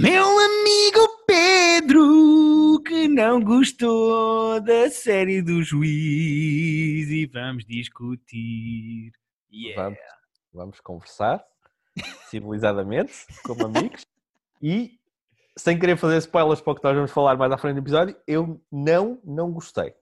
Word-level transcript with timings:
Meu 0.00 0.24
amigo 0.24 1.26
Pedro, 1.26 2.82
que 2.86 3.06
não 3.06 3.38
gostou 3.38 4.58
da 4.58 4.88
série 4.88 5.42
do 5.42 5.62
juiz 5.62 7.10
e 7.10 7.26
vamos 7.26 7.66
discutir. 7.66 9.12
Yeah. 9.52 9.82
Vamos, 9.82 9.98
vamos 10.54 10.80
conversar 10.80 11.44
civilizadamente, 12.30 13.12
como 13.42 13.66
amigos, 13.66 14.06
e 14.62 14.98
sem 15.54 15.78
querer 15.78 15.98
fazer 15.98 16.16
spoilers 16.16 16.62
para 16.62 16.72
o 16.72 16.76
que 16.76 16.84
nós 16.84 16.94
vamos 16.94 17.10
falar 17.10 17.36
mais 17.36 17.52
à 17.52 17.58
frente 17.58 17.74
do 17.74 17.80
episódio, 17.80 18.16
eu 18.26 18.58
não, 18.72 19.20
não 19.22 19.52
gostei. 19.52 19.92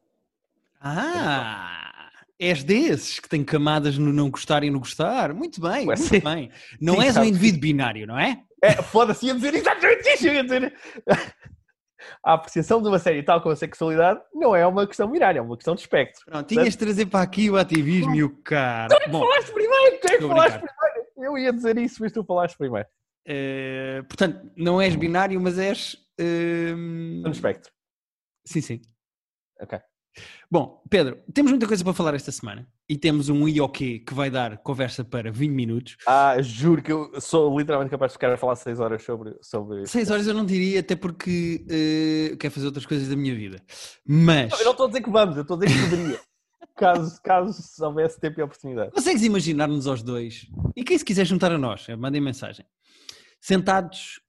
Ah, 0.81 2.13
és 2.39 2.63
desses 2.63 3.19
que 3.19 3.29
têm 3.29 3.43
camadas 3.43 3.99
no 3.99 4.13
não 4.13 4.31
gostar 4.31 4.63
e 4.63 4.71
no 4.71 4.79
gostar? 4.79 5.35
Muito 5.35 5.61
bem, 5.61 5.89
Ué, 5.89 5.97
muito 5.97 6.03
sim. 6.05 6.21
bem. 6.21 6.53
Não 6.81 7.01
Sim, 7.01 7.03
és 7.03 7.17
um 7.17 7.25
indivíduo 7.25 7.61
binário, 7.61 8.07
não 8.07 8.17
é? 8.17 8.45
É, 8.63 8.83
foda-se, 8.83 9.27
ia 9.27 9.35
dizer 9.35 9.55
exatamente 9.55 10.09
isso, 10.09 10.27
ia 10.27 10.43
dizer. 10.43 10.75
A 12.25 12.35
apreciação 12.35 12.81
de 12.81 12.89
uma 12.89 12.99
série 12.99 13.23
tal 13.23 13.41
como 13.41 13.53
a 13.53 13.57
sexualidade 13.57 14.21
não 14.35 14.55
é 14.55 14.67
uma 14.67 14.87
questão 14.87 15.11
binária, 15.11 15.39
é 15.39 15.43
uma 15.43 15.57
questão 15.57 15.75
de 15.75 15.81
espectro. 15.81 16.25
Pronto, 16.27 16.47
tinhas 16.47 16.69
de 16.71 16.79
trazer 16.79 17.07
para 17.07 17.23
aqui 17.23 17.51
o 17.51 17.57
ativismo 17.57 18.15
e 18.15 18.23
o 18.23 18.31
cara. 18.43 18.89
Bom, 19.09 19.21
Falaste 19.21 19.53
primeiro, 19.53 19.99
tu 20.01 20.07
é 20.09 20.21
falaste 20.21 20.59
primeiro. 20.61 21.09
Eu 21.19 21.37
ia 21.39 21.53
dizer 21.53 21.77
isso, 21.79 21.97
mas 22.01 22.13
tu 22.13 22.25
falaste 22.25 22.57
primeiro. 22.57 22.89
eh, 23.27 24.03
portanto, 24.09 24.51
não 24.57 24.81
és 24.81 24.95
binário, 24.95 25.41
mas 25.41 25.59
és. 25.59 25.97
ehm, 26.19 27.23
No 27.23 27.31
espectro. 27.31 27.73
sim, 28.47 28.61
sim. 28.61 28.81
Ok. 29.61 29.79
Bom, 30.51 30.83
Pedro, 30.89 31.19
temos 31.33 31.51
muita 31.51 31.67
coisa 31.67 31.85
para 31.85 31.93
falar 31.93 32.15
esta 32.15 32.33
semana 32.33 32.67
e 32.89 32.97
temos 32.97 33.29
um 33.29 33.47
IOQ 33.47 34.01
que 34.01 34.15
vai 34.15 34.31
dar 34.31 34.57
conversa 34.59 35.05
para 35.05 35.31
20 35.31 35.51
minutos. 35.51 35.97
Ah, 36.07 36.41
juro 36.41 36.83
que 36.83 36.91
eu 36.91 37.21
sou 37.21 37.59
literalmente 37.59 37.91
capaz 37.91 38.13
de 38.13 38.15
ficar 38.15 38.33
a 38.33 38.37
falar 38.37 38.57
6 38.57 38.81
horas 38.81 39.03
sobre. 39.03 39.37
sobre... 39.43 39.87
6 39.87 40.11
horas 40.11 40.27
eu 40.27 40.35
não 40.35 40.47
diria, 40.47 40.81
até 40.81 40.97
porque 40.97 41.65
eh, 41.69 42.37
quero 42.37 42.53
fazer 42.55 42.67
outras 42.67 42.87
coisas 42.87 43.09
da 43.09 43.17
minha 43.17 43.35
vida. 43.35 43.63
Mas 44.07 44.59
Eu 44.59 44.65
não 44.65 44.73
estou 44.73 44.87
a 44.87 44.89
dizer 44.89 45.03
que 45.03 45.11
vamos, 45.11 45.37
eu 45.37 45.43
estou 45.43 45.57
a 45.57 45.65
dizer 45.65 45.75
que 45.75 45.91
poderia. 45.91 46.21
caso, 46.75 47.21
caso 47.23 47.85
houvesse 47.85 48.19
tempo 48.19 48.41
e 48.41 48.43
oportunidade. 48.43 48.93
consegues 48.93 49.23
imaginar-nos 49.23 49.87
aos 49.87 50.03
dois? 50.03 50.47
E 50.75 50.83
quem 50.83 50.97
se 50.97 51.05
quiser 51.05 51.27
juntar 51.27 51.53
a 51.53 51.59
nós, 51.59 51.87
eh, 51.89 51.97
mandem 51.97 52.21
mensagem. 52.21 52.65
Sentados 53.41 54.21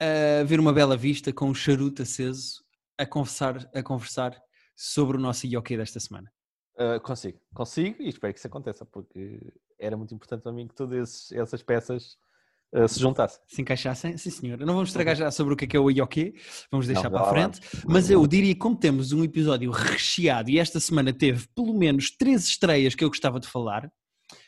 a 0.00 0.44
ver 0.44 0.60
uma 0.60 0.72
bela 0.72 0.96
vista 0.96 1.32
com 1.32 1.48
um 1.48 1.54
charuto 1.54 2.02
aceso 2.02 2.62
a 2.98 3.06
conversar, 3.06 3.68
a 3.74 3.82
conversar 3.82 4.40
sobre 4.76 5.16
o 5.16 5.20
nosso 5.20 5.46
IOQ 5.46 5.76
desta 5.76 6.00
semana. 6.00 6.32
Ah, 6.78 6.98
consigo, 7.00 7.38
consigo 7.54 8.02
e 8.02 8.08
espero 8.08 8.32
que 8.32 8.38
isso 8.38 8.48
aconteça, 8.48 8.84
porque 8.84 9.52
era 9.78 9.96
muito 9.96 10.14
importante 10.14 10.42
para 10.42 10.52
mim 10.52 10.66
que 10.66 10.74
todas 10.74 11.30
essas 11.32 11.62
peças 11.62 12.16
ah, 12.74 12.88
se 12.88 12.98
juntassem. 12.98 13.40
Se 13.46 13.62
encaixassem, 13.62 14.16
sim 14.16 14.30
senhora. 14.30 14.66
Não 14.66 14.74
vamos 14.74 14.88
estragar 14.88 15.14
já 15.14 15.30
sobre 15.30 15.54
o 15.54 15.56
que 15.56 15.64
é 15.64 15.68
que 15.68 15.76
é 15.76 15.80
o 15.80 15.88
IOQ, 15.90 16.34
vamos 16.70 16.86
deixar 16.88 17.04
Não, 17.04 17.12
para 17.12 17.28
a 17.28 17.30
frente. 17.30 17.60
Mas 17.86 18.10
eu 18.10 18.26
diria 18.26 18.52
que 18.52 18.58
como 18.60 18.76
temos 18.76 19.12
um 19.12 19.22
episódio 19.22 19.70
recheado 19.70 20.50
e 20.50 20.58
esta 20.58 20.80
semana 20.80 21.12
teve 21.12 21.46
pelo 21.54 21.72
menos 21.72 22.10
três 22.10 22.44
estreias 22.44 22.94
que 22.94 23.04
eu 23.04 23.08
gostava 23.08 23.38
de 23.38 23.46
falar. 23.46 23.90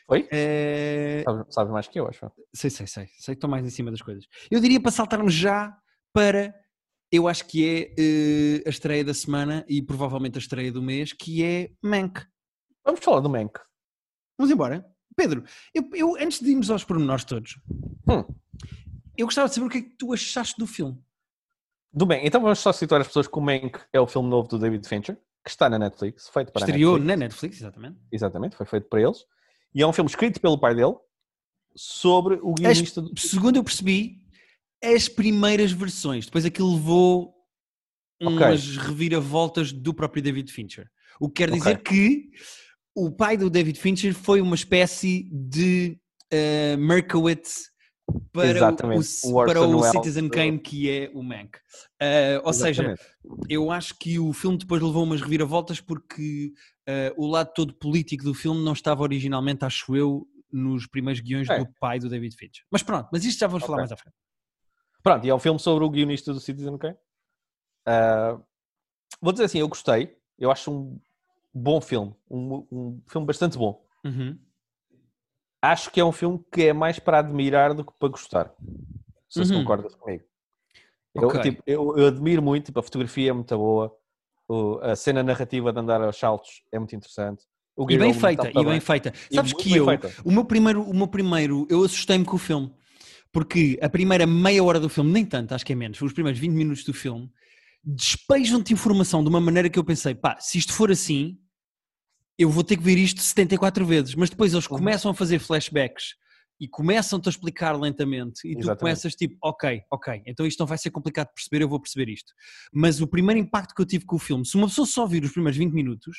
Foi? 0.05 0.27
eh, 0.31 1.21
Sabes, 1.23 1.53
sabes 1.53 1.71
mais 1.71 1.87
que 1.87 1.99
eu, 1.99 2.07
acho. 2.07 2.31
Sei, 2.53 2.69
sei, 2.69 2.87
sei. 2.87 3.05
Sei 3.17 3.35
que 3.35 3.37
estou 3.37 3.49
mais 3.49 3.65
em 3.65 3.69
cima 3.69 3.91
das 3.91 4.01
coisas. 4.01 4.25
Eu 4.51 4.59
diria 4.59 4.81
para 4.81 4.91
saltarmos 4.91 5.33
já 5.33 5.77
para, 6.13 6.53
eu 7.11 7.27
acho 7.27 7.45
que 7.45 7.65
é 7.65 7.93
eh, 7.97 8.63
a 8.65 8.69
estreia 8.69 9.03
da 9.03 9.13
semana 9.13 9.65
e 9.67 9.81
provavelmente 9.81 10.37
a 10.37 10.41
estreia 10.41 10.71
do 10.71 10.81
mês, 10.81 11.13
que 11.13 11.43
é 11.43 11.71
Mank. 11.81 12.25
Vamos 12.85 12.99
falar 13.03 13.19
do 13.21 13.29
Mank. 13.29 13.59
Vamos 14.37 14.51
embora. 14.53 14.85
Pedro, 15.15 15.43
eu, 15.73 15.89
eu, 15.93 16.15
antes 16.19 16.39
de 16.39 16.49
irmos 16.51 16.69
aos 16.69 16.83
pormenores 16.83 17.23
todos, 17.23 17.59
Hum. 18.09 18.23
eu 19.17 19.25
gostava 19.25 19.47
de 19.49 19.55
saber 19.55 19.67
o 19.67 19.69
que 19.69 19.77
é 19.79 19.81
que 19.81 19.95
tu 19.97 20.13
achaste 20.13 20.55
do 20.59 20.67
filme. 20.67 20.97
Do 21.91 22.05
bem, 22.05 22.25
então 22.25 22.39
vamos 22.41 22.59
só 22.59 22.71
situar 22.71 23.01
as 23.01 23.07
pessoas 23.07 23.27
que 23.27 23.37
o 23.37 23.41
Mank 23.41 23.79
é 23.91 23.99
o 23.99 24.05
filme 24.05 24.29
novo 24.29 24.47
do 24.47 24.59
David 24.59 24.87
Fincher, 24.87 25.15
que 25.43 25.49
está 25.49 25.69
na 25.69 25.79
Netflix, 25.79 26.29
feito 26.29 26.51
para 26.51 26.63
a 26.63 26.65
Estreou 26.67 26.93
Netflix. 26.93 27.07
na 27.07 27.15
Netflix, 27.15 27.57
exatamente. 27.57 27.97
Exatamente, 28.11 28.55
foi 28.55 28.65
feito 28.65 28.87
para 28.87 29.01
eles. 29.01 29.25
E 29.73 29.81
é 29.81 29.87
um 29.87 29.93
filme 29.93 30.09
escrito 30.09 30.39
pelo 30.39 30.59
pai 30.59 30.75
dele 30.75 30.95
sobre 31.75 32.35
o 32.41 32.53
guionista 32.53 33.01
do... 33.01 33.19
Segundo 33.19 33.55
eu 33.55 33.63
percebi, 33.63 34.21
as 34.83 35.07
primeiras 35.09 35.71
versões, 35.71 36.25
depois 36.25 36.45
aquilo 36.45 36.73
levou 36.75 37.33
umas 38.21 38.77
reviravoltas 38.77 39.71
do 39.71 39.93
próprio 39.93 40.21
David 40.23 40.51
Fincher. 40.51 40.87
O 41.19 41.29
que 41.29 41.43
quer 41.45 41.51
dizer 41.51 41.81
que 41.83 42.29
o 42.95 43.11
pai 43.11 43.37
do 43.37 43.49
David 43.49 43.79
Fincher 43.79 44.13
foi 44.13 44.41
uma 44.41 44.55
espécie 44.55 45.29
de 45.31 45.99
uh, 46.33 46.77
Merkowitz 46.77 47.69
para 48.31 48.47
Exatamente, 48.49 49.07
o, 49.25 49.29
o 49.41 49.45
para 49.45 49.61
o 49.61 49.83
Citizen 49.83 50.23
do- 50.23 50.29
Kane, 50.31 50.57
que 50.59 50.89
é 50.89 51.11
o 51.13 51.21
Mank. 51.21 51.57
Uh, 52.01 52.39
ou 52.43 52.53
seja, 52.53 52.83
Exatamente. 52.83 53.01
eu 53.49 53.69
acho 53.69 53.93
que 53.99 54.17
o 54.17 54.31
filme 54.31 54.57
depois 54.57 54.81
levou 54.81 55.03
umas 55.03 55.21
reviravoltas 55.21 55.81
porque 55.81 56.53
uh, 56.87 57.21
o 57.21 57.27
lado 57.27 57.51
todo 57.53 57.73
político 57.77 58.23
do 58.23 58.33
filme 58.33 58.63
não 58.63 58.73
estava 58.73 59.03
originalmente, 59.03 59.65
acho 59.65 59.95
eu, 59.95 60.25
nos 60.51 60.87
primeiros 60.87 61.19
guiões 61.21 61.49
É. 61.49 61.59
do 61.59 61.67
pai 61.79 61.99
do 61.99 62.09
David 62.09 62.35
Fincher. 62.35 62.63
Mas 62.71 62.81
pronto, 62.81 63.09
mas 63.11 63.25
isto 63.25 63.39
já 63.39 63.47
vamos 63.47 63.63
falar 63.65 63.79
Ok. 63.79 63.81
mais 63.81 63.91
à 63.91 63.97
frente. 63.97 64.15
Pronto, 65.03 65.25
e 65.25 65.29
é 65.29 65.33
um 65.35 65.39
filme 65.39 65.59
sobre 65.59 65.83
o 65.83 65.89
guionista 65.89 66.33
do 66.33 66.39
Citizen 66.39 66.77
Kane. 66.77 66.97
Ah, 67.85 68.37
vou 69.21 69.31
dizer 69.31 69.45
assim, 69.45 69.59
eu 69.59 69.67
gostei. 69.67 70.17
Eu 70.37 70.51
acho 70.51 70.71
um 70.71 70.99
bom 71.53 71.79
filme. 71.81 72.13
Um, 72.29 72.67
um 72.71 73.01
filme 73.07 73.25
bastante 73.25 73.57
bom. 73.57 73.83
Uhum. 74.03 74.37
Acho 75.61 75.89
que 75.91 75.99
é 75.99 76.05
um 76.05 76.11
filme 76.11 76.43
que 76.51 76.67
é 76.67 76.73
mais 76.73 76.99
para 76.99 77.19
admirar 77.19 77.73
do 77.73 77.83
que 77.83 77.93
para 77.97 78.09
gostar. 78.09 78.53
Se 79.29 79.41
Uhum. 79.41 79.63
concordas 79.63 79.95
comigo. 79.95 80.23
Eu, 81.15 81.27
Ok. 81.29 81.41
tipo, 81.41 81.63
eu, 81.65 81.97
eu 81.97 82.07
admiro 82.07 82.41
muito, 82.41 82.65
tipo, 82.67 82.79
a 82.79 82.83
fotografia 82.83 83.31
é 83.31 83.33
muito 83.33 83.57
boa, 83.57 83.95
o- 84.47 84.77
a 84.83 84.95
cena 84.95 85.23
narrativa 85.23 85.73
de 85.73 85.79
andar 85.79 85.99
aos 86.01 86.15
saltos 86.17 86.63
é 86.71 86.77
muito 86.77 86.95
interessante. 86.95 87.43
O 87.75 87.83
E 87.89 87.97
bem 87.97 88.11
guion 88.11 88.19
feita, 88.21 88.49
e 88.53 88.63
bem 88.65 88.79
feita. 88.79 89.13
E 89.31 89.35
Sabes 89.35 89.53
que 89.53 89.75
eu, 89.75 89.85
feita. 89.85 90.09
o 90.23 90.31
meu 90.31 90.45
primeiro, 90.45 90.83
o 90.83 90.93
meu 90.93 91.07
primeiro, 91.07 91.65
eu 91.69 91.83
assustei-me 91.83 92.23
com 92.25 92.35
o 92.35 92.39
filme. 92.39 92.71
Porque 93.37 93.77
a 93.83 93.87
primeira 93.87 94.25
meia 94.25 94.63
hora 94.63 94.79
do 94.79 94.89
filme, 94.89 95.11
nem 95.11 95.23
tanto, 95.23 95.53
acho 95.53 95.63
que 95.63 95.71
é 95.71 95.75
menos, 95.75 96.01
os 96.01 96.11
primeiros 96.11 96.39
20 96.39 96.53
minutos 96.53 96.83
do 96.83 96.91
filme, 96.91 97.29
despejam-te 97.83 98.73
informação 98.73 99.21
de 99.21 99.29
uma 99.29 99.39
maneira 99.39 99.69
que 99.69 99.77
eu 99.77 99.83
pensei, 99.83 100.15
pá, 100.15 100.39
se 100.39 100.57
isto 100.57 100.73
for 100.73 100.89
assim, 100.89 101.37
eu 102.35 102.49
vou 102.49 102.63
ter 102.63 102.77
que 102.77 102.81
ver 102.81 102.97
isto 102.97 103.21
74 103.21 103.85
vezes. 103.85 104.15
Mas 104.15 104.31
depois 104.31 104.53
eles 104.53 104.65
começam 104.65 105.11
a 105.11 105.13
fazer 105.13 105.37
flashbacks 105.37 106.15
e 106.59 106.67
começam-te 106.67 107.27
a 107.27 107.31
explicar 107.31 107.79
lentamente 107.79 108.39
e 108.43 108.53
tu 108.55 108.61
Exatamente. 108.61 108.79
começas 108.79 109.13
tipo, 109.13 109.37
ok, 109.43 109.81
ok, 109.91 110.23
então 110.25 110.43
isto 110.43 110.59
não 110.59 110.65
vai 110.65 110.79
ser 110.79 110.89
complicado 110.89 111.27
de 111.27 111.35
perceber, 111.35 111.61
eu 111.61 111.69
vou 111.69 111.79
perceber 111.79 112.09
isto. 112.11 112.33
Mas 112.73 112.99
o 113.01 113.07
primeiro 113.07 113.39
impacto 113.39 113.75
que 113.75 113.81
eu 113.83 113.85
tive 113.85 114.03
com 114.05 114.15
o 114.15 114.19
filme, 114.19 114.47
se 114.47 114.55
uma 114.57 114.65
pessoa 114.67 114.87
só 114.87 115.05
vir 115.05 115.23
os 115.23 115.31
primeiros 115.31 115.59
20 115.59 115.73
minutos, 115.73 116.17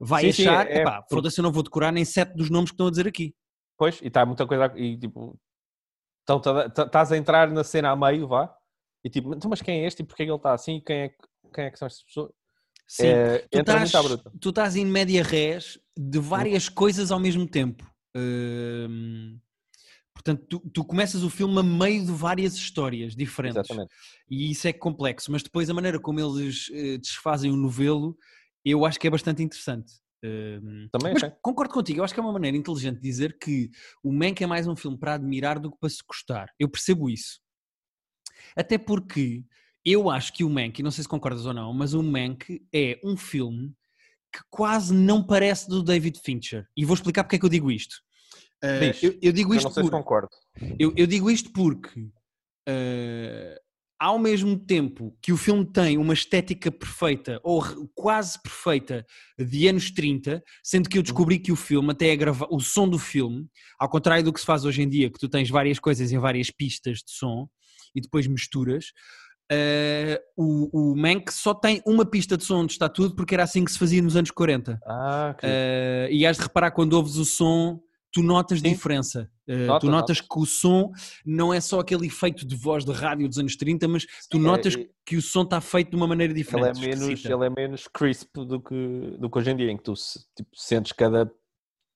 vai 0.00 0.22
Sim, 0.22 0.32
sim, 0.32 0.48
achar, 0.48 0.66
é- 0.70 0.78
é 0.78 0.82
porque- 0.84 1.14
foda-se, 1.14 1.38
eu 1.38 1.42
não 1.42 1.52
vou 1.52 1.62
decorar 1.62 1.92
nem 1.92 2.06
sete 2.06 2.34
dos 2.34 2.48
nomes 2.48 2.70
que 2.70 2.74
estão 2.76 2.86
a 2.86 2.90
dizer 2.90 3.06
aqui. 3.06 3.34
Pois, 3.76 4.00
e 4.00 4.06
está 4.06 4.24
muita 4.24 4.46
coisa. 4.46 4.72
E 4.78 4.96
tipo, 4.96 5.38
então, 6.24 6.40
tá- 6.40 6.68
tá- 6.68 6.82
estás 6.84 7.12
a 7.12 7.16
entrar 7.16 7.48
na 7.50 7.62
cena 7.62 7.90
a 7.90 7.96
meio, 7.96 8.26
vá. 8.26 8.52
E 9.04 9.08
tipo, 9.10 9.34
então, 9.34 9.48
mas 9.48 9.62
quem 9.62 9.82
é 9.84 9.86
este? 9.86 10.00
E 10.02 10.04
porquê 10.04 10.22
é 10.24 10.26
que 10.26 10.32
ele 10.32 10.36
está 10.38 10.52
assim? 10.54 10.80
Quem 10.84 10.96
é, 11.02 11.08
que- 11.10 11.16
quem 11.54 11.64
é 11.64 11.70
que 11.70 11.78
são 11.78 11.86
estas 11.86 12.02
pessoas? 12.02 12.32
Sim, 12.86 13.08
É, 13.08 13.38
tu, 13.50 13.58
estás, 13.60 13.92
tu 14.40 14.48
estás 14.50 14.76
em 14.76 14.84
média 14.84 15.22
res 15.22 15.78
de 15.96 16.18
várias 16.18 16.68
coisas 16.68 17.10
ao 17.10 17.20
mesmo 17.20 17.46
tempo. 17.46 17.84
Hum, 18.16 19.38
portanto, 20.14 20.44
tu, 20.48 20.60
tu 20.70 20.84
começas 20.84 21.22
o 21.22 21.30
filme 21.30 21.58
a 21.58 21.62
meio 21.62 22.04
de 22.04 22.12
várias 22.12 22.54
histórias 22.54 23.14
diferentes. 23.14 23.58
Exatamente. 23.58 23.92
E 24.30 24.50
isso 24.50 24.66
é 24.68 24.72
complexo, 24.72 25.30
mas 25.32 25.42
depois 25.42 25.68
a 25.68 25.74
maneira 25.74 25.98
como 26.00 26.20
eles 26.20 26.70
eh, 26.72 26.98
desfazem 26.98 27.50
o 27.50 27.56
novelo, 27.56 28.16
eu 28.64 28.84
acho 28.86 28.98
que 28.98 29.06
é 29.06 29.10
bastante 29.10 29.42
interessante. 29.42 29.92
Também 30.90 31.12
mas 31.12 31.24
achei. 31.24 31.36
concordo 31.42 31.72
contigo, 31.72 32.00
eu 32.00 32.04
acho 32.04 32.14
que 32.14 32.20
é 32.20 32.22
uma 32.22 32.32
maneira 32.32 32.56
inteligente 32.56 32.96
de 32.96 33.02
dizer 33.02 33.38
que 33.38 33.70
o 34.02 34.12
Mank 34.12 34.42
é 34.42 34.46
mais 34.46 34.66
um 34.66 34.76
filme 34.76 34.98
para 34.98 35.14
admirar 35.14 35.58
do 35.58 35.70
que 35.70 35.78
para 35.78 35.88
se 35.90 36.02
gostar. 36.06 36.48
Eu 36.58 36.68
percebo 36.68 37.10
isso. 37.10 37.40
Até 38.56 38.78
porque 38.78 39.44
eu 39.84 40.08
acho 40.08 40.32
que 40.32 40.44
o 40.44 40.50
Mank, 40.50 40.78
e 40.78 40.82
não 40.82 40.90
sei 40.90 41.02
se 41.02 41.08
concordas 41.08 41.44
ou 41.44 41.52
não, 41.52 41.72
mas 41.74 41.92
o 41.94 42.02
Mank 42.02 42.64
é 42.72 42.98
um 43.04 43.16
filme 43.16 43.74
que 44.32 44.40
quase 44.50 44.94
não 44.94 45.24
parece 45.24 45.68
do 45.68 45.82
David 45.82 46.18
Fincher. 46.24 46.66
E 46.76 46.84
vou 46.84 46.94
explicar 46.94 47.22
porque 47.24 47.36
é 47.36 47.38
que 47.38 47.44
eu 47.44 47.50
digo 47.50 47.70
isto. 47.70 47.94
Uh, 48.64 48.96
eu, 49.02 49.18
eu 49.22 49.32
digo 49.32 49.52
Eu 49.52 49.58
isto 49.58 49.66
não 49.66 49.72
sei 49.72 49.84
se 49.84 49.90
concordo. 49.90 50.28
eu, 50.78 50.92
eu 50.96 51.06
digo 51.06 51.30
isto 51.30 51.52
porque, 51.52 52.08
eh, 52.66 53.60
ao 53.98 54.18
mesmo 54.18 54.58
tempo 54.58 55.16
que 55.22 55.32
o 55.32 55.36
filme 55.36 55.64
tem 55.64 55.98
uma 55.98 56.12
estética 56.14 56.70
perfeita, 56.70 57.40
ou 57.42 57.62
quase 57.94 58.40
perfeita, 58.42 59.06
de 59.38 59.68
anos 59.68 59.90
30, 59.90 60.42
sendo 60.62 60.88
que 60.88 60.98
eu 60.98 61.02
descobri 61.02 61.38
que 61.38 61.52
o 61.52 61.56
filme, 61.56 61.90
até 61.92 62.08
é 62.08 62.16
grava 62.16 62.46
o 62.50 62.60
som 62.60 62.88
do 62.88 62.98
filme, 62.98 63.46
ao 63.78 63.88
contrário 63.88 64.24
do 64.24 64.32
que 64.32 64.40
se 64.40 64.46
faz 64.46 64.64
hoje 64.64 64.82
em 64.82 64.88
dia, 64.88 65.10
que 65.10 65.18
tu 65.18 65.28
tens 65.28 65.48
várias 65.48 65.78
coisas 65.78 66.12
em 66.12 66.18
várias 66.18 66.50
pistas 66.50 66.98
de 66.98 67.12
som 67.12 67.48
e 67.94 68.00
depois 68.00 68.26
misturas. 68.26 68.86
eh, 69.50 70.20
o, 70.36 70.92
o 70.92 70.96
Mank 70.96 71.32
só 71.32 71.54
tem 71.54 71.82
uma 71.86 72.04
pista 72.04 72.36
de 72.36 72.44
som 72.44 72.62
onde 72.62 72.72
está 72.72 72.88
tudo 72.88 73.14
porque 73.14 73.34
era 73.34 73.42
assim 73.44 73.64
que 73.64 73.70
se 73.72 73.78
fazia 73.78 74.00
nos 74.02 74.16
anos 74.16 74.30
40. 74.30 74.78
Ah, 74.86 75.32
ok. 75.34 75.48
Eh, 75.48 76.08
e 76.10 76.26
has 76.26 76.36
de 76.38 76.42
reparar 76.44 76.70
quando 76.70 76.94
ouves 76.94 77.16
o 77.16 77.24
som, 77.24 77.80
tu 78.14 78.22
notas 78.22 78.60
Sim. 78.60 78.70
diferença. 78.70 79.28
Uh, 79.46 79.66
Notas, 79.66 79.80
tu 79.80 79.90
notas 79.90 80.20
que 80.22 80.38
o 80.38 80.46
som 80.46 80.90
não 81.26 81.52
é 81.52 81.60
só 81.60 81.80
aquele 81.80 82.06
efeito 82.06 82.46
de 82.46 82.54
voz 82.56 82.84
de 82.84 82.92
rádio 82.92 83.28
dos 83.28 83.36
anos 83.38 83.56
30, 83.56 83.86
mas 83.88 84.06
tu 84.30 84.38
Sim, 84.38 84.44
notas 84.44 84.74
é- 84.76 84.86
que 85.04 85.16
o 85.16 85.20
som 85.22 85.42
está 85.42 85.60
feito 85.60 85.90
de 85.90 85.96
uma 85.96 86.06
maneira 86.06 86.32
Ele 86.32 86.40
é, 86.40 86.44
diferente. 86.44 86.80
menos, 86.80 87.24
ele 87.24 87.44
é 87.46 87.50
menos 87.50 87.86
crisp 87.88 88.32
do 88.36 88.58
que, 88.60 89.16
do 89.18 89.28
que 89.28 89.38
hoje 89.38 89.50
em 89.50 89.56
dia, 89.56 89.70
em 89.70 89.76
que 89.76 89.82
tu 89.82 89.92
tipo, 90.34 90.48
sentes 90.54 90.92
cada 90.92 91.30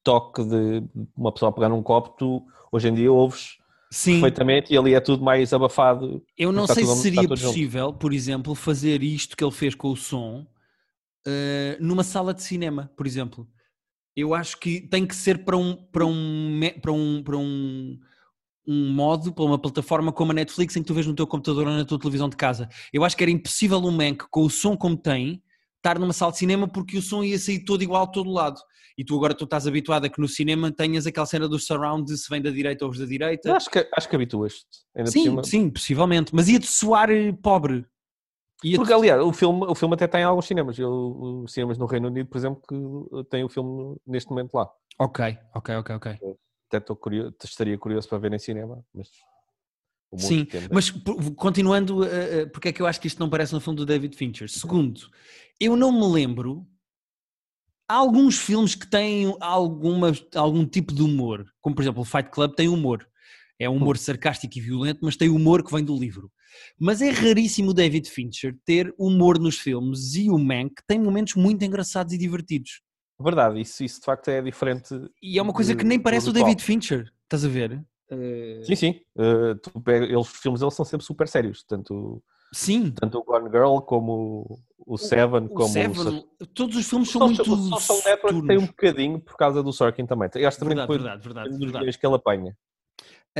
toque 0.04 0.44
de 0.44 0.82
uma 1.16 1.32
pessoa 1.32 1.50
a 1.50 1.52
pegar 1.52 1.68
num 1.68 1.82
copo, 1.82 2.10
tu 2.18 2.44
hoje 2.72 2.88
em 2.88 2.94
dia 2.94 3.10
ouves 3.12 3.56
Sim, 3.90 4.12
perfeitamente 4.20 4.72
e 4.72 4.76
ali 4.76 4.92
é 4.94 5.00
tudo 5.00 5.22
mais 5.24 5.52
abafado. 5.52 6.22
eu 6.36 6.50
não 6.52 6.66
sei 6.66 6.84
tudo- 6.84 6.96
se 6.96 7.02
seria 7.02 7.22
tudo 7.22 7.36
junto. 7.36 7.52
possível, 7.52 7.92
por 7.94 8.12
exemplo, 8.12 8.54
fazer 8.54 9.02
isto 9.02 9.36
que 9.36 9.42
ele 9.44 9.52
fez 9.52 9.74
com 9.74 9.88
o 9.90 9.96
som 9.96 10.46
uh, 11.26 11.76
numa 11.80 12.02
sala 12.04 12.34
de 12.34 12.42
cinema, 12.42 12.90
por 12.96 13.06
exemplo. 13.06 13.48
Eu 14.18 14.34
acho 14.34 14.58
que 14.58 14.80
tem 14.80 15.06
que 15.06 15.14
ser 15.14 15.44
para 15.44 15.56
um, 15.56 15.76
para 15.76 16.04
um, 16.04 16.60
para 16.82 16.92
um, 16.92 17.22
para 17.22 17.36
um, 17.36 17.96
um 18.66 18.92
modo, 18.92 19.32
para 19.32 19.44
uma 19.44 19.56
plataforma 19.56 20.10
como 20.10 20.32
a 20.32 20.34
Netflix 20.34 20.74
em 20.76 20.82
que 20.82 20.88
tu 20.88 20.94
vês 20.94 21.06
no 21.06 21.14
teu 21.14 21.24
computador 21.24 21.68
ou 21.68 21.72
na 21.72 21.84
tua 21.84 22.00
televisão 22.00 22.28
de 22.28 22.36
casa. 22.36 22.68
Eu 22.92 23.04
acho 23.04 23.16
que 23.16 23.22
era 23.22 23.30
impossível 23.30 23.78
um 23.78 23.92
Mank 23.92 24.24
com 24.28 24.42
o 24.42 24.50
som 24.50 24.76
como 24.76 24.96
tem 24.96 25.40
estar 25.76 26.00
numa 26.00 26.12
sala 26.12 26.32
de 26.32 26.38
cinema 26.38 26.66
porque 26.66 26.98
o 26.98 27.02
som 27.02 27.22
ia 27.22 27.38
sair 27.38 27.64
todo 27.64 27.80
igual 27.80 28.02
a 28.02 28.06
todo 28.08 28.28
lado. 28.28 28.60
E 28.98 29.04
tu 29.04 29.14
agora 29.14 29.32
tu 29.32 29.44
estás 29.44 29.68
habituado 29.68 30.06
a 30.06 30.08
que 30.08 30.20
no 30.20 30.26
cinema 30.26 30.72
tenhas 30.72 31.06
aquela 31.06 31.24
cena 31.24 31.48
do 31.48 31.56
surround 31.56 32.04
de 32.04 32.18
se 32.18 32.28
vem 32.28 32.42
da 32.42 32.50
direita 32.50 32.84
ou 32.84 32.90
da 32.92 33.04
direita. 33.04 33.56
Acho 33.56 33.70
que, 33.70 33.88
acho 33.96 34.08
que 34.08 34.16
habituas-te. 34.16 34.66
Sim, 35.06 35.40
sim, 35.44 35.70
possivelmente. 35.70 36.34
Mas 36.34 36.48
ia-te 36.48 36.66
soar 36.66 37.08
eh, 37.08 37.32
pobre. 37.40 37.86
Ia 38.64 38.76
Porque, 38.76 38.92
aliás, 38.92 39.22
o 39.22 39.32
filme, 39.32 39.66
o 39.66 39.74
filme 39.74 39.94
até 39.94 40.06
tem 40.08 40.22
alguns 40.24 40.46
cinemas. 40.46 40.78
Eu, 40.78 41.44
os 41.44 41.52
cinemas 41.52 41.78
no 41.78 41.86
Reino 41.86 42.08
Unido, 42.08 42.28
por 42.28 42.38
exemplo, 42.38 42.62
que 42.68 43.24
tem 43.30 43.44
o 43.44 43.48
filme 43.48 43.96
neste 44.06 44.30
momento 44.30 44.54
lá. 44.54 44.68
Ok, 44.98 45.38
ok, 45.54 45.76
ok, 45.76 45.94
ok. 45.96 46.18
Até 46.66 46.80
curioso, 46.94 47.34
estaria 47.44 47.78
curioso 47.78 48.08
para 48.08 48.18
ver 48.18 48.32
em 48.32 48.38
cinema, 48.38 48.84
mas... 48.92 49.08
Sim, 50.16 50.44
depende. 50.44 50.68
mas 50.72 50.90
continuando, 51.36 52.02
eh, 52.02 52.46
porque 52.46 52.68
é 52.68 52.72
que 52.72 52.80
eu 52.80 52.86
acho 52.86 52.98
que 52.98 53.06
isto 53.06 53.20
não 53.20 53.28
parece 53.28 53.52
no 53.52 53.60
filme 53.60 53.76
do 53.76 53.84
David 53.84 54.16
Fincher? 54.16 54.48
Segundo, 54.48 55.02
eu 55.60 55.76
não 55.76 55.92
me 55.92 56.06
lembro. 56.12 56.66
Há 57.86 57.94
alguns 57.94 58.38
filmes 58.38 58.74
que 58.74 58.86
têm 58.86 59.34
alguma, 59.38 60.12
algum 60.34 60.64
tipo 60.66 60.94
de 60.94 61.02
humor, 61.02 61.44
como 61.60 61.74
por 61.74 61.82
exemplo 61.82 62.00
o 62.00 62.06
Fight 62.06 62.30
Club 62.30 62.54
tem 62.54 62.68
humor. 62.68 63.06
É 63.58 63.68
um 63.68 63.76
humor 63.76 63.98
sarcástico 63.98 64.56
e 64.56 64.60
violento, 64.60 65.00
mas 65.02 65.16
tem 65.16 65.28
humor 65.28 65.62
que 65.62 65.72
vem 65.72 65.84
do 65.84 65.96
livro. 65.96 66.30
Mas 66.78 67.00
é 67.02 67.10
raríssimo 67.10 67.70
o 67.70 67.74
David 67.74 68.08
Fincher 68.10 68.56
ter 68.64 68.94
humor 68.98 69.38
nos 69.38 69.58
filmes 69.58 70.14
e 70.14 70.30
o 70.30 70.38
Mank 70.38 70.74
tem 70.86 70.98
momentos 71.00 71.34
muito 71.34 71.64
engraçados 71.64 72.12
e 72.12 72.18
divertidos. 72.18 72.80
Verdade, 73.20 73.60
isso, 73.60 73.82
isso 73.82 73.98
de 74.00 74.04
facto 74.06 74.28
é 74.28 74.40
diferente. 74.40 74.94
E 75.22 75.38
é 75.38 75.42
uma 75.42 75.52
coisa 75.52 75.72
de- 75.72 75.78
que 75.78 75.84
nem 75.84 75.98
parece 75.98 76.30
o. 76.30 76.32
David 76.32 76.62
Fincher, 76.62 77.10
estás 77.24 77.44
a 77.44 77.48
ver? 77.48 77.84
Eh, 78.10 78.62
Sim, 78.64 78.74
sim. 78.76 79.00
Uh, 79.16 79.54
tu 79.56 79.82
eles, 79.90 80.16
os 80.16 80.28
filmes 80.28 80.60
deles 80.60 80.74
são 80.74 80.84
sempre 80.84 81.04
super 81.04 81.28
sérios. 81.28 81.64
Tanto, 81.64 82.22
Sim, 82.52 82.90
tanto 82.92 83.18
o 83.18 83.24
Gone 83.24 83.50
Girl 83.50 83.78
como 83.80 84.62
o, 84.78 84.94
o 84.94 84.96
Seven, 84.96 85.44
o 85.46 85.48
como 85.50 85.68
Seven, 85.68 86.24
o 86.40 86.46
todos 86.46 86.76
os 86.76 86.88
filmes 86.88 87.10
são 87.10 87.28
Social, 87.28 87.56
muito 87.56 87.66
o 87.74 87.78
Social 87.78 87.98
Network 88.06 88.46
tem 88.46 88.56
um 88.58 88.66
bocadinho 88.66 89.20
por 89.20 89.36
causa 89.36 89.62
do 89.62 89.72
Sorkin 89.72 90.06
também. 90.06 90.30
Eu 90.34 90.48
acho 90.48 90.56
que 90.56 90.60
também 90.64 90.76
Verdade, 90.76 90.98
depois 90.98 91.22
verdade, 91.22 91.22
verdade, 91.22 91.58
verdade. 91.58 91.98
que 91.98 92.06
ele 92.06 92.14
apanha. 92.14 92.56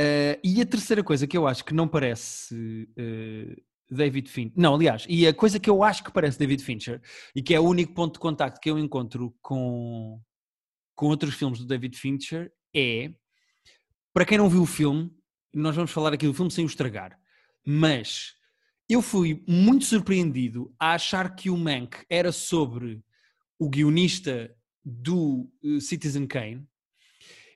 Eh, 0.01 0.39
e 0.41 0.61
a 0.61 0.65
terceira 0.65 1.03
coisa 1.03 1.27
que 1.27 1.37
eu 1.37 1.45
acho 1.45 1.65
que 1.65 1.73
não 1.73 1.85
parece 1.85 2.87
eh, 2.95 3.53
David 3.91 4.29
Fincher, 4.29 4.53
não, 4.55 4.75
aliás, 4.75 5.05
e 5.09 5.27
a 5.27 5.33
coisa 5.33 5.59
que 5.59 5.69
eu 5.69 5.83
acho 5.83 6.05
que 6.05 6.11
parece 6.13 6.39
David 6.39 6.63
Fincher 6.63 7.01
e 7.35 7.43
que 7.43 7.53
é 7.53 7.59
o 7.59 7.65
único 7.65 7.93
ponto 7.93 8.13
de 8.13 8.19
contacto 8.19 8.61
que 8.61 8.69
eu 8.69 8.79
encontro 8.79 9.35
com, 9.41 10.17
com 10.95 11.07
outros 11.07 11.35
filmes 11.35 11.59
do 11.59 11.65
David 11.65 11.97
Fincher 11.97 12.49
é, 12.73 13.13
para 14.13 14.23
quem 14.23 14.37
não 14.37 14.47
viu 14.47 14.61
o 14.61 14.65
filme, 14.65 15.11
nós 15.53 15.75
vamos 15.75 15.91
falar 15.91 16.13
aqui 16.13 16.25
do 16.25 16.33
filme 16.33 16.49
sem 16.49 16.63
o 16.63 16.67
estragar, 16.67 17.19
mas 17.67 18.35
eu 18.87 19.01
fui 19.01 19.43
muito 19.45 19.83
surpreendido 19.83 20.73
a 20.79 20.93
achar 20.93 21.35
que 21.35 21.49
o 21.49 21.57
Mank 21.57 22.05
era 22.09 22.31
sobre 22.31 23.03
o 23.59 23.69
guionista 23.69 24.49
do 24.81 25.51
eh, 25.61 25.81
Citizen 25.81 26.25
Kane 26.25 26.65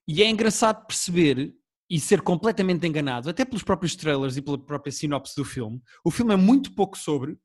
e 0.06 0.22
é 0.22 0.30
engraçado 0.30 0.86
perceber 0.86 1.56
e 1.94 2.00
ser 2.00 2.24
completamente 2.24 2.88
enganado, 2.88 3.30
até 3.30 3.46
pelos 3.46 3.62
próprios 3.62 3.96
trailers 3.96 4.36
e 4.36 4.42
pela 4.42 4.58
própria 4.58 4.92
sinopse 4.92 5.36
do 5.36 5.46
filme. 5.46 5.80
O 6.04 6.10
filme 6.10 6.34
é 6.34 6.36
muito 6.36 6.74
pouco 6.74 6.98
sobre 6.98 7.38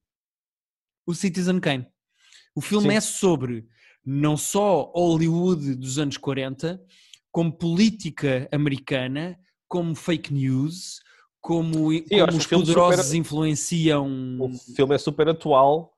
o 1.07 1.13
Citizen 1.15 1.61
Kane. 1.61 1.87
O 2.57 2.63
filme 2.63 2.89
Sim. 2.89 2.97
é 2.97 3.01
sobre 3.03 3.69
não 4.03 4.39
só 4.39 4.91
Hollywood 4.97 5.75
dos 5.75 5.99
anos 5.99 6.17
40, 6.17 6.81
como 7.31 7.53
política 7.53 8.49
americana, 8.51 9.39
como 9.69 9.95
fake 9.95 10.33
news, 10.33 11.01
como, 11.43 11.93
eu 11.93 12.25
como 12.25 12.39
os 12.39 12.47
poderosos 12.47 13.05
super- 13.05 13.19
influenciam. 13.19 14.39
O 14.41 14.51
filme 14.75 14.95
é 14.95 14.99
super 14.99 15.29
atual 15.29 15.93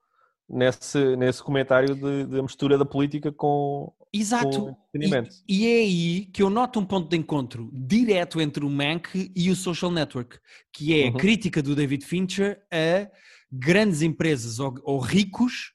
nesse, 0.49 1.15
nesse 1.15 1.41
comentário 1.41 1.95
de 1.95 2.41
mistura 2.41 2.77
da 2.77 2.83
política 2.83 3.31
com, 3.31 3.93
Exato. 4.13 4.75
E, 4.93 5.09
e 5.47 5.67
é 5.67 5.79
aí 5.79 6.25
que 6.25 6.43
eu 6.43 6.49
noto 6.49 6.79
um 6.79 6.85
ponto 6.85 7.09
de 7.09 7.15
encontro 7.15 7.69
direto 7.73 8.41
entre 8.41 8.65
o 8.65 8.69
Mank 8.69 9.31
e 9.35 9.49
o 9.49 9.55
Social 9.55 9.89
Network, 9.91 10.37
que 10.73 10.93
é 10.99 11.07
a 11.07 11.11
Uhum. 11.11 11.17
crítica 11.17 11.61
do 11.63 11.73
David 11.75 12.05
Fincher 12.05 12.61
a 12.71 13.09
grandes 13.51 14.01
empresas 14.01 14.59
ou, 14.59 14.73
ou 14.83 14.99
ricos 14.99 15.71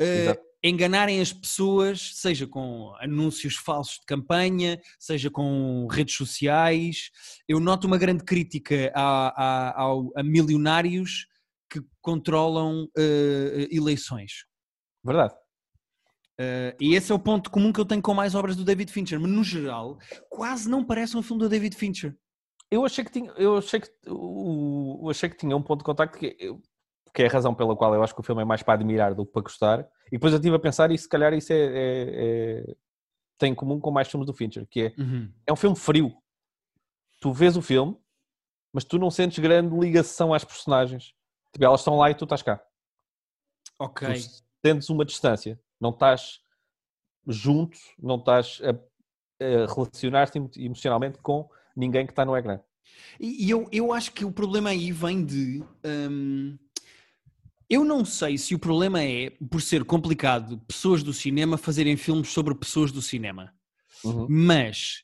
Exato. 0.00 0.40
enganarem 0.62 1.20
as 1.20 1.32
pessoas, 1.32 2.14
seja 2.16 2.48
com 2.48 2.92
anúncios 3.00 3.54
falsos 3.54 4.00
de 4.00 4.06
campanha, 4.06 4.80
seja 4.98 5.30
com 5.30 5.86
redes 5.88 6.16
sociais. 6.16 7.10
Eu 7.48 7.60
noto 7.60 7.86
uma 7.86 7.98
grande 7.98 8.24
crítica 8.24 8.90
a, 8.94 9.28
a- 9.70 9.80
ao- 9.82 10.10
a 10.16 10.22
milionários 10.24 11.26
que 11.70 11.80
controlam 12.00 12.88
eh, 12.96 13.68
eleições. 13.70 14.46
Verdade. 15.04 15.34
Uh, 16.40 16.70
e 16.80 16.94
esse 16.94 17.10
é 17.10 17.14
o 17.14 17.18
ponto 17.18 17.50
comum 17.50 17.72
que 17.72 17.80
eu 17.80 17.84
tenho 17.84 18.00
com 18.00 18.14
mais 18.14 18.34
obras 18.36 18.54
do 18.54 18.64
David 18.64 18.92
Fincher, 18.92 19.18
mas 19.18 19.30
no 19.30 19.42
geral, 19.42 19.98
quase 20.30 20.68
não 20.70 20.84
parece 20.84 21.16
um 21.16 21.22
filme 21.22 21.42
do 21.42 21.48
David 21.48 21.74
Fincher. 21.74 22.16
Eu 22.70 22.84
achei 22.84 23.04
que 23.04 23.10
tinha, 23.10 23.30
eu 23.32 23.56
achei 23.56 23.80
que, 23.80 23.90
eu 24.06 25.00
achei 25.10 25.28
que 25.28 25.36
tinha 25.36 25.56
um 25.56 25.62
ponto 25.62 25.80
de 25.80 25.84
contacto 25.84 26.16
que, 26.18 26.36
eu- 26.38 26.62
que 27.12 27.22
é 27.22 27.26
a 27.26 27.30
razão 27.30 27.54
pela 27.54 27.74
qual 27.74 27.92
eu 27.94 28.02
acho 28.04 28.14
que 28.14 28.20
o 28.20 28.22
filme 28.22 28.42
é 28.42 28.44
mais 28.44 28.62
para 28.62 28.74
admirar 28.74 29.14
do 29.14 29.26
que 29.26 29.32
para 29.32 29.42
gostar. 29.42 29.80
E 30.06 30.12
depois 30.12 30.32
eu 30.32 30.38
estive 30.38 30.54
a 30.54 30.60
pensar 30.60 30.90
e 30.92 30.98
se 30.98 31.08
calhar 31.08 31.32
isso 31.34 31.52
é, 31.52 31.56
é- 31.56 31.70
é- 32.70 32.76
tem 33.38 33.52
em 33.52 33.54
comum 33.54 33.80
com 33.80 33.90
mais 33.90 34.06
filmes 34.08 34.26
do 34.26 34.32
Fincher, 34.34 34.64
que 34.70 34.82
é, 34.82 34.94
é 35.46 35.52
um 35.52 35.56
filme 35.56 35.74
frio. 35.76 36.14
Tu 37.20 37.32
vês 37.32 37.56
o 37.56 37.62
filme, 37.62 37.96
mas 38.72 38.84
tu 38.84 38.96
não 38.98 39.10
sentes 39.10 39.38
grande 39.40 39.74
ligação 39.76 40.32
às 40.32 40.44
personagens. 40.44 41.14
Tipo, 41.52 41.64
elas 41.64 41.80
estão 41.80 41.96
lá 41.96 42.10
e 42.10 42.14
tu 42.14 42.24
estás 42.24 42.42
cá. 42.42 42.62
Ok. 43.78 44.06
Tu 44.12 44.44
sentes 44.64 44.88
uma 44.90 45.04
distância. 45.04 45.58
Não 45.80 45.90
estás 45.90 46.40
junto, 47.26 47.78
não 47.98 48.16
estás 48.16 48.60
a, 48.62 48.70
a 49.44 49.72
relacionar-te 49.74 50.38
emo- 50.38 50.50
emocionalmente 50.56 51.18
com 51.18 51.48
ninguém 51.76 52.06
que 52.06 52.12
está 52.12 52.24
no 52.24 52.36
ecrã. 52.36 52.60
E, 53.20 53.48
eu, 53.50 53.68
eu 53.70 53.92
acho 53.92 54.12
que 54.12 54.24
o 54.24 54.32
problema 54.32 54.70
aí 54.70 54.90
vem 54.92 55.24
de. 55.24 55.62
hum, 56.10 56.58
eu 57.68 57.84
não 57.84 58.04
sei 58.04 58.38
se 58.38 58.54
o 58.54 58.58
problema 58.58 59.02
é, 59.02 59.30
por 59.50 59.60
ser 59.60 59.84
complicado, 59.84 60.58
pessoas 60.66 61.02
do 61.02 61.12
cinema 61.12 61.58
fazerem 61.58 61.96
filmes 61.96 62.28
sobre 62.30 62.54
pessoas 62.54 62.90
do 62.90 63.02
cinema. 63.02 63.52
Uhum. 64.02 64.26
Mas 64.28 65.02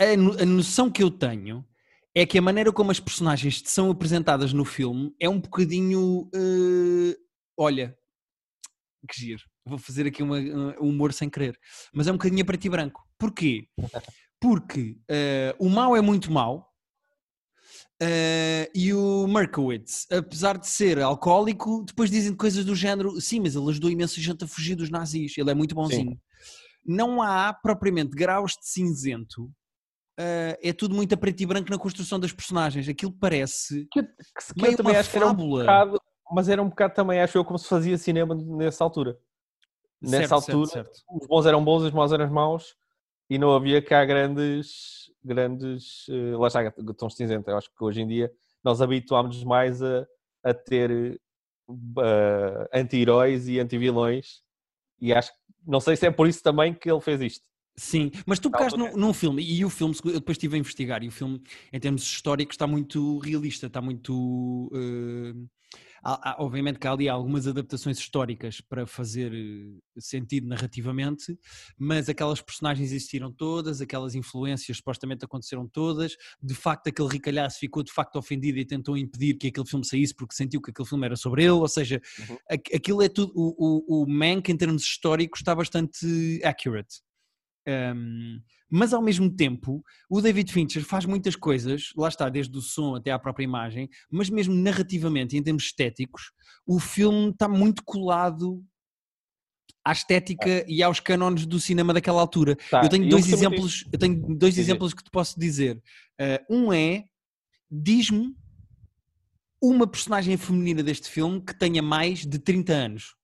a, 0.00 0.16
no- 0.16 0.40
a 0.40 0.46
noção 0.46 0.90
que 0.90 1.02
eu 1.02 1.10
tenho 1.10 1.66
é 2.14 2.24
que 2.26 2.38
a 2.38 2.42
maneira 2.42 2.72
como 2.72 2.90
as 2.90 3.00
personagens 3.00 3.62
são 3.66 3.90
apresentadas 3.90 4.52
no 4.52 4.64
filme 4.64 5.14
é 5.20 5.28
um 5.28 5.40
bocadinho. 5.40 6.30
eh, 6.34 7.16
olha, 7.56 7.96
que 9.08 9.20
giro. 9.20 9.42
Vou 9.64 9.78
fazer 9.78 10.06
aqui 10.06 10.22
uma- 10.22 10.38
um 10.80 10.88
humor 10.88 11.12
sem 11.12 11.30
querer. 11.30 11.56
Mas 11.92 12.06
é 12.06 12.10
um 12.10 12.16
bocadinho 12.16 12.42
a 12.42 12.44
preto 12.44 12.64
e 12.64 12.70
branco. 12.70 13.00
Porquê? 13.18 13.68
Porque 14.40 14.98
eh, 15.08 15.54
o 15.58 15.68
mau 15.68 15.96
é 15.96 16.00
muito 16.00 16.32
mau. 16.32 16.68
eh, 18.00 18.68
e 18.74 18.92
o 18.92 19.26
Merkowitz, 19.28 20.06
apesar 20.10 20.58
de 20.58 20.66
ser 20.66 20.98
alcoólico, 21.00 21.84
depois 21.84 22.10
dizem 22.10 22.34
coisas 22.34 22.64
do 22.64 22.74
género: 22.74 23.20
sim, 23.20 23.38
mas 23.40 23.54
ele 23.54 23.70
ajudou 23.70 23.90
imenso 23.90 24.18
a 24.18 24.22
gente 24.22 24.44
a 24.44 24.46
fugir 24.48 24.74
dos 24.74 24.90
nazis, 24.90 25.36
ele 25.38 25.50
é 25.50 25.54
muito 25.54 25.74
bonzinho. 25.74 26.18
Não 26.84 27.22
há 27.22 27.52
propriamente 27.54 28.10
graus 28.16 28.52
de 28.52 28.66
cinzento, 28.68 29.48
eh, 30.18 30.58
é 30.60 30.72
tudo 30.72 30.94
muito 30.96 31.14
a 31.14 31.16
preto 31.16 31.40
e 31.40 31.46
branco 31.46 31.70
na 31.70 31.78
construção 31.78 32.18
das 32.18 32.32
personagens. 32.32 32.88
Aquilo 32.88 33.12
parece 33.12 33.86
Que, 33.92 34.02
que, 34.02 34.42
se- 34.42 34.54
que 34.54 34.60
meio 34.60 34.72
eu 34.72 34.76
também 34.76 34.94
uma 34.94 35.00
acho 35.00 35.10
que 35.10 35.16
era 35.16 35.26
um 35.26 35.30
fábula. 35.30 35.60
bocado, 35.62 36.00
mas 36.32 36.48
era 36.48 36.60
um 36.62 36.68
bocado 36.68 36.94
também, 36.94 37.20
acho 37.20 37.38
eu, 37.38 37.44
como 37.44 37.58
se 37.58 37.68
fazia 37.68 37.96
cinema 37.96 38.34
nessa 38.34 38.82
altura. 38.82 39.16
Nessa 40.02 40.28
Certo, 40.28 40.40
certo, 40.40 40.50
altura, 40.50 40.70
certo. 40.70 41.02
os 41.08 41.26
bons 41.28 41.46
eram 41.46 41.64
bons, 41.64 41.82
os 41.84 41.92
maus 41.92 42.12
eram 42.12 42.28
maus, 42.28 42.74
e 43.30 43.38
não 43.38 43.54
havia 43.54 43.80
cá 43.80 44.04
grandes, 44.04 45.10
grandes, 45.24 46.06
eh, 46.10 46.36
lá 46.36 46.48
está, 46.48 46.70
tons 46.98 47.14
cinzento. 47.14 47.48
Eu 47.48 47.56
acho 47.56 47.70
que 47.72 47.84
hoje 47.84 48.02
em 48.02 48.06
dia 48.06 48.32
nós 48.64 48.82
habituámos 48.82 49.44
mais 49.44 49.80
a, 49.82 50.06
a 50.42 50.52
ter 50.52 51.20
eh, 52.00 52.68
anti-heróis 52.74 53.48
e 53.48 53.60
anti-vilões, 53.60 54.42
e 55.00 55.12
acho 55.12 55.30
que, 55.32 55.38
não 55.64 55.78
sei 55.78 55.96
se 55.96 56.06
é 56.06 56.10
por 56.10 56.26
isso 56.26 56.42
também 56.42 56.74
que 56.74 56.90
ele 56.90 57.00
fez 57.00 57.20
isto. 57.20 57.48
Sim, 57.74 58.10
mas 58.26 58.38
tu 58.38 58.50
pegaste 58.50 58.78
num, 58.78 58.94
num 58.96 59.14
filme, 59.14 59.42
e 59.42 59.64
o 59.64 59.70
filme, 59.70 59.94
eu 60.04 60.14
depois 60.14 60.36
estive 60.36 60.56
a 60.56 60.58
investigar, 60.58 61.02
e 61.02 61.08
o 61.08 61.12
filme, 61.12 61.42
em 61.72 61.80
termos 61.80 62.02
históricos, 62.02 62.54
está 62.54 62.66
muito 62.66 63.18
realista, 63.18 63.66
está 63.66 63.80
muito. 63.80 64.70
Uh, 64.72 65.48
há, 66.04 66.32
há, 66.32 66.42
obviamente 66.42 66.78
que 66.78 66.86
há 66.86 66.92
ali 66.92 67.08
algumas 67.08 67.46
adaptações 67.46 67.98
históricas 67.98 68.60
para 68.60 68.86
fazer 68.86 69.32
eh, 69.32 69.80
sentido 69.98 70.48
narrativamente, 70.48 71.38
mas 71.78 72.10
aquelas 72.10 72.42
personagens 72.42 72.92
existiram 72.92 73.32
todas, 73.32 73.80
aquelas 73.80 74.14
influências 74.14 74.76
supostamente 74.76 75.24
aconteceram 75.24 75.66
todas. 75.66 76.14
De 76.42 76.54
facto, 76.54 76.88
aquele 76.88 77.08
ricalhaço 77.08 77.58
ficou 77.58 77.82
de 77.82 77.92
facto 77.92 78.16
ofendido 78.16 78.58
e 78.58 78.66
tentou 78.66 78.98
impedir 78.98 79.34
que 79.38 79.48
aquele 79.48 79.66
filme 79.66 79.86
saísse 79.86 80.14
porque 80.14 80.34
sentiu 80.34 80.60
que 80.60 80.70
aquele 80.70 80.88
filme 80.88 81.06
era 81.06 81.16
sobre 81.16 81.42
ele. 81.42 81.52
Ou 81.52 81.68
seja, 81.68 82.02
uhum. 82.28 82.36
aquilo 82.50 83.02
é 83.02 83.08
tudo. 83.08 83.32
O, 83.34 84.02
o, 84.02 84.02
o 84.02 84.06
Mank, 84.06 84.50
em 84.50 84.56
termos 84.56 84.82
históricos, 84.82 85.40
está 85.40 85.54
bastante 85.54 86.38
accurate. 86.44 87.00
Um, 87.68 88.40
mas 88.68 88.92
ao 88.92 89.02
mesmo 89.02 89.30
tempo, 89.30 89.84
o 90.08 90.20
David 90.20 90.50
Fincher 90.52 90.82
faz 90.82 91.04
muitas 91.04 91.36
coisas, 91.36 91.92
lá 91.96 92.08
está, 92.08 92.28
desde 92.28 92.56
o 92.56 92.60
som 92.60 92.94
até 92.94 93.10
à 93.10 93.18
própria 93.18 93.44
imagem, 93.44 93.88
mas 94.10 94.30
mesmo 94.30 94.54
narrativamente, 94.54 95.36
em 95.36 95.42
termos 95.42 95.64
estéticos, 95.64 96.32
o 96.66 96.80
filme 96.80 97.30
está 97.30 97.46
muito 97.46 97.84
colado 97.84 98.64
à 99.84 99.92
estética 99.92 100.64
e 100.66 100.82
aos 100.82 101.00
cânones 101.00 101.44
do 101.44 101.60
cinema 101.60 101.92
daquela 101.92 102.20
altura. 102.20 102.56
Tá, 102.70 102.82
eu 102.82 102.88
tenho 102.88 103.08
dois 103.08 103.30
exemplos, 103.30 103.84
eu 103.92 103.98
tenho 103.98 104.36
dois 104.36 104.56
exemplos 104.56 104.94
que 104.94 105.04
te 105.04 105.10
posso 105.10 105.38
dizer. 105.38 105.76
Uh, 106.20 106.56
um 106.56 106.72
é, 106.72 107.04
diz-me 107.70 108.34
uma 109.60 109.86
personagem 109.86 110.36
feminina 110.36 110.82
deste 110.82 111.08
filme 111.08 111.40
que 111.40 111.56
tenha 111.56 111.82
mais 111.82 112.26
de 112.26 112.38
30 112.38 112.72
anos. 112.72 113.14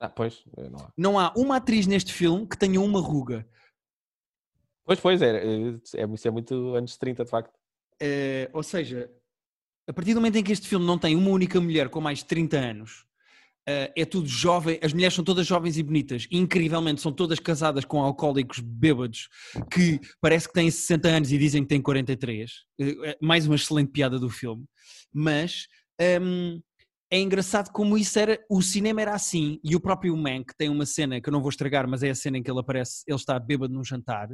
Ah, 0.00 0.08
pois, 0.08 0.42
não 0.56 0.78
há. 0.78 0.92
Não 0.96 1.18
há 1.18 1.32
uma 1.36 1.56
atriz 1.56 1.86
neste 1.86 2.12
filme 2.12 2.46
que 2.48 2.58
tenha 2.58 2.80
uma 2.80 3.00
ruga. 3.00 3.46
Pois, 4.84 4.98
pois, 4.98 5.22
é, 5.22 5.44
é, 5.44 6.04
isso 6.12 6.26
é 6.26 6.30
muito 6.30 6.74
anos 6.74 6.96
30, 6.96 7.24
de 7.24 7.30
facto. 7.30 7.56
É, 8.00 8.50
ou 8.52 8.62
seja, 8.62 9.12
a 9.86 9.92
partir 9.92 10.14
do 10.14 10.20
momento 10.20 10.36
em 10.36 10.42
que 10.42 10.52
este 10.52 10.66
filme 10.66 10.86
não 10.86 10.98
tem 10.98 11.14
uma 11.14 11.30
única 11.30 11.60
mulher 11.60 11.88
com 11.88 12.00
mais 12.00 12.20
de 12.20 12.24
30 12.24 12.56
anos, 12.58 13.06
eh, 13.68 13.92
é 13.94 14.04
tudo 14.04 14.26
jovem, 14.26 14.78
as 14.82 14.92
mulheres 14.92 15.14
são 15.14 15.22
todas 15.22 15.46
jovens 15.46 15.76
e 15.76 15.82
bonitas, 15.82 16.26
incrivelmente 16.30 17.00
são 17.00 17.12
todas 17.12 17.38
casadas 17.38 17.84
com 17.84 18.00
alcoólicos 18.00 18.58
bêbados 18.58 19.28
que 19.70 20.00
parece 20.20 20.48
que 20.48 20.54
têm 20.54 20.70
60 20.70 21.08
anos 21.08 21.32
e 21.32 21.38
dizem 21.38 21.62
que 21.62 21.68
têm 21.68 21.82
43. 21.82 22.50
Eh, 22.80 23.18
mais 23.20 23.46
uma 23.46 23.56
excelente 23.56 23.90
piada 23.92 24.18
do 24.18 24.30
filme, 24.30 24.64
mas 25.12 25.66
um, 26.20 26.60
é 27.10 27.18
engraçado 27.18 27.70
como 27.72 27.98
isso 27.98 28.18
era, 28.18 28.38
o 28.48 28.62
cinema 28.62 29.02
era 29.02 29.14
assim, 29.14 29.58
e 29.64 29.74
o 29.74 29.80
próprio 29.80 30.16
Mank 30.16 30.54
tem 30.56 30.68
uma 30.68 30.86
cena 30.86 31.20
que 31.20 31.28
eu 31.28 31.32
não 31.32 31.40
vou 31.40 31.48
estragar, 31.48 31.88
mas 31.88 32.02
é 32.04 32.10
a 32.10 32.14
cena 32.14 32.38
em 32.38 32.42
que 32.42 32.50
ele 32.50 32.60
aparece, 32.60 33.02
ele 33.06 33.16
está 33.16 33.38
bêbado 33.38 33.74
num 33.74 33.82
jantar, 33.82 34.28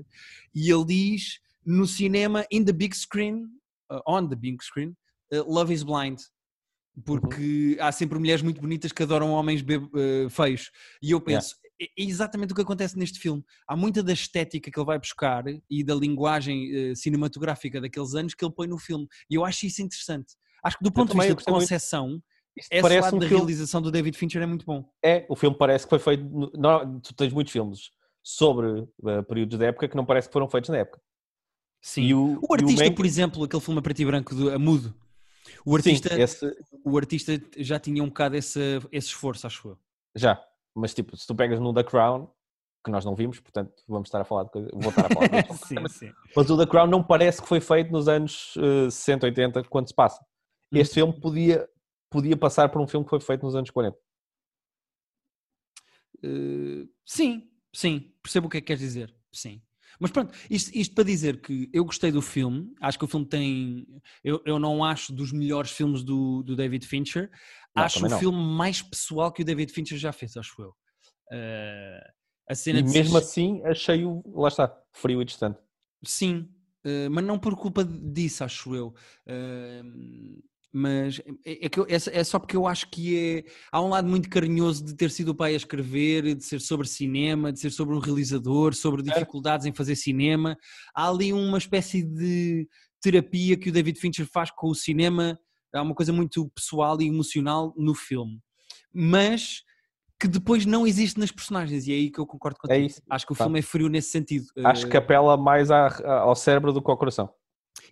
e 0.54 0.70
ele 0.70 0.84
diz 0.84 1.40
no 1.64 1.86
cinema, 1.86 2.46
in 2.52 2.64
the 2.64 2.72
big 2.72 2.94
screen, 2.94 3.44
uh, 3.90 4.00
on 4.06 4.28
the 4.28 4.36
big 4.36 4.62
screen, 4.62 4.94
uh, 5.32 5.52
love 5.52 5.72
is 5.72 5.82
blind. 5.82 6.20
Porque 7.04 7.76
uhum. 7.78 7.84
há 7.84 7.92
sempre 7.92 8.18
mulheres 8.18 8.42
muito 8.42 8.60
bonitas 8.60 8.92
que 8.92 9.02
adoram 9.02 9.30
homens 9.30 9.62
uh, 9.62 10.30
feios. 10.30 10.70
E 11.02 11.10
eu 11.10 11.20
penso, 11.20 11.56
yeah. 11.80 11.92
é, 11.98 12.02
é 12.02 12.06
exatamente 12.06 12.52
o 12.52 12.54
que 12.54 12.62
acontece 12.62 12.96
neste 12.98 13.18
filme. 13.18 13.44
Há 13.68 13.76
muita 13.76 14.02
da 14.02 14.12
estética 14.12 14.70
que 14.70 14.78
ele 14.78 14.86
vai 14.86 14.98
buscar 14.98 15.44
e 15.68 15.84
da 15.84 15.94
linguagem 15.94 16.92
uh, 16.92 16.96
cinematográfica 16.96 17.80
daqueles 17.80 18.14
anos 18.14 18.32
que 18.32 18.44
ele 18.44 18.54
põe 18.54 18.66
no 18.66 18.78
filme. 18.78 19.06
E 19.28 19.34
eu 19.34 19.44
acho 19.44 19.66
isso 19.66 19.82
interessante. 19.82 20.34
Acho 20.62 20.78
que 20.78 20.84
do 20.84 20.92
ponto 20.92 21.12
de 21.12 21.18
vista 21.18 21.34
de 21.34 21.44
concepção, 21.44 22.14
isto 22.14 22.22
Esse 22.56 22.80
parece 22.80 23.02
lado 23.02 23.16
um 23.16 23.18
da 23.18 23.26
filme... 23.26 23.42
realização 23.42 23.82
do 23.82 23.90
David 23.90 24.16
Fincher 24.16 24.42
é 24.42 24.46
muito 24.46 24.64
bom. 24.64 24.88
É, 25.04 25.26
o 25.28 25.36
filme 25.36 25.56
parece 25.56 25.84
que 25.84 25.90
foi 25.90 25.98
feito. 25.98 26.24
Não, 26.56 27.00
tu 27.00 27.14
tens 27.14 27.32
muitos 27.32 27.52
filmes 27.52 27.90
sobre 28.22 28.66
uh, 28.80 29.22
períodos 29.28 29.58
da 29.58 29.66
época 29.66 29.88
que 29.88 29.96
não 29.96 30.06
parece 30.06 30.28
que 30.28 30.32
foram 30.32 30.48
feitos 30.48 30.70
na 30.70 30.78
época. 30.78 31.00
Sim. 31.82 32.14
O, 32.14 32.40
o, 32.48 32.54
artista, 32.54 32.86
o 32.86 32.94
por 32.94 33.06
exemplo, 33.06 33.44
aquele 33.44 33.62
filme 33.62 33.78
a 33.78 33.82
preto 33.82 34.00
e 34.00 34.04
branco 34.06 34.34
do 34.34 34.50
a 34.50 34.58
Mudo. 34.58 34.94
O 35.64 35.76
artista, 35.76 36.08
Sim, 36.08 36.20
esse... 36.20 36.56
o 36.84 36.96
artista 36.96 37.40
já 37.58 37.78
tinha 37.78 38.02
um 38.02 38.08
bocado 38.08 38.36
esse, 38.36 38.80
esse 38.90 39.08
esforço, 39.08 39.46
acho 39.46 39.68
eu. 39.68 39.78
Já, 40.14 40.42
mas 40.74 40.92
tipo, 40.94 41.16
se 41.16 41.26
tu 41.26 41.34
pegas 41.34 41.60
no 41.60 41.72
The 41.72 41.84
Crown, 41.84 42.28
que 42.84 42.90
nós 42.90 43.04
não 43.04 43.14
vimos, 43.14 43.38
portanto 43.38 43.72
vamos 43.86 44.08
estar 44.08 44.20
a 44.20 44.24
falar 44.24 44.44
de 44.44 44.50
coisa, 44.50 44.68
voltar 44.72 45.06
a 45.06 45.14
falar 45.14 45.26
de 45.28 45.48
coisa. 45.48 45.62
sim, 45.66 45.88
sim. 45.88 46.12
Mas 46.34 46.50
o 46.50 46.56
The 46.56 46.66
Crown 46.66 46.88
não 46.88 47.02
parece 47.02 47.40
que 47.40 47.48
foi 47.48 47.60
feito 47.60 47.92
nos 47.92 48.08
anos 48.08 48.56
uh, 48.56 48.90
60, 48.90 49.26
80, 49.26 49.64
quando 49.64 49.88
se 49.88 49.94
passa. 49.94 50.24
Este 50.72 50.92
hum. 50.92 51.06
filme 51.06 51.20
podia 51.20 51.68
podia 52.10 52.36
passar 52.36 52.68
por 52.68 52.80
um 52.80 52.86
filme 52.86 53.04
que 53.04 53.10
foi 53.10 53.20
feito 53.20 53.44
nos 53.44 53.54
anos 53.54 53.70
40. 53.70 53.96
Uh, 56.22 56.82
eh, 56.82 56.88
sim, 57.04 57.50
sim, 57.72 58.12
percebo 58.22 58.46
o 58.46 58.50
que 58.50 58.58
é 58.58 58.60
que 58.60 58.66
queres 58.66 58.80
dizer, 58.80 59.14
sim. 59.32 59.62
Mas 59.98 60.10
pronto, 60.10 60.34
isto, 60.50 60.76
isto, 60.76 60.94
para 60.94 61.04
dizer 61.04 61.40
que 61.40 61.70
eu 61.72 61.84
gostei 61.84 62.10
do 62.12 62.20
filme, 62.20 62.74
acho 62.80 62.98
que 62.98 63.04
o 63.04 63.08
filme 63.08 63.26
tem. 63.26 63.86
Eu, 64.22 64.42
eu 64.44 64.58
não 64.58 64.84
acho 64.84 65.12
dos 65.12 65.32
melhores 65.32 65.70
filmes 65.70 66.02
do, 66.02 66.42
do 66.42 66.54
David 66.54 66.86
Fincher, 66.86 67.30
não, 67.74 67.82
acho 67.82 68.04
o 68.04 68.08
não. 68.08 68.18
filme 68.18 68.38
mais 68.38 68.82
pessoal 68.82 69.32
que 69.32 69.42
o 69.42 69.44
David 69.44 69.72
Fincher 69.72 69.96
já 69.98 70.12
fez, 70.12 70.36
acho 70.36 70.60
eu. 70.60 70.70
Uh, 71.32 72.12
a 72.48 72.54
cena 72.54 72.78
e 72.80 72.82
mesmo 72.82 73.16
assim 73.18 73.62
achei-o, 73.64 74.22
lá 74.34 74.48
está, 74.48 74.76
frio 74.92 75.22
e 75.22 75.24
distante. 75.24 75.58
Sim, 76.04 76.48
uh, 76.84 77.10
mas 77.10 77.24
não 77.24 77.38
por 77.38 77.56
culpa 77.56 77.84
disso, 77.84 78.44
acho 78.44 78.74
eu. 78.74 78.94
Uh, 79.26 80.42
mas 80.72 81.20
é, 81.44 81.66
é, 81.66 81.68
que 81.68 81.80
eu, 81.80 81.86
é, 81.88 81.94
é, 81.94 82.24
só 82.24 82.38
porque 82.38 82.56
eu 82.56 82.66
acho 82.66 82.90
que 82.90 83.44
é, 83.46 83.50
há 83.72 83.80
um 83.80 83.88
lado 83.88 84.08
muito 84.08 84.28
carinhoso 84.28 84.84
de 84.84 84.94
ter 84.94 85.10
sido 85.10 85.30
o 85.30 85.34
pai 85.34 85.54
a 85.54 85.56
escrever, 85.56 86.34
de 86.34 86.44
ser 86.44 86.60
sobre 86.60 86.86
cinema, 86.86 87.52
de 87.52 87.60
ser 87.60 87.70
sobre 87.70 87.94
um 87.94 87.98
realizador, 87.98 88.74
sobre 88.74 89.02
dificuldades 89.02 89.66
em 89.66 89.72
fazer 89.72 89.96
cinema. 89.96 90.56
Há 90.94 91.08
ali 91.08 91.32
uma 91.32 91.58
espécie 91.58 92.02
de 92.02 92.68
terapia 93.00 93.56
que 93.56 93.70
o 93.70 93.72
David 93.72 93.98
Fincher 93.98 94.26
faz 94.26 94.50
com 94.50 94.68
o 94.68 94.74
cinema, 94.74 95.38
há 95.72 95.82
uma 95.82 95.94
coisa 95.94 96.12
muito 96.12 96.48
pessoal 96.54 97.00
e 97.00 97.06
emocional 97.06 97.72
no 97.76 97.94
filme. 97.94 98.40
Mas 98.92 99.62
que 100.18 100.26
depois 100.26 100.64
não 100.64 100.86
existe 100.86 101.20
nas 101.20 101.30
personagens, 101.30 101.86
e 101.86 101.92
é 101.92 101.94
aí 101.94 102.10
que 102.10 102.18
eu 102.18 102.26
concordo 102.26 102.56
é 102.56 102.60
contigo. 102.60 102.82
É 102.82 102.86
isso. 102.86 103.02
Acho 103.08 103.26
que 103.26 103.32
o 103.32 103.36
tá. 103.36 103.44
filme 103.44 103.58
é 103.58 103.62
frio 103.62 103.88
nesse 103.88 104.08
sentido. 104.08 104.46
Acho 104.64 104.88
que 104.88 104.96
apela 104.96 105.36
mais 105.36 105.70
ao 105.70 106.34
cérebro 106.34 106.72
do 106.72 106.82
que 106.82 106.90
ao 106.90 106.96
coração. 106.96 107.30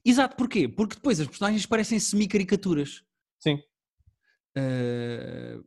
Exato, 0.04 0.36
porquê? 0.36 0.68
Porque 0.68 0.96
depois 0.96 1.20
as 1.20 1.26
personagens 1.26 1.66
parecem 1.66 1.98
semi-caricaturas. 1.98 3.02
Sim. 3.38 3.60
Uh, 4.56 5.64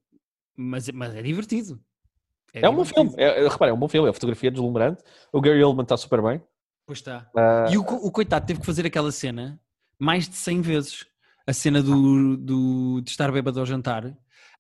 mas, 0.56 0.90
mas 0.90 1.16
é 1.16 1.22
divertido. 1.22 1.80
É, 2.54 2.66
é 2.66 2.70
um 2.70 2.76
bom 2.76 2.86
filme. 2.86 3.14
É, 3.18 3.46
é, 3.46 3.48
repara, 3.48 3.72
é 3.72 3.74
um 3.74 3.80
bom 3.80 3.88
filme. 3.88 4.08
É 4.08 4.12
a 4.12 4.14
fotografia 4.14 4.52
deslumbrante. 4.52 5.04
O 5.32 5.42
Gary 5.42 5.64
Oldman 5.64 5.84
está 5.84 5.98
super 5.98 6.22
bem. 6.22 6.42
Pois 6.86 7.00
está. 7.00 7.30
Uh... 7.36 7.72
E 7.72 7.78
o, 7.78 7.82
o 7.82 8.12
coitado 8.12 8.46
teve 8.46 8.60
que 8.60 8.66
fazer 8.66 8.86
aquela 8.86 9.12
cena 9.12 9.60
mais 10.00 10.28
de 10.28 10.36
100 10.36 10.62
vezes. 10.62 11.06
A 11.46 11.54
cena 11.54 11.82
do, 11.82 12.36
do, 12.36 13.02
de 13.02 13.10
estar 13.10 13.32
bêbado 13.32 13.60
ao 13.60 13.66
jantar. 13.66 14.14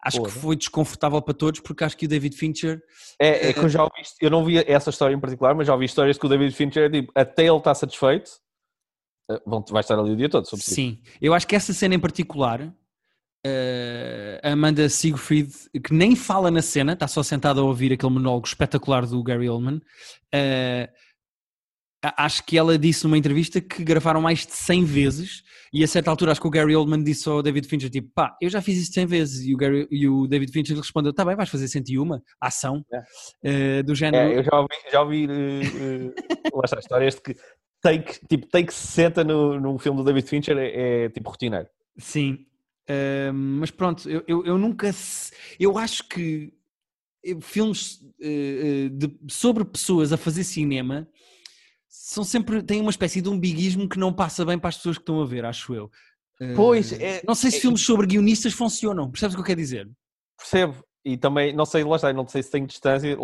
Acho 0.03 0.19
Porra. 0.19 0.31
que 0.31 0.39
foi 0.39 0.55
desconfortável 0.55 1.21
para 1.21 1.33
todos 1.33 1.59
porque 1.59 1.83
acho 1.83 1.97
que 1.97 2.05
o 2.05 2.09
David 2.09 2.35
Fincher. 2.35 2.81
É, 3.19 3.49
é 3.49 3.53
que 3.53 3.59
eu 3.59 3.69
já 3.69 3.83
ouvi, 3.83 4.01
eu 4.21 4.29
não 4.29 4.45
vi 4.45 4.57
essa 4.59 4.89
história 4.89 5.13
em 5.13 5.19
particular, 5.19 5.55
mas 5.55 5.67
já 5.67 5.73
ouvi 5.73 5.85
histórias 5.85 6.17
que 6.17 6.25
o 6.25 6.29
David 6.29 6.55
Fincher 6.55 6.83
é 6.83 6.89
tipo, 6.89 7.11
até 7.15 7.47
ele 7.47 7.57
está 7.57 7.73
satisfeito, 7.73 8.29
eh, 8.29 8.46
vão, 9.45 9.63
vai 9.69 9.81
estar 9.81 9.97
ali 9.97 10.11
o 10.11 10.15
dia 10.15 10.29
todo. 10.29 10.45
Sim, 10.57 10.99
eu 11.21 11.33
acho 11.33 11.47
que 11.47 11.55
essa 11.55 11.73
cena 11.73 11.95
em 11.95 11.99
particular, 11.99 12.73
a 14.43 14.51
Amanda 14.51 14.89
Siegfried, 14.89 15.53
que 15.83 15.93
nem 15.93 16.15
fala 16.15 16.51
na 16.51 16.61
cena, 16.61 16.93
está 16.93 17.07
só 17.07 17.23
sentada 17.23 17.61
a 17.61 17.63
ouvir 17.63 17.93
aquele 17.93 18.11
monólogo 18.11 18.47
espetacular 18.47 19.05
do 19.05 19.23
Gary 19.23 19.49
Oldman, 19.49 19.77
uh, 19.77 20.91
acho 22.15 22.43
que 22.45 22.57
ela 22.57 22.77
disse 22.77 23.03
numa 23.03 23.17
entrevista 23.17 23.59
que 23.59 23.83
gravaram 23.83 24.21
mais 24.21 24.45
de 24.45 24.53
100 24.53 24.85
vezes 24.85 25.43
e 25.73 25.83
a 25.83 25.87
certa 25.87 26.09
altura 26.09 26.31
acho 26.31 26.41
que 26.41 26.47
o 26.47 26.51
Gary 26.51 26.75
Oldman 26.75 27.03
disse 27.03 27.27
ao 27.27 27.41
David 27.41 27.67
Fincher 27.67 27.89
tipo, 27.89 28.09
pá, 28.13 28.35
eu 28.41 28.49
já 28.49 28.61
fiz 28.61 28.77
isto 28.77 28.93
100 28.93 29.05
vezes 29.05 29.45
e 29.45 29.53
o, 29.53 29.57
Gary, 29.57 29.87
e 29.91 30.07
o 30.07 30.27
David 30.27 30.51
Fincher 30.51 30.77
respondeu, 30.77 31.13
tá 31.13 31.25
bem, 31.25 31.35
vais 31.35 31.49
fazer 31.49 31.67
101, 31.67 32.19
ação, 32.39 32.85
é. 33.43 33.79
uh, 33.79 33.83
do 33.83 33.95
género... 33.95 34.31
É, 34.31 34.39
eu 34.39 34.43
já 34.43 34.59
ouvi, 34.59 34.75
já 34.91 35.01
ouvi 35.01 35.25
uh, 35.25 36.57
uh, 36.57 36.79
histórias 36.79 37.15
de 37.15 37.21
que 37.21 37.35
take, 37.87 38.27
tipo, 38.27 38.47
take 38.47 38.73
60 38.73 39.23
no, 39.23 39.59
no 39.59 39.77
filme 39.77 39.97
do 39.97 40.03
David 40.03 40.27
Fincher 40.27 40.57
é, 40.57 41.05
é 41.05 41.09
tipo 41.09 41.29
rotineiro. 41.29 41.67
Sim, 41.97 42.45
uh, 42.89 43.33
mas 43.33 43.71
pronto, 43.71 44.09
eu, 44.09 44.23
eu, 44.27 44.45
eu, 44.45 44.57
nunca. 44.57 44.89
Eu 45.59 45.77
acho 45.77 46.07
que 46.07 46.53
filmes 47.41 48.01
uh, 48.19 48.89
de, 48.89 49.17
sobre 49.29 49.65
pessoas 49.65 50.11
a 50.11 50.17
fazer 50.17 50.43
cinema 50.43 51.07
são 51.87 52.23
sempre. 52.23 52.61
têm 52.61 52.81
uma 52.81 52.91
espécie 52.91 53.21
de 53.21 53.29
umbiguismo 53.29 53.87
que 53.87 53.97
não 53.97 54.13
passa 54.13 54.45
bem 54.45 54.59
para 54.59 54.69
as 54.69 54.77
pessoas 54.77 54.97
que 54.97 55.03
estão 55.03 55.21
a 55.21 55.25
ver, 55.25 55.45
acho 55.45 55.73
eu. 55.73 55.85
Uh, 56.39 56.55
pois, 56.55 56.91
é, 56.93 57.21
não 57.25 57.33
sei 57.33 57.49
se 57.49 57.57
é, 57.57 57.61
filmes 57.61 57.81
sobre 57.81 58.05
guionistas 58.05 58.53
funcionam, 58.53 59.09
percebes 59.09 59.33
o 59.33 59.37
que 59.37 59.41
eu 59.41 59.45
quero 59.45 59.59
dizer? 59.59 59.89
Percebo, 60.37 60.75
e 61.03 61.17
também, 61.17 61.51
não 61.51 61.65
sei, 61.65 61.83
lá 61.83 61.95
está, 61.95 62.13
não 62.13 62.27
sei 62.27 62.43
se 62.43 62.51
tem 62.51 62.65
distância, 62.65 63.17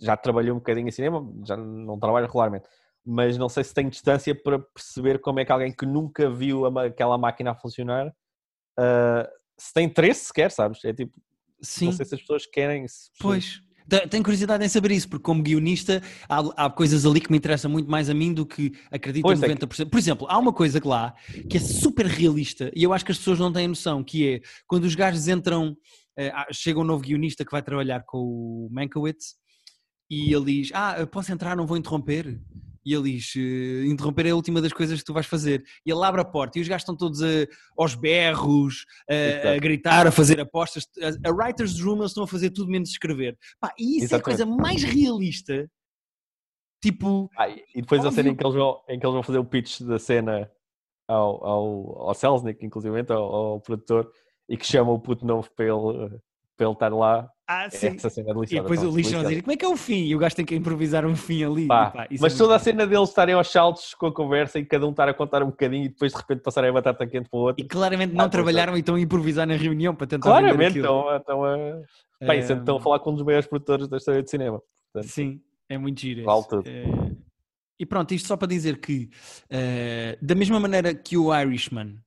já 0.00 0.16
trabalhei 0.16 0.50
um 0.50 0.56
bocadinho 0.56 0.88
em 0.88 0.90
cinema, 0.90 1.24
já 1.44 1.56
não 1.56 1.96
trabalho 1.96 2.26
regularmente, 2.26 2.66
mas 3.06 3.38
não 3.38 3.48
sei 3.48 3.62
se 3.62 3.72
tem 3.72 3.88
distância 3.88 4.34
para 4.34 4.58
perceber 4.58 5.20
como 5.20 5.38
é 5.38 5.44
que 5.44 5.52
alguém 5.52 5.72
que 5.72 5.86
nunca 5.86 6.28
viu 6.28 6.66
aquela 6.78 7.16
máquina 7.16 7.52
a 7.52 7.54
funcionar 7.54 8.08
uh, 8.08 9.28
se 9.58 9.72
tem 9.72 9.86
interesse 9.86 10.26
sequer, 10.26 10.50
sabes? 10.50 10.84
É 10.84 10.92
tipo, 10.92 11.12
Sim. 11.60 11.86
não 11.86 11.92
sei 11.92 12.04
se 12.04 12.14
as 12.14 12.20
pessoas 12.20 12.46
querem. 12.46 12.86
Se 12.88 13.10
pois, 13.20 13.62
Te- 13.88 14.06
Tenho 14.08 14.22
curiosidade 14.22 14.64
em 14.64 14.68
saber 14.68 14.90
isso, 14.90 15.08
porque 15.08 15.22
como 15.22 15.42
guionista 15.42 16.02
há, 16.28 16.64
há 16.64 16.70
coisas 16.70 17.06
ali 17.06 17.20
que 17.20 17.30
me 17.30 17.38
interessam 17.38 17.70
muito 17.70 17.88
mais 17.88 18.10
a 18.10 18.14
mim 18.14 18.34
do 18.34 18.44
que 18.44 18.72
acredito 18.90 19.22
Pois 19.22 19.40
é 19.40 19.46
90%. 19.46 19.88
Por 19.88 19.98
exemplo, 19.98 20.26
há 20.28 20.36
uma 20.38 20.52
coisa 20.52 20.80
que 20.80 20.88
lá 20.88 21.14
que 21.48 21.56
é 21.56 21.60
super 21.60 22.06
realista 22.06 22.70
e 22.74 22.82
eu 22.82 22.92
acho 22.92 23.04
que 23.04 23.12
as 23.12 23.18
pessoas 23.18 23.38
não 23.38 23.52
têm 23.52 23.68
noção, 23.68 24.02
que 24.02 24.34
é 24.34 24.40
quando 24.66 24.84
os 24.84 24.94
gajos 24.96 25.28
entram, 25.28 25.76
eh, 26.18 26.32
ah, 26.34 26.48
chega 26.52 26.80
um 26.80 26.84
novo 26.84 27.04
guionista 27.04 27.44
que 27.44 27.52
vai 27.52 27.62
trabalhar 27.62 28.02
com 28.04 28.18
o 28.18 28.68
Mankiewicz 28.72 29.36
e 30.10 30.34
ele 30.34 30.62
diz, 30.62 30.70
ah, 30.74 31.06
posso 31.06 31.32
entrar, 31.32 31.56
não 31.56 31.66
vou 31.66 31.76
interromper. 31.76 32.40
E 32.86 32.94
ele 32.94 33.10
diz, 33.14 33.32
"Eh, 33.36 33.86
interromper 33.86 34.26
é 34.26 34.30
a 34.30 34.36
última 34.36 34.62
das 34.62 34.72
coisas 34.72 34.98
que 35.00 35.04
tu 35.04 35.12
vais 35.12 35.26
fazer. 35.26 35.64
E 35.84 35.90
ele 35.90 36.04
abre 36.04 36.20
a 36.20 36.24
porta 36.24 36.56
e 36.56 36.62
os 36.62 36.68
gajos 36.68 36.82
estão 36.82 36.96
todos 36.96 37.20
a- 37.20 37.26
aos 37.76 37.96
berros, 37.96 38.86
a, 39.10 39.12
a 39.12 39.16
Exato. 39.16 39.60
gritar, 39.60 40.06
a 40.06 40.12
fazer 40.12 40.40
apostas. 40.40 40.86
A, 41.02 41.28
a 41.28 41.32
writer's 41.32 41.80
room 41.80 41.96
eles 41.98 42.12
estão 42.12 42.22
a 42.22 42.28
fazer 42.28 42.50
tudo 42.50 42.70
menos 42.70 42.88
escrever. 42.90 43.36
Pá, 43.58 43.74
e 43.76 43.98
isso 44.04 44.14
é 44.14 44.18
a 44.18 44.22
coisa 44.22 44.46
mais 44.46 44.84
realista. 44.84 45.68
Tipo, 46.80 47.28
Ah, 47.36 47.48
e 47.48 47.80
depois 47.80 48.00
a 48.04 48.08
Óbvio. 48.08 48.22
cena 48.22 48.28
em 48.32 48.36
que, 48.36 48.44
eles 48.46 48.54
vão, 48.54 48.80
em 48.88 48.98
que 49.00 49.04
eles 49.06 49.14
vão 49.14 49.22
fazer 49.22 49.38
o 49.38 49.44
pitch 49.44 49.80
da 49.80 49.98
cena 49.98 50.48
ao, 51.08 51.44
ao, 51.44 52.02
ao 52.08 52.14
Selznick, 52.14 52.64
inclusive, 52.64 53.04
ao, 53.12 53.34
ao 53.34 53.60
produtor, 53.60 54.10
e 54.48 54.56
que 54.56 54.64
chama 54.66 54.92
o 54.92 55.00
puto 55.00 55.26
novo 55.26 55.50
para 55.56 55.64
ele, 55.64 56.20
para 56.56 56.66
ele 56.66 56.72
estar 56.72 56.92
lá. 56.94 57.28
Ah, 57.48 57.68
sim. 57.70 57.88
Essa 57.88 58.10
cena 58.10 58.30
é 58.30 58.32
E 58.44 58.60
depois 58.60 58.82
o 58.82 58.90
lixo 58.90 59.16
a 59.16 59.22
dizer 59.22 59.42
como 59.42 59.52
é 59.52 59.56
que 59.56 59.64
é 59.64 59.68
o 59.68 59.76
fim? 59.76 60.04
E 60.04 60.14
o 60.16 60.18
gajo 60.18 60.34
tem 60.36 60.44
que 60.44 60.54
improvisar 60.54 61.06
um 61.06 61.14
fim 61.14 61.44
ali. 61.44 61.66
Pá, 61.66 61.90
pá, 61.90 62.08
mas 62.20 62.34
é 62.34 62.38
toda 62.38 62.56
a 62.56 62.58
cena 62.58 62.86
deles 62.86 63.08
estarem 63.08 63.34
aos 63.34 63.48
saltos 63.50 63.94
com 63.94 64.06
a 64.06 64.12
conversa 64.12 64.58
e 64.58 64.64
cada 64.64 64.86
um 64.86 64.90
estar 64.90 65.08
a 65.08 65.14
contar 65.14 65.42
um 65.42 65.46
bocadinho 65.50 65.84
e 65.84 65.88
depois 65.88 66.12
de 66.12 66.18
repente 66.18 66.40
passarem 66.42 66.70
a 66.70 66.72
batata 66.72 67.06
quente 67.06 67.28
para 67.28 67.38
o 67.38 67.42
outro. 67.42 67.64
E 67.64 67.68
claramente 67.68 68.12
Ah, 68.14 68.18
não 68.18 68.24
é. 68.24 68.28
trabalharam 68.28 68.76
e 68.76 68.80
estão 68.80 68.94
a 68.96 69.00
improvisar 69.00 69.46
na 69.46 69.54
reunião 69.54 69.94
para 69.94 70.06
tentar 70.06 70.28
Claramente 70.28 70.78
estão, 70.78 71.08
a- 71.08 71.16
estão 71.18 71.44
a. 71.44 71.56
Sempre 72.42 72.54
estão 72.60 72.76
a 72.76 72.80
falar 72.80 72.98
com 73.00 73.10
um 73.10 73.14
dos 73.14 73.22
maiores 73.24 73.46
produtores 73.46 73.86
da 73.88 73.96
história 73.98 74.22
de 74.22 74.30
cinema. 74.30 74.60
Portanto, 74.92 75.10
Sim, 75.12 75.40
é 75.68 75.76
muito 75.78 76.00
giro. 76.00 76.24
Vale 76.24 76.44
tudo. 76.48 76.66
Eh, 76.66 77.12
e 77.78 77.84
pronto, 77.84 78.14
isto 78.14 78.26
só 78.26 78.36
para 78.38 78.48
dizer 78.48 78.78
que, 78.80 79.10
eh, 79.50 80.18
da 80.22 80.34
mesma 80.34 80.58
maneira 80.58 80.94
que 80.94 81.16
o 81.16 81.34
Irishman 81.38 81.98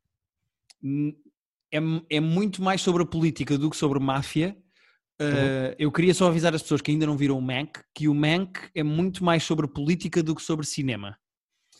é, 1.71 1.77
é 2.09 2.19
muito 2.19 2.61
mais 2.61 2.81
sobre 2.81 3.03
a 3.03 3.05
política 3.05 3.57
do 3.57 3.69
que 3.69 3.77
sobre 3.77 3.99
máfia, 3.99 4.57
eh, 5.19 5.75
eu 5.77 5.91
queria 5.91 6.13
só 6.13 6.27
avisar 6.27 6.55
as 6.55 6.61
pessoas 6.61 6.81
que 6.81 6.91
ainda 6.91 7.05
não 7.05 7.17
viram 7.17 7.37
o 7.37 7.41
Mank, 7.41 7.79
que 7.93 8.07
o 8.07 8.15
Mank 8.15 8.69
é 8.73 8.83
muito 8.83 9.23
mais 9.23 9.43
sobre 9.43 9.67
política 9.67 10.23
do 10.23 10.33
que 10.33 10.41
sobre 10.41 10.65
cinema. 10.65 11.17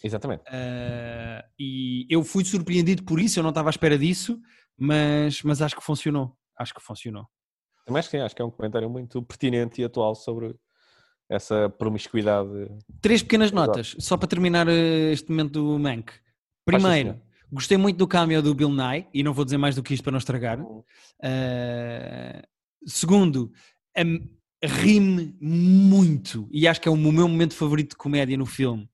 Exatamente. 0.04 0.44
Eh, 0.48 1.46
e 1.58 2.08
eu 2.10 2.24
fui 2.24 2.44
surpreendido 2.44 3.04
por 3.04 3.20
isso, 3.20 3.40
eu 3.40 3.44
não 3.44 3.50
estava 3.50 3.70
à 3.70 3.72
espera 3.72 3.98
disso, 3.98 4.40
mas, 4.78 5.42
mas 5.44 5.62
acho 5.62 5.76
que 5.76 5.84
funcionou. 5.84 6.36
Acho 6.58 6.74
que 6.74 6.82
funcionou. 6.82 7.28
Também 7.86 8.00
acho 8.00 8.10
que, 8.10 8.18
sim, 8.18 8.24
acho 8.24 8.36
que 8.36 8.42
é 8.42 8.46
um 8.46 8.52
comentário 8.52 8.90
muito 8.90 9.22
pertinente 9.24 9.82
e 9.82 9.84
atual 9.84 10.16
sobre 10.16 10.56
essa 11.30 11.70
promiscuidade. 11.70 12.50
Três 13.02 13.22
pequenas 13.22 13.52
notas, 13.52 13.96
só 14.00 14.18
para 14.18 14.28
terminar 14.28 14.68
eh, 14.68 15.12
este 15.12 15.30
momento 15.30 15.54
do 15.54 15.80
Mank. 15.80 16.12
Primeiro, 16.66 17.10
senhor. 17.10 17.22
gostei 17.52 17.78
muito 17.78 17.98
do 17.98 18.08
cameo 18.08 18.42
do 18.42 18.54
Bill 18.54 18.70
Nye, 18.70 19.08
e 19.14 19.24
não 19.24 19.34
vou 19.34 19.46
dizer 19.46 19.58
mais 19.58 19.76
do 19.76 19.84
que 19.84 19.94
isto 19.94 20.04
para 20.04 20.12
não 20.12 20.18
estragar. 20.18 20.60
Uhum. 20.60 20.84
Segundo, 22.86 23.52
ri-me 24.64 25.36
muito, 25.40 26.48
e 26.52 26.68
acho 26.68 26.82
que 26.82 26.88
é 26.88 26.92
o 26.92 26.98
meu 26.98 27.28
momento 27.28 27.54
favorito 27.56 27.92
de 27.92 27.96
comédia 27.98 28.38
no 28.38 28.46
filme. 28.46 28.90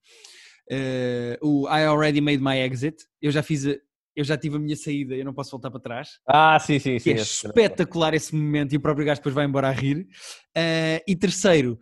Eh, 0.69 1.37
o 1.41 1.67
I 1.67 1.83
Already 1.85 2.21
Made 2.21 2.39
My 2.41 2.57
Exit. 2.59 2.97
Eu 3.21 3.31
já 3.31 3.43
fiz, 3.43 3.65
a- 3.67 3.75
eu 4.15 4.23
já 4.23 4.37
tive 4.37 4.55
a 4.55 4.59
minha 4.59 4.75
saída, 4.75 5.13
eu 5.15 5.25
não 5.25 5.33
posso 5.33 5.51
voltar 5.51 5.69
para 5.69 5.79
trás. 5.79 6.19
Ah, 6.27 6.57
sim, 6.59 6.79
sim, 6.79 6.95
Que 6.97 7.01
sim. 7.03 7.09
é 7.11 7.15
espetacular 7.15 8.13
esse 8.13 8.33
momento 8.35 8.73
e 8.73 8.77
o 8.77 8.81
próprio 8.81 9.05
gajo 9.05 9.19
depois 9.19 9.35
vai 9.35 9.45
embora 9.45 9.67
a 9.67 9.71
rir. 9.71 10.07
Eh, 10.55 11.03
e 11.07 11.15
terceiro, 11.15 11.79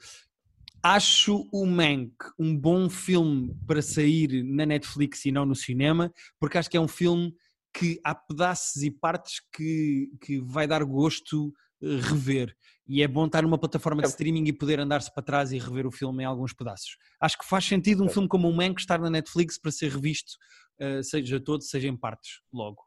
acho 0.81 1.47
o 1.51 1.65
Mank 1.65 2.13
um 2.37 2.55
bom 2.57 2.89
filme 2.89 3.55
para 3.65 3.81
sair 3.81 4.43
na 4.43 4.65
Netflix 4.65 5.23
e 5.25 5.31
não 5.31 5.45
no 5.45 5.55
cinema, 5.55 6.11
porque 6.39 6.57
acho 6.57 6.69
que 6.69 6.75
é 6.77 6.81
um 6.81 6.87
filme 6.87 7.33
que 7.73 7.99
há 8.03 8.13
pedaços 8.13 8.83
e 8.83 8.91
partes 8.91 9.41
que, 9.55 10.09
que 10.21 10.39
vai 10.41 10.67
dar 10.67 10.83
gosto 10.83 11.53
rever. 12.01 12.55
E 12.87 13.01
é 13.01 13.07
bom 13.07 13.25
estar 13.25 13.41
numa 13.43 13.57
plataforma 13.57 14.01
de 14.01 14.07
É. 14.07 14.11
streaming 14.11 14.45
e 14.45 14.53
poder 14.53 14.79
andar-se 14.79 15.13
para 15.13 15.23
trás 15.23 15.51
e 15.51 15.57
rever 15.57 15.85
o 15.87 15.91
filme 15.91 16.23
em 16.23 16.25
alguns 16.25 16.53
pedaços. 16.53 16.97
Acho 17.19 17.37
que 17.37 17.45
faz 17.45 17.65
sentido 17.65 18.03
um 18.03 18.07
É. 18.07 18.09
filme 18.09 18.27
como 18.27 18.49
o 18.49 18.53
Mank 18.53 18.79
estar 18.79 18.99
na 18.99 19.09
Netflix 19.09 19.57
para 19.57 19.71
ser 19.71 19.91
revisto, 19.91 20.33
eh, 20.79 21.01
seja 21.03 21.39
todo, 21.39 21.61
seja 21.63 21.87
em 21.87 21.95
partes, 21.95 22.41
logo. 22.51 22.83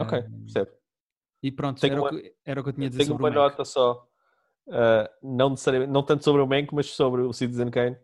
Ok, 0.00 0.18
Eh, 0.18 0.22
percebo. 0.44 0.70
e 1.42 1.52
pronto, 1.52 1.84
era, 1.86 2.00
uma- 2.00 2.08
o 2.10 2.20
que, 2.20 2.34
era 2.44 2.60
o 2.60 2.64
que 2.64 2.68
eu 2.70 2.72
tinha 2.74 2.86
a 2.86 2.90
dizer 2.90 3.04
Tenho 3.04 3.12
sobre 3.16 3.22
uma 3.22 3.30
o 3.30 3.34
Mank. 3.34 3.50
nota 3.52 3.64
só, 3.64 4.06
ah, 4.70 5.10
não, 5.22 5.54
não 5.88 6.02
tanto 6.02 6.24
sobre 6.24 6.42
o 6.42 6.46
Mank, 6.46 6.74
mas 6.74 6.86
sobre 6.86 7.22
o 7.22 7.32
Citizen 7.32 7.70
Kane. 7.70 7.96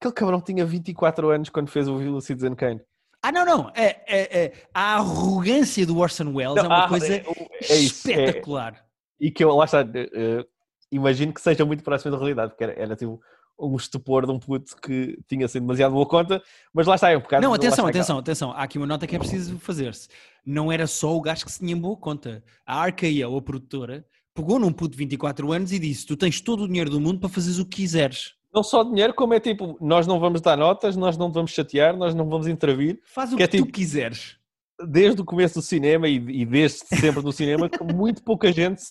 Aquele 0.00 0.14
cabrão 0.14 0.40
tinha 0.40 0.64
24 0.64 1.30
anos 1.30 1.48
quando 1.50 1.68
fez 1.68 1.88
o, 1.88 2.20
Citizen 2.20 2.54
Kane. 2.54 2.80
Ah, 3.22 3.30
não, 3.30 3.44
não. 3.44 3.70
É, 3.74 4.02
é, 4.06 4.44
é, 4.44 4.52
a 4.72 4.94
arrogância 4.96 5.84
do 5.86 5.98
Orson 5.98 6.32
Welles 6.32 6.56
é 6.56 6.62
Não, 6.62 6.68
uma 6.70 6.84
ah, 6.84 6.88
coisa 6.88 7.06
é- 7.14 7.18
é 7.18 7.72
é- 7.72 7.74
espetacular. 7.80 8.82
E 9.20 9.30
que 9.30 9.44
eu, 9.44 9.54
lá 9.54 9.64
está, 9.66 9.80
eh, 9.82 10.44
imagino 10.90 11.32
que 11.32 11.40
seja 11.40 11.64
muito 11.64 11.84
próximo 11.84 12.10
da 12.12 12.18
realidade, 12.18 12.52
porque 12.52 12.64
era, 12.64 12.72
era 12.72 12.96
tipo 12.96 13.20
um 13.58 13.76
estupor 13.76 14.24
de 14.24 14.32
um 14.32 14.38
puto 14.38 14.74
que 14.80 15.18
tinha 15.28 15.46
sido 15.46 15.62
demasiado 15.62 15.92
boa 15.92 16.06
conta, 16.06 16.42
mas 16.72 16.86
lá 16.86 16.94
está, 16.94 17.10
é 17.10 17.16
um 17.16 17.20
bocado. 17.20 17.42
Não, 17.42 17.50
lá 17.50 17.56
atenção, 17.56 17.86
está, 17.86 17.88
atenção, 17.90 18.18
atenção. 18.18 18.52
Há 18.52 18.62
aqui 18.62 18.78
uma 18.78 18.86
nota 18.86 19.06
que 19.06 19.14
é 19.14 19.18
preciso 19.18 19.58
fazer-se. 19.58 20.08
Não 20.46 20.72
era 20.72 20.86
só 20.86 21.14
o 21.14 21.20
gajo 21.20 21.44
que 21.44 21.52
se 21.52 21.58
tinha 21.58 21.76
boa 21.76 21.96
conta. 21.96 22.42
A 22.64 22.86
RKO, 22.86 23.36
a 23.36 23.42
produtora, 23.42 24.04
pegou 24.34 24.58
num 24.58 24.72
puto 24.72 24.92
de 24.92 24.96
24 24.98 25.52
anos 25.52 25.72
e 25.72 25.78
disse: 25.78 26.06
Tu 26.06 26.16
tens 26.16 26.40
todo 26.40 26.64
o 26.64 26.66
dinheiro 26.66 26.88
do 26.88 26.98
mundo 27.00 27.20
para 27.20 27.28
fazeres 27.28 27.58
o 27.58 27.66
que 27.66 27.76
quiseres. 27.82 28.32
Não 28.52 28.62
só 28.62 28.82
dinheiro, 28.82 29.12
como 29.14 29.34
é 29.34 29.38
tipo, 29.40 29.76
nós 29.80 30.06
não 30.06 30.18
vamos 30.18 30.40
dar 30.40 30.56
notas, 30.56 30.96
nós 30.96 31.16
não 31.18 31.30
vamos 31.30 31.52
chatear, 31.52 31.94
nós 31.96 32.14
não 32.14 32.28
vamos 32.28 32.48
intervir. 32.48 32.98
Faz 33.04 33.30
o 33.32 33.36
Que 33.36 33.46
que, 33.46 33.56
é 33.56 33.60
tu 33.60 33.64
tipo- 33.64 33.72
quiseres. 33.72 34.38
Desde 34.88 35.20
o 35.20 35.24
começo 35.24 35.56
do 35.56 35.62
cinema 35.62 36.08
e, 36.08 36.14
e 36.16 36.46
desde 36.46 36.78
sempre 36.96 37.22
do 37.22 37.30
cinema, 37.30 37.68
que 37.68 37.78
muito 37.84 38.24
pouca 38.24 38.50
gente 38.50 38.82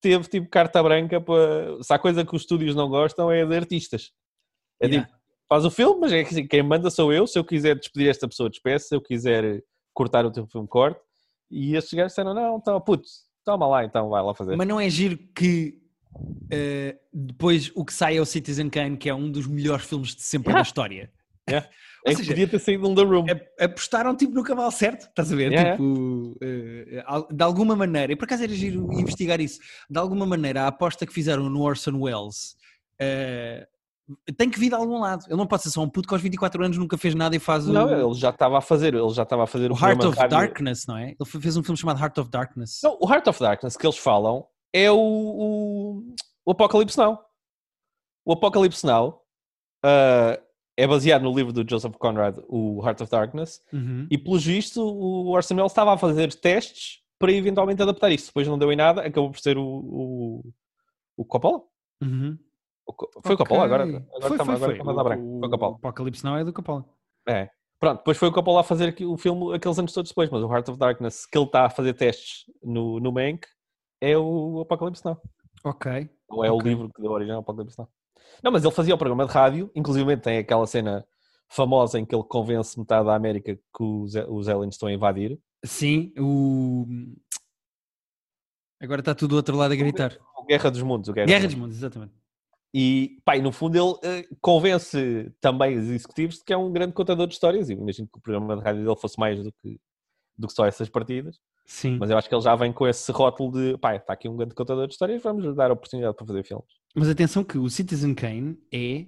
teve 0.00 0.28
tipo 0.28 0.48
carta 0.48 0.82
branca 0.82 1.20
para. 1.20 1.82
Se 1.82 1.92
há 1.92 1.98
coisa 1.98 2.24
que 2.24 2.34
os 2.34 2.42
estúdios 2.42 2.74
não 2.74 2.88
gostam 2.88 3.30
é 3.30 3.44
de 3.44 3.56
artistas. 3.56 4.12
É 4.80 4.86
Yeah. 4.86 5.06
tipo, 5.06 5.18
faz 5.48 5.64
o 5.64 5.70
filme, 5.70 6.00
mas 6.00 6.12
é 6.12 6.22
que 6.22 6.30
assim, 6.30 6.46
quem 6.46 6.62
manda 6.62 6.90
sou 6.90 7.12
eu. 7.12 7.26
Se 7.26 7.38
eu 7.38 7.44
quiser 7.44 7.76
despedir 7.76 8.08
esta 8.10 8.28
pessoa, 8.28 8.50
despeço. 8.50 8.88
Se 8.88 8.94
eu 8.94 9.00
quiser 9.00 9.62
cortar 9.94 10.26
o 10.26 10.30
teu 10.30 10.46
filme, 10.46 10.68
corte. 10.68 11.00
E 11.50 11.74
estes 11.76 11.94
gajos 11.94 12.12
disseram: 12.12 12.34
não, 12.34 12.58
então, 12.58 12.80
putz, 12.80 13.24
toma 13.44 13.66
lá, 13.66 13.84
então 13.84 14.08
vai 14.10 14.22
lá 14.22 14.34
fazer. 14.34 14.56
Mas 14.56 14.68
não 14.68 14.80
é 14.80 14.90
giro 14.90 15.16
que 15.34 15.80
eh, 16.50 16.96
depois 17.12 17.70
o 17.74 17.84
que 17.84 17.92
sai 17.92 18.16
é 18.16 18.20
o 18.20 18.26
Citizen 18.26 18.68
Kane, 18.68 18.96
que 18.96 19.08
é 19.08 19.14
um 19.14 19.30
dos 19.30 19.46
melhores 19.46 19.86
filmes 19.86 20.14
de 20.14 20.22
sempre 20.22 20.48
Yeah. 20.48 20.62
da 20.62 20.66
história. 20.68 21.12
Yeah. 21.48 21.68
Ou 22.06 22.12
é 22.12 22.14
que 22.14 22.18
seja, 22.20 22.30
podia 22.32 22.46
ter 22.46 22.58
saído 22.60 22.88
um 22.88 22.94
The 22.94 23.02
Room. 23.02 23.26
a- 23.28 23.64
apostaram 23.64 24.14
tipo 24.16 24.32
no 24.32 24.44
cavalo 24.44 24.70
certo, 24.70 25.06
estás 25.08 25.32
a 25.32 25.36
ver? 25.36 25.50
Yeah, 25.50 25.72
tipo, 25.72 26.36
eh, 26.40 27.02
al- 27.04 27.26
de 27.28 27.42
alguma 27.42 27.74
maneira, 27.74 28.12
e 28.12 28.16
por 28.16 28.26
acaso 28.26 28.44
era 28.44 28.52
giro 28.54 28.92
investigar 28.92 29.40
isso, 29.40 29.58
de 29.90 29.98
alguma 29.98 30.24
maneira 30.24 30.62
a 30.62 30.66
aposta 30.68 31.04
que 31.04 31.12
fizeram 31.12 31.50
no 31.50 31.62
Orson 31.62 31.98
Welles 32.00 32.54
eh, 33.00 33.66
tem 34.36 34.48
que 34.48 34.60
vir 34.60 34.68
de 34.68 34.76
algum 34.76 35.00
lado. 35.00 35.24
Ele 35.26 35.36
não 35.36 35.48
pode 35.48 35.64
ser 35.64 35.70
só 35.70 35.82
um 35.82 35.88
puto 35.88 36.06
que 36.06 36.14
aos 36.14 36.22
24 36.22 36.64
anos 36.64 36.78
nunca 36.78 36.96
fez 36.96 37.12
nada 37.12 37.34
e 37.34 37.40
faz 37.40 37.68
o, 37.68 37.72
Não, 37.72 37.90
ele 37.90 38.14
já 38.14 38.30
estava 38.30 38.58
a 38.58 38.60
fazer, 38.60 38.94
ele 38.94 39.08
já 39.10 39.24
estava 39.24 39.42
a 39.42 39.46
fazer 39.48 39.72
o 39.72 39.74
o, 39.74 39.76
Heart 39.76 40.04
of. 40.04 40.28
Darkness, 40.28 40.86
não 40.86 40.96
é? 40.96 41.06
Ele 41.08 41.24
fe- 41.28 41.40
fez 41.40 41.56
um 41.56 41.62
filme 41.64 41.76
chamado 41.76 41.98
Heart 42.00 42.18
of 42.18 42.30
Darkness. 42.30 42.80
Não, 42.84 42.96
o 43.00 43.12
Heart 43.12 43.26
of 43.26 43.40
Darkness 43.40 43.76
que 43.76 43.84
eles 43.84 43.98
falam 43.98 44.46
é 44.72 44.88
o, 44.92 44.96
o, 44.96 46.14
o 46.44 46.50
Apocalipse 46.52 46.96
Now. 46.96 47.18
O 48.24 48.32
Apocalipse 48.34 48.86
Now 48.86 49.22
ah, 49.84 50.38
é 50.76 50.86
baseado 50.86 51.22
no 51.22 51.34
livro 51.34 51.52
do 51.52 51.68
Joseph 51.68 51.96
Conrad, 51.96 52.38
o 52.48 52.82
Heart 52.84 53.00
of 53.02 53.10
Darkness, 53.10 53.62
Uhum. 53.72 54.06
e 54.10 54.18
pelos 54.18 54.44
vistos 54.44 54.76
o 54.78 55.28
Orson 55.28 55.54
Welles 55.54 55.72
estava 55.72 55.94
a 55.94 55.98
fazer 55.98 56.32
testes 56.34 57.00
para 57.18 57.32
eventualmente 57.32 57.80
adaptar 57.82 58.10
isso. 58.12 58.26
Depois 58.26 58.46
não 58.46 58.58
deu 58.58 58.70
em 58.72 58.76
nada, 58.76 59.00
acabou 59.02 59.30
por 59.30 59.40
ser 59.40 59.56
o, 59.56 59.64
o, 59.66 60.52
o 61.16 61.24
Coppola? 61.24 61.62
Uhum. 62.02 62.38
O 62.86 62.92
Foi 63.22 63.34
o 63.34 63.38
Coppola 63.38 63.64
agora? 63.64 63.82
Agora 63.84 64.04
foi, 64.20 64.36
foi, 64.38 64.54
agora 64.54 64.74
foi. 64.84 65.00
a 65.00 65.04
branco. 65.04 65.24
O, 65.24 65.38
Foi 65.40 65.48
o 65.48 65.50
Coppola. 65.50 65.72
o 65.72 65.76
Apocalipse 65.76 66.24
não 66.24 66.36
é 66.36 66.44
do 66.44 66.52
Coppola. 66.52 66.84
É. 67.28 67.48
Pronto, 67.80 67.98
depois 67.98 68.16
foi 68.16 68.28
o 68.28 68.32
Coppola 68.32 68.60
a 68.60 68.64
fazer 68.64 68.94
o 69.02 69.16
filme 69.16 69.54
aqueles 69.54 69.78
anos 69.78 69.92
todos 69.92 70.10
depois, 70.10 70.30
mas 70.30 70.42
o 70.42 70.52
Heart 70.52 70.68
of 70.68 70.78
Darkness, 70.78 71.26
que 71.26 71.36
ele 71.36 71.46
está 71.46 71.64
a 71.66 71.70
fazer 71.70 71.94
testes 71.94 72.44
no, 72.62 73.00
no 73.00 73.10
Mank, 73.12 73.46
é 74.00 74.16
o 74.16 74.60
Apocalipse 74.60 75.04
Now. 75.04 75.20
Ok. 75.64 76.08
Não 76.30 76.44
é 76.44 76.50
Ok. 76.50 76.50
o 76.50 76.68
livro 76.68 76.90
que 76.94 77.02
deu 77.02 77.10
origem 77.10 77.34
ao 77.34 77.40
Apocalipse 77.40 77.78
Now. 77.78 77.88
Não, 78.42 78.52
mas 78.52 78.64
ele 78.64 78.72
fazia 78.72 78.94
o 78.94 78.98
programa 78.98 79.26
de 79.26 79.32
rádio, 79.32 79.70
inclusive 79.74 80.16
tem 80.16 80.38
aquela 80.38 80.66
cena 80.66 81.06
famosa 81.48 81.98
em 81.98 82.04
que 82.04 82.14
ele 82.14 82.24
convence 82.24 82.78
metade 82.78 83.06
da 83.06 83.14
América 83.14 83.54
que 83.54 83.82
os, 83.82 84.14
os 84.28 84.48
aliens 84.48 84.74
estão 84.74 84.88
a 84.88 84.92
invadir. 84.92 85.38
Sim, 85.64 86.12
o. 86.18 86.86
Agora 88.80 89.00
está 89.00 89.14
tudo 89.14 89.30
do 89.30 89.36
outro 89.36 89.56
lado 89.56 89.72
a 89.72 89.76
gritar. 89.76 90.18
O 90.36 90.44
Guerra 90.44 90.70
dos 90.70 90.82
Mundos. 90.82 91.08
Guerra, 91.10 91.26
Guerra 91.26 91.44
dos 91.44 91.54
dos 91.54 91.60
Mundos, 91.60 91.76
exatamente. 91.76 92.12
E, 92.74 93.18
e 93.34 93.40
no 93.40 93.52
fundo 93.52 93.74
ele 93.76 93.98
eh, 94.02 94.28
convence 94.40 95.32
também 95.40 95.78
os 95.78 95.88
executivos 95.88 96.36
de 96.36 96.44
que 96.44 96.52
é 96.52 96.56
um 96.56 96.70
grande 96.70 96.92
contador 96.92 97.26
de 97.26 97.32
histórias. 97.32 97.70
E 97.70 97.72
imagino 97.72 98.06
que 98.06 98.18
o 98.18 98.20
programa 98.20 98.56
de 98.56 98.62
rádio 98.62 98.84
dele 98.84 98.96
fosse 98.96 99.18
mais 99.18 99.42
do 99.42 99.50
que, 99.50 99.80
do 100.36 100.46
que 100.46 100.52
só 100.52 100.66
essas 100.66 100.90
partidas. 100.90 101.40
Sim. 101.66 101.98
Mas 101.98 102.10
eu 102.10 102.16
acho 102.16 102.28
que 102.28 102.34
ele 102.34 102.42
já 102.42 102.54
vem 102.54 102.72
com 102.72 102.86
esse 102.86 103.10
rótulo 103.10 103.52
de 103.52 103.76
pá, 103.78 103.96
está 103.96 104.12
aqui 104.12 104.28
um 104.28 104.36
grande 104.36 104.54
contador 104.54 104.86
de 104.86 104.94
histórias, 104.94 105.22
vamos 105.22 105.54
dar 105.56 105.70
a 105.70 105.74
oportunidade 105.74 106.16
para 106.16 106.26
fazer 106.26 106.44
filmes. 106.44 106.66
Mas 106.94 107.08
atenção 107.08 107.42
que 107.42 107.58
o 107.58 107.68
Citizen 107.68 108.14
Kane 108.14 108.56
é 108.72 109.06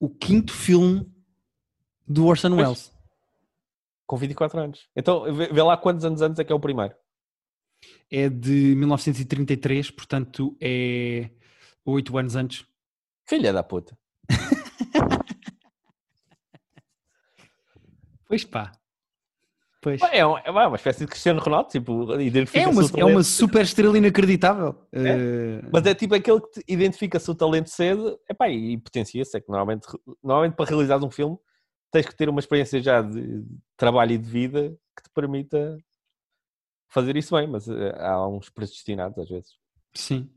o 0.00 0.10
quinto 0.10 0.52
filme 0.52 1.08
do 2.06 2.26
Orson 2.26 2.50
Pois. 2.50 2.60
Welles. 2.60 2.92
Com 4.04 4.16
24 4.16 4.60
anos. 4.60 4.88
Então 4.96 5.32
vê, 5.32 5.46
vê 5.46 5.62
lá 5.62 5.76
quantos 5.76 6.04
anos 6.04 6.20
antes 6.20 6.38
é 6.40 6.44
que 6.44 6.52
é 6.52 6.54
o 6.54 6.60
primeiro. 6.60 6.94
É 8.10 8.28
de 8.28 8.74
1933, 8.74 9.90
portanto 9.92 10.56
é 10.60 11.30
oito 11.84 12.18
anos 12.18 12.34
antes. 12.34 12.66
Filha 13.26 13.52
da 13.52 13.62
puta. 13.62 13.96
Pois 18.32 18.46
pá. 18.46 18.72
Pois. 19.82 20.00
É, 20.12 20.24
um- 20.24 20.38
é 20.38 20.48
uma 20.50 20.76
espécie 20.76 21.00
de 21.00 21.08
Cristiano 21.08 21.40
Ronaldo, 21.40 21.68
tipo, 21.68 22.12
É 22.14 22.22
identifica-se 22.22 22.70
uma, 22.92 23.00
é 23.00 23.04
uma 23.04 23.22
super 23.24 23.62
estrela 23.62 23.98
inacreditável. 23.98 24.76
Eh, 24.92 25.60
Mas 25.72 25.84
é 25.84 25.92
tipo 25.94 26.14
aquele 26.14 26.40
que 26.40 26.50
te 26.60 26.64
identifica-se 26.68 27.28
o 27.28 27.34
talento 27.34 27.68
cedo 27.68 28.16
epá, 28.30 28.48
e 28.48 28.78
potencia-se. 28.78 29.36
É 29.36 29.40
que 29.40 29.48
normalmente, 29.48 29.88
normalmente 30.22 30.54
para 30.54 30.70
realizar 30.70 31.02
um 31.04 31.10
filme 31.10 31.36
tens 31.90 32.06
que 32.06 32.14
ter 32.14 32.28
uma 32.28 32.38
experiência 32.38 32.80
já 32.80 33.02
de 33.02 33.44
trabalho 33.76 34.12
e 34.12 34.18
de 34.18 34.30
vida 34.30 34.70
que 34.96 35.02
te 35.02 35.10
permita 35.12 35.76
fazer 36.88 37.16
isso 37.16 37.34
bem, 37.36 37.48
mas 37.48 37.66
eh, 37.68 37.92
há 37.98 38.24
uns 38.28 38.48
predestinados 38.50 39.18
às 39.18 39.28
vezes. 39.28 39.50
sim. 39.94 40.30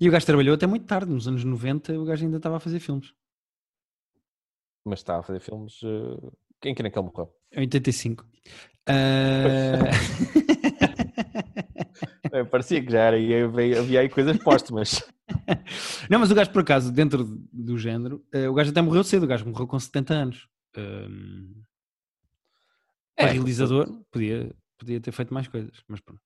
E 0.00 0.08
o 0.08 0.12
gajo 0.12 0.26
trabalhou 0.26 0.54
até 0.54 0.66
muito 0.66 0.86
tarde, 0.86 1.10
nos 1.10 1.26
anos 1.28 1.44
90 1.44 1.92
o 1.98 2.04
gajo 2.04 2.24
ainda 2.24 2.36
estava 2.36 2.56
a 2.56 2.60
fazer 2.60 2.78
filmes. 2.80 3.14
Mas 4.84 4.98
está 4.98 5.18
a 5.18 5.22
fazer 5.22 5.40
filmes. 5.40 5.80
eh, 5.84 6.68
Em 6.68 6.74
que 6.74 6.82
naquele 6.82 7.04
morreu? 7.06 7.32
Em 7.52 7.60
85. 7.60 8.24
Eh, 12.32 12.44
parecia 12.44 12.82
que 12.82 12.90
já 12.90 13.00
era 13.00 13.18
e 13.18 13.42
havia, 13.42 14.00
aí 14.00 14.08
coisas 14.08 14.38
póstumas. 14.38 15.02
Não, 16.08 16.18
mas 16.18 16.30
o 16.30 16.34
gajo, 16.34 16.50
por 16.50 16.62
acaso, 16.62 16.90
dentro 16.90 17.24
do 17.52 17.76
género, 17.76 18.24
eh, 18.32 18.48
o 18.48 18.54
gajo 18.54 18.70
até 18.70 18.80
morreu 18.80 19.04
cedo, 19.04 19.24
o 19.24 19.26
gajo 19.26 19.46
morreu 19.46 19.66
com 19.66 19.78
70 19.78 20.14
anos. 20.14 20.48
Ahm, 20.74 21.52
É, 23.18 23.26
realizador, 23.26 23.86
podia, 24.10 24.50
podia 24.78 24.98
ter 24.98 25.12
feito 25.12 25.34
mais 25.34 25.46
coisas, 25.46 25.82
mas 25.86 26.00
pronto. 26.00 26.20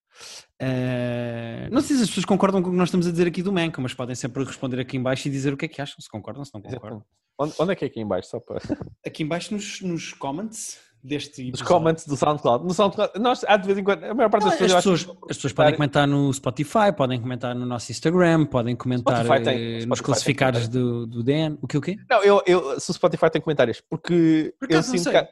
Ah, 0.63 1.69
não 1.73 1.81
sei 1.81 1.97
se 1.97 2.03
as 2.03 2.09
pessoas 2.09 2.25
concordam 2.25 2.63
com 2.63 2.69
o 2.69 2.73
que 2.73 2.79
nós 2.79 2.89
estamos 2.89 3.07
a 3.07 3.11
dizer 3.11 3.27
aqui 3.27 3.43
do 3.43 3.53
Manco, 3.53 3.81
mas 3.81 3.93
podem 3.93 4.15
sempre 4.15 4.45
responder 4.45 4.79
aqui 4.79 4.97
em 4.97 5.03
baixo 5.03 5.27
e 5.27 5.31
dizer 5.31 5.53
o 5.53 5.57
que 5.57 5.65
é 5.65 5.69
que 5.69 5.83
acham, 5.83 5.97
se 6.01 6.09
concordam, 6.09 6.45
se 6.45 6.55
não 6.55 6.63
concordam. 6.63 7.05
Onde, 7.39 7.55
onde 7.59 7.73
é 7.73 7.75
que 7.75 7.85
é 7.85 7.89
aqui 7.89 8.01
em 8.01 8.07
baixo? 8.07 8.31
Só 8.31 8.41
para... 8.41 8.61
Aqui 9.05 9.25
em 9.25 9.27
baixo 9.27 9.53
nos, 9.53 9.81
nos 9.83 10.13
comments 10.15 10.79
deste 11.07 11.43
Os 11.43 11.49
episódio. 11.49 11.67
comments 11.67 12.07
do 12.07 12.17
SoundCloud. 12.17 12.65
No 12.65 12.75
SoundCloud, 12.75 13.13
nós, 13.19 13.45
há 13.47 13.57
de 13.57 13.67
vez 13.67 13.79
em 13.79 13.85
quando, 13.85 14.05
a 14.05 14.13
maior 14.15 14.29
parte 14.29 14.45
das 14.45 14.53
as, 14.55 14.59
pessoas, 14.59 14.73
acho 14.77 14.91
pessoas, 14.91 15.19
que- 15.19 15.31
as 15.31 15.37
pessoas 15.37 15.53
podem 15.53 15.75
comentar 15.75 16.07
no 16.09 16.33
Spotify, 16.33 16.93
podem 16.97 17.21
comentar 17.21 17.55
no 17.55 17.65
nosso 17.67 17.91
Instagram, 17.93 18.47
podem 18.47 18.75
comentar 18.77 19.25
Spotify 19.25 19.45
tem- 19.45 19.55
eh, 19.59 19.81
Spotify 19.81 19.87
nos 19.89 19.99
tem 19.99 20.05
classificados 20.05 20.69
do, 20.69 21.07
do 21.07 21.23
DN. 21.23 21.59
O 21.63 21.67
que 21.69 21.79
o 21.79 21.81
quê? 21.81 21.97
Não, 22.11 22.23
eu, 22.23 22.43
eu, 22.47 22.81
se 22.81 22.91
o 22.91 22.95
Spotify 22.95 23.31
tem 23.31 23.41
comentários, 23.41 23.81
porque 23.81 24.55
Por 24.59 24.71
eu 24.71 24.83
sinto 24.83 25.11
que 25.11 25.29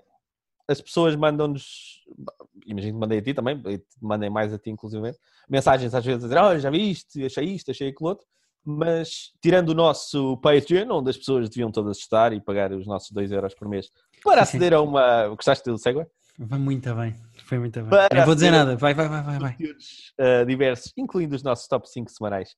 as 0.66 0.80
pessoas 0.80 1.14
mandam-nos, 1.16 2.02
imagino 2.66 2.94
que 2.94 2.98
mandei 3.00 3.18
a 3.18 3.22
ti 3.22 3.34
também, 3.34 3.60
te 3.60 3.82
mandem 4.00 4.30
mais 4.30 4.52
a 4.52 4.58
ti 4.58 4.70
inclusive, 4.70 5.12
mensagens 5.48 5.94
às 5.94 6.04
vezes 6.04 6.24
a 6.24 6.26
dizer, 6.28 6.38
olha, 6.40 6.58
já 6.58 6.70
viste, 6.70 7.24
achei 7.24 7.44
isto, 7.44 7.70
achei 7.70 7.88
aquilo 7.88 8.08
outro, 8.08 8.26
mas 8.66 9.32
tirando 9.42 9.68
o 9.68 9.74
nosso 9.74 10.38
Patreon, 10.38 10.88
onde 10.90 11.10
as 11.10 11.18
pessoas 11.18 11.50
deviam 11.50 11.70
todas 11.70 11.98
estar 11.98 12.32
e 12.32 12.40
pagar 12.40 12.72
os 12.72 12.87
nossos 12.87 13.10
2 13.10 13.30
euros 13.30 13.54
por 13.54 13.68
mês 13.68 13.90
para 14.24 14.44
Sim, 14.44 14.52
sim. 14.52 14.56
aceder 14.56 14.74
a 14.74 14.80
uma... 14.80 15.28
Gostaste 15.28 15.70
do 15.70 15.78
Segway? 15.78 16.06
Vai 16.38 16.58
muito 16.58 16.92
bem. 16.94 17.14
Foi 17.44 17.58
muito 17.58 17.80
bem. 17.80 17.90
Para 17.90 18.08
não 18.12 18.24
vou 18.24 18.34
dizer 18.34 18.50
nada. 18.50 18.76
Vai, 18.76 18.92
vai, 18.92 19.08
vai, 19.08 19.22
vai. 19.22 19.38
vai. 19.38 19.56
uh, 19.60 20.44
diversos, 20.46 20.92
incluindo 20.96 21.37
os 21.37 21.42
nossos 21.42 21.68
top 21.68 21.88
5 21.88 22.10
semanais, 22.10 22.56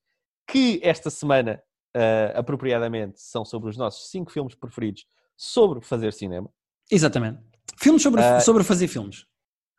que 0.49 0.81
esta 0.83 1.11
semana, 1.11 1.61
uh, 1.95 2.39
apropriadamente, 2.39 3.21
são 3.21 3.45
sobre 3.45 3.69
os 3.69 3.77
nossos 3.77 4.11
5 4.11 4.33
filmes 4.33 4.55
preferidos 4.55 5.05
sobre 5.37 5.85
fazer 5.85 6.13
cinema. 6.15 6.49
Exatamente. 6.91 7.41
Filmes 7.79 8.03
sobre, 8.03 8.23
Ah, 8.23 8.41
sobre 8.41 8.65
fazer 8.65 8.89
filmes. 8.89 9.27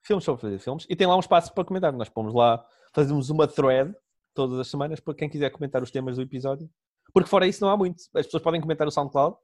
Filmes 0.03 0.23
sobre 0.23 0.41
fazer 0.41 0.59
filmes. 0.59 0.85
E 0.87 0.95
tem 0.95 1.07
lá 1.07 1.15
um 1.15 1.19
espaço 1.19 1.51
para 1.53 1.65
comentar. 1.65 1.91
Nós 1.91 2.09
pomos 2.09 2.33
lá, 2.33 2.63
fazemos 2.93 3.31
uma 3.31 3.47
thread 3.47 3.93
todas 4.35 4.59
as 4.59 4.67
semanas 4.67 4.99
para 4.99 5.15
quem 5.15 5.27
quiser 5.27 5.49
comentar 5.49 5.81
os 5.81 5.89
temas 5.89 6.17
do 6.17 6.21
episódio. 6.21 6.69
Porque 7.11 7.29
fora 7.29 7.47
isso 7.47 7.63
não 7.63 7.71
há 7.71 7.77
muito. 7.77 8.03
As 8.15 8.25
pessoas 8.25 8.43
podem 8.43 8.61
comentar 8.61 8.87
o 8.87 8.91
SoundCloud. 8.91 9.35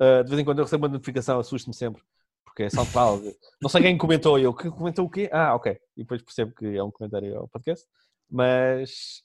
Uh, 0.00 0.22
de 0.24 0.30
vez 0.30 0.40
em 0.40 0.44
quando 0.44 0.58
eu 0.58 0.64
recebo 0.64 0.84
uma 0.86 0.92
notificação, 0.92 1.38
assusto-me 1.38 1.74
sempre. 1.74 2.02
Porque 2.44 2.64
é 2.64 2.70
SoundCloud. 2.70 3.34
não 3.60 3.68
sei 3.68 3.82
quem 3.82 3.98
comentou. 3.98 4.38
Eu, 4.38 4.52
que 4.54 4.70
comentou 4.70 5.04
o 5.06 5.10
quê? 5.10 5.28
Ah, 5.32 5.54
ok. 5.54 5.72
E 5.96 6.02
depois 6.02 6.22
percebo 6.22 6.54
que 6.54 6.76
é 6.76 6.82
um 6.82 6.90
comentário 6.90 7.36
ao 7.38 7.48
podcast. 7.48 7.86
Mas... 8.30 9.22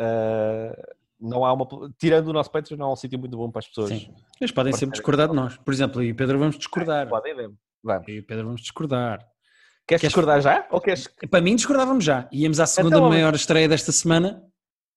uh, 0.00 0.94
não 1.20 1.44
há 1.44 1.52
uma... 1.52 1.66
Tirando 1.98 2.28
o 2.28 2.32
nosso 2.32 2.50
Patreon, 2.50 2.76
não 2.76 2.86
há 2.86 2.92
um 2.92 2.96
sítio 2.96 3.18
muito 3.18 3.36
bom 3.36 3.50
para 3.50 3.60
as 3.60 3.68
pessoas. 3.68 3.88
Sim. 3.90 4.14
Eles 4.40 4.52
podem 4.52 4.72
sempre 4.72 4.94
discordar 4.96 5.28
de 5.28 5.34
nós. 5.34 5.56
Por 5.56 5.72
exemplo, 5.72 6.02
eu 6.02 6.08
e 6.08 6.14
Pedro 6.14 6.38
vamos 6.38 6.58
discordar. 6.58 7.08
Podem 7.08 7.34
ver. 7.34 7.50
Vamos. 7.82 8.08
Eu 8.08 8.14
e 8.16 8.18
o 8.20 8.26
Pedro 8.26 8.44
vamos 8.46 8.60
discordar. 8.60 9.18
Queres, 9.86 10.00
Queres- 10.00 10.02
discordar 10.02 10.40
já? 10.40 10.66
Ou 10.70 10.80
queres... 10.80 11.08
Para 11.30 11.40
mim, 11.40 11.56
discordávamos 11.56 12.04
já. 12.04 12.28
Íamos 12.32 12.58
à 12.60 12.66
segunda 12.66 12.96
Então, 12.96 13.08
maior 13.08 13.34
estreia 13.34 13.68
desta 13.68 13.92
semana. 13.92 14.42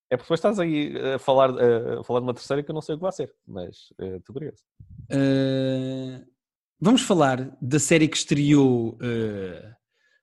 É 0.10 0.16
porque 0.16 0.24
depois 0.24 0.40
estás 0.40 0.60
aí 0.60 0.94
a 1.16 1.20
falar, 1.20 1.50
a 1.52 2.04
falar 2.04 2.22
de 2.22 2.26
uma 2.26 2.34
terceira 2.34 2.64
que 2.64 2.72
eu 2.72 2.74
não 2.74 2.82
sei 2.82 2.96
o 2.96 2.98
que 2.98 3.04
vai 3.04 3.12
ser, 3.12 3.34
mas 3.46 3.94
eh, 4.00 4.18
estou 4.18 4.34
curioso. 4.34 4.64
Uh, 5.12 6.26
vamos 6.80 7.02
falar 7.02 7.58
da 7.62 7.78
série 7.78 8.08
que 8.08 8.16
estreou 8.16 8.92
uh, 8.96 9.76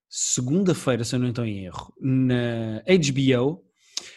segunda-feira, 0.08 1.04
se 1.04 1.14
eu 1.14 1.20
não 1.20 1.28
estou 1.28 1.44
em 1.44 1.66
erro, 1.66 1.92
na 2.00 2.82
HBO. 2.82 3.62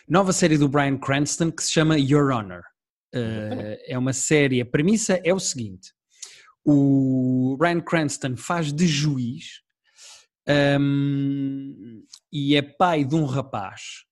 Nova 0.07 0.31
série 0.31 0.57
do 0.57 0.69
Bryan 0.69 0.97
Cranston 0.97 1.51
que 1.51 1.63
se 1.63 1.73
chama 1.73 1.99
Your 1.99 2.31
Honor. 2.31 2.61
Uh, 3.13 3.75
é 3.85 3.97
uma 3.97 4.13
série, 4.13 4.61
a 4.61 4.65
premissa 4.65 5.19
é 5.21 5.33
o 5.33 5.39
seguinte: 5.39 5.91
o 6.65 7.57
Bryan 7.59 7.81
Cranston 7.81 8.37
faz 8.37 8.71
de 8.71 8.87
juiz 8.87 9.61
um, 10.79 12.03
e 12.31 12.55
é 12.55 12.61
pai 12.61 13.03
de 13.03 13.15
um 13.15 13.25
rapaz 13.25 14.06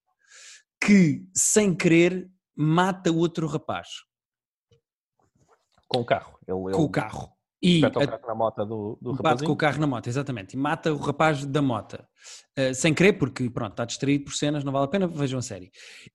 que, 0.86 1.28
sem 1.34 1.74
querer, 1.74 2.30
mata 2.56 3.12
outro 3.12 3.48
rapaz 3.48 3.88
Com 5.88 6.02
o 6.02 6.06
carro. 6.06 6.38
Ele, 6.48 6.58
com 6.58 6.69
ele 6.69 6.78
o 6.78 6.89
carro. 6.89 7.32
E 7.62 7.78
espeta 7.78 8.00
o 8.00 8.08
carro 8.08 8.28
na 8.28 8.36
moto 8.36 8.65
do, 8.65 9.00
do 9.02 9.13
bate 9.15 9.43
com 9.43 9.52
o 9.52 9.58
carro 9.58 9.80
na 9.80 9.88
moto, 9.88 10.08
exatamente. 10.08 10.54
E 10.54 10.58
mata 10.58 10.93
o 10.93 10.98
rapaz 10.98 11.43
da 11.45 11.62
moto. 11.62 11.95
Uh, 12.58 12.74
sem 12.76 12.93
querer, 12.93 13.13
porque 13.13 13.50
pronto, 13.50 13.71
está 13.71 13.86
distraído 13.86 14.26
por 14.26 14.34
cenas, 14.34 14.63
não 14.63 14.71
vale 14.71 14.86
a 14.86 14.89
pena, 14.89 15.08
vejam 15.08 15.39
a 15.39 15.41
série. 15.41 15.71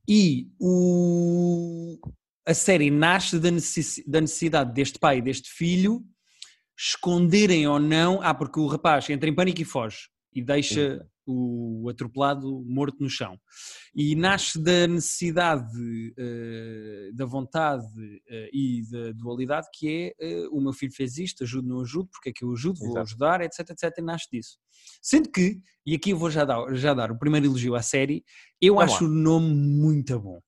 E 0.08 0.48
o... 0.60 1.98
a 2.46 2.54
série 2.54 2.90
nasce 2.90 3.38
da, 3.40 3.50
necessi- 3.50 4.08
da 4.08 4.20
necessidade 4.20 4.72
deste 4.72 4.98
pai 4.98 5.18
e 5.18 5.22
deste 5.22 5.50
filho 5.50 6.04
esconderem 6.78 7.66
ou 7.66 7.80
não. 7.80 8.20
Ah, 8.22 8.34
porque 8.34 8.60
o 8.60 8.66
rapaz 8.66 9.10
entra 9.10 9.28
em 9.28 9.34
pânico 9.34 9.60
e 9.60 9.64
foge 9.64 10.08
e 10.32 10.40
deixa 10.40 11.04
o 11.30 11.88
atropelado 11.88 12.64
morto 12.66 12.96
no 13.00 13.08
chão. 13.08 13.38
E 13.94 14.14
nasce 14.14 14.62
da 14.62 14.86
necessidade, 14.86 15.70
eh, 16.18 17.10
da 17.14 17.24
vontade 17.24 17.86
eh, 18.28 18.50
e 18.52 18.82
da 18.90 19.12
dualidade 19.12 19.68
que 19.72 19.88
é 19.88 20.14
eh, 20.18 20.48
o 20.50 20.60
meu 20.60 20.72
filho 20.72 20.92
fez 20.92 21.18
isto, 21.18 21.44
ajudo, 21.44 21.68
não 21.68 21.80
ajudo, 21.80 22.08
porque 22.10 22.30
é 22.30 22.32
que 22.32 22.44
eu 22.44 22.52
ajudo, 22.52 22.78
vou 22.78 22.90
Exato. 22.90 23.06
ajudar, 23.06 23.40
etc, 23.42 23.70
etc, 23.70 23.98
e 23.98 24.02
nasce 24.02 24.28
disso. 24.32 24.58
Sendo 25.02 25.30
que, 25.30 25.60
e 25.86 25.94
aqui 25.94 26.10
eu 26.10 26.18
vou 26.18 26.30
já 26.30 26.44
dar, 26.44 26.74
já 26.74 26.94
dar 26.94 27.10
o 27.10 27.18
primeiro 27.18 27.46
elogio 27.46 27.74
à 27.74 27.82
série, 27.82 28.24
eu 28.60 28.74
Vamos 28.76 28.94
acho 28.94 29.04
o 29.04 29.08
nome 29.08 29.54
muito 29.54 30.18
bom. 30.18 30.40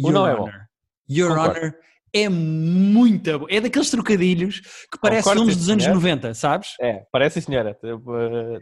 O 0.00 0.10
nome 0.10 0.32
é 0.32 0.36
bom. 0.36 0.42
Honor. 0.42 0.66
Your 1.08 1.28
Concordo. 1.30 1.58
Honor 1.58 1.78
é 2.14 2.28
muito 2.28 3.38
bom. 3.40 3.46
É 3.50 3.60
daqueles 3.60 3.90
trocadilhos 3.90 4.60
que 4.60 4.98
parece 5.02 5.24
Concordo, 5.24 5.40
filmes 5.40 5.54
sim, 5.54 5.60
dos 5.60 5.70
anos 5.70 5.84
senhor. 5.84 5.94
90, 5.96 6.34
sabes? 6.34 6.68
É, 6.80 7.04
parece 7.10 7.42
senhora. 7.42 7.76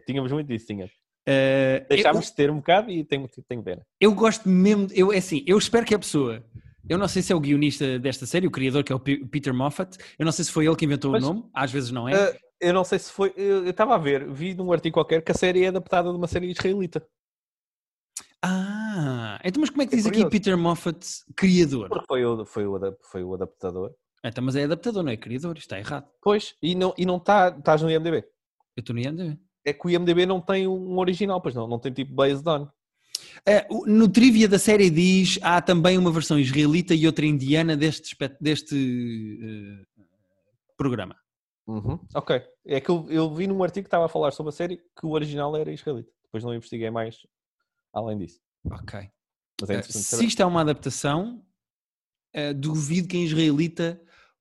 Tínhamos 0.07 0.33
muito 0.33 0.48
disso, 0.48 0.66
tinha. 0.66 0.90
Eh, 1.26 1.87
Deixámos 1.88 2.26
de 2.26 2.35
ter 2.35 2.50
um 2.50 2.56
bocado 2.56 2.90
e 2.90 3.04
tenho, 3.04 3.28
tenho 3.48 3.62
pena. 3.62 3.87
eu 4.00 4.12
gosto 4.14 4.48
mesmo, 4.48 4.88
eu, 4.92 5.12
é 5.12 5.18
assim, 5.18 5.44
eu 5.46 5.56
espero 5.56 5.87
que 5.87 5.94
a 5.94 5.98
pessoa, 5.98 6.44
eu 6.88 6.98
não 6.98 7.06
sei 7.06 7.22
se 7.22 7.32
é 7.32 7.37
o 7.37 7.40
guionista 7.40 7.98
desta 7.98 8.26
série, 8.26 8.46
o 8.46 8.50
criador 8.50 8.82
que 8.82 8.92
é 8.92 8.96
o 8.96 8.98
P- 9.00 9.24
Peter 9.26 9.54
Moffat, 9.54 9.96
eu 10.18 10.24
não 10.24 10.32
sei 10.32 10.44
se 10.44 10.50
foi 10.50 10.66
ele 10.66 10.74
que 10.74 10.85
inventou 10.85 11.12
Mas- 11.12 11.22
o 11.22 11.26
nome, 11.26 11.48
às 11.54 11.70
vezes 11.70 11.90
não 11.92 12.08
é. 12.08 12.14
Eh, 12.14 12.38
eu 12.61 12.72
não 12.74 12.82
sei 12.85 12.98
se 12.98 13.11
foi. 13.12 13.32
Eu 13.37 13.68
estava 13.68 13.94
a 13.94 13.98
ver, 13.98 14.28
vi 14.32 14.54
num 14.54 14.72
artigo 14.72 14.94
qualquer 14.94 15.22
que 15.22 15.30
a 15.32 15.35
série 15.35 15.64
é 15.64 15.68
adaptada 15.68 16.11
de 16.11 16.16
uma 16.16 16.26
série 16.28 16.50
israelita. 16.50 17.04
ah, 18.44 19.38
então 19.44 19.61
mas 19.61 19.70
como 19.70 19.82
é 19.82 19.87
que 19.87 19.94
é 19.94 19.96
diz 19.96 20.06
aqui. 20.06 20.28
Peter 20.28 20.56
Moffat, 20.56 20.98
criador? 21.37 21.88
Porque 21.88 22.06
foi 22.06 22.24
o, 22.24 22.44
foi 22.44 22.66
o, 22.66 22.96
foi 23.02 23.22
o 23.22 23.35
adaptador. 23.35 23.94
Então, 24.24 24.42
mas 24.44 24.54
é 24.56 24.64
adaptador, 24.64 25.02
não 25.02 25.11
é 25.12 25.16
criador, 25.16 25.56
isto 25.56 25.66
está 25.66 25.78
errado. 25.78 26.08
Pois, 26.20 26.54
e 26.62 26.74
não 26.74 26.94
e 26.96 27.04
não 27.06 27.18
tá, 27.18 27.54
estás 27.56 27.82
no 27.82 27.90
IMDB. 27.90 28.18
Eu 28.76 28.80
estou 28.80 28.94
no 28.94 29.00
IMDb. 29.00 29.38
É 29.64 29.72
que 29.72 29.87
o 29.87 29.90
IMDB 29.90 30.27
não 30.27 30.40
tem 30.40 30.66
um 30.66 30.98
original, 30.98 31.40
pois 31.40 31.55
não, 31.55 31.66
não 31.68 31.79
tem 31.79 31.92
tipo 31.92 32.12
based 32.14 32.46
on. 32.48 32.68
Eh, 33.46 33.66
o- 33.70 33.87
no 33.87 34.09
trivia 34.09 34.48
da 34.48 34.59
série 34.59 34.90
diz 34.90 35.38
há 35.42 35.61
também 35.62 35.96
uma 35.98 36.11
versão 36.11 36.38
israelita 36.38 36.94
e 36.94 37.07
outra 37.07 37.25
indiana 37.25 37.77
deste, 37.77 38.16
deste 38.40 39.38
eh, 39.42 40.03
programa. 40.77 41.16
Uhum, 41.66 41.98
Ok. 42.14 42.42
É 42.66 42.81
que 42.81 42.90
eu, 42.90 43.07
eu 43.09 43.33
vi 43.35 43.46
num 43.46 43.62
artigo 43.62 43.85
que 43.85 43.88
estava 43.88 44.07
a 44.07 44.09
falar 44.09 44.33
sobre 44.33 44.51
a 44.51 44.53
série 44.53 44.77
que 44.79 45.07
o 45.07 45.11
original 45.11 45.57
era 45.57 45.72
israelita. 45.72 46.11
Depois 46.25 46.42
não 46.42 46.55
investiguei 46.55 46.90
mais 46.90 47.18
além 47.92 48.18
disso. 48.18 48.40
Ok. 48.70 49.09
Mas 49.61 49.70
é 49.70 49.79
Uh, 49.79 49.83
se 49.92 50.27
isto 50.27 50.42
é 50.42 50.44
uma 50.46 50.62
adaptação, 50.62 51.40
uh, 52.37 52.53
duvido 52.55 53.07
que 53.07 53.16
em 53.16 53.25
israelita 53.25 54.01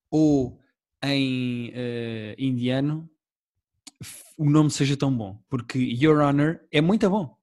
ou 0.10 0.60
em 1.04 1.70
uh, 1.70 2.36
indiano 2.40 3.08
o 4.38 4.50
nome 4.50 4.70
seja 4.72 4.98
tão 4.98 5.16
bom, 5.16 5.44
porque 5.50 5.78
Your 5.80 6.20
Honor 6.22 6.60
é 6.72 6.82
muito 6.82 7.10
bom. 7.10 7.38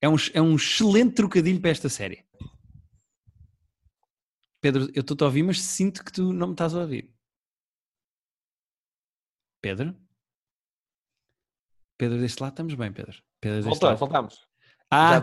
É 0.00 0.08
um, 0.08 0.16
é 0.32 0.40
um 0.40 0.56
excelente 0.56 1.14
trocadilho 1.14 1.60
para 1.60 1.70
esta 1.70 1.88
série. 1.88 2.24
Pedro, 4.60 4.90
eu 4.94 5.00
estou-te 5.00 5.22
a 5.22 5.26
ouvir, 5.26 5.42
mas 5.42 5.60
sinto 5.60 6.04
que 6.04 6.12
tu 6.12 6.32
não 6.32 6.48
me 6.48 6.52
estás 6.54 6.74
a 6.74 6.80
ouvir. 6.80 7.12
Pedro? 9.60 9.94
Pedro, 11.98 12.18
deste 12.18 12.42
lado 12.42 12.52
estamos 12.52 12.74
bem, 12.74 12.92
Pedro. 12.92 13.22
Pedro, 13.40 13.56
deste 13.62 13.68
Voltamos. 13.68 14.46
Ah, 14.90 15.20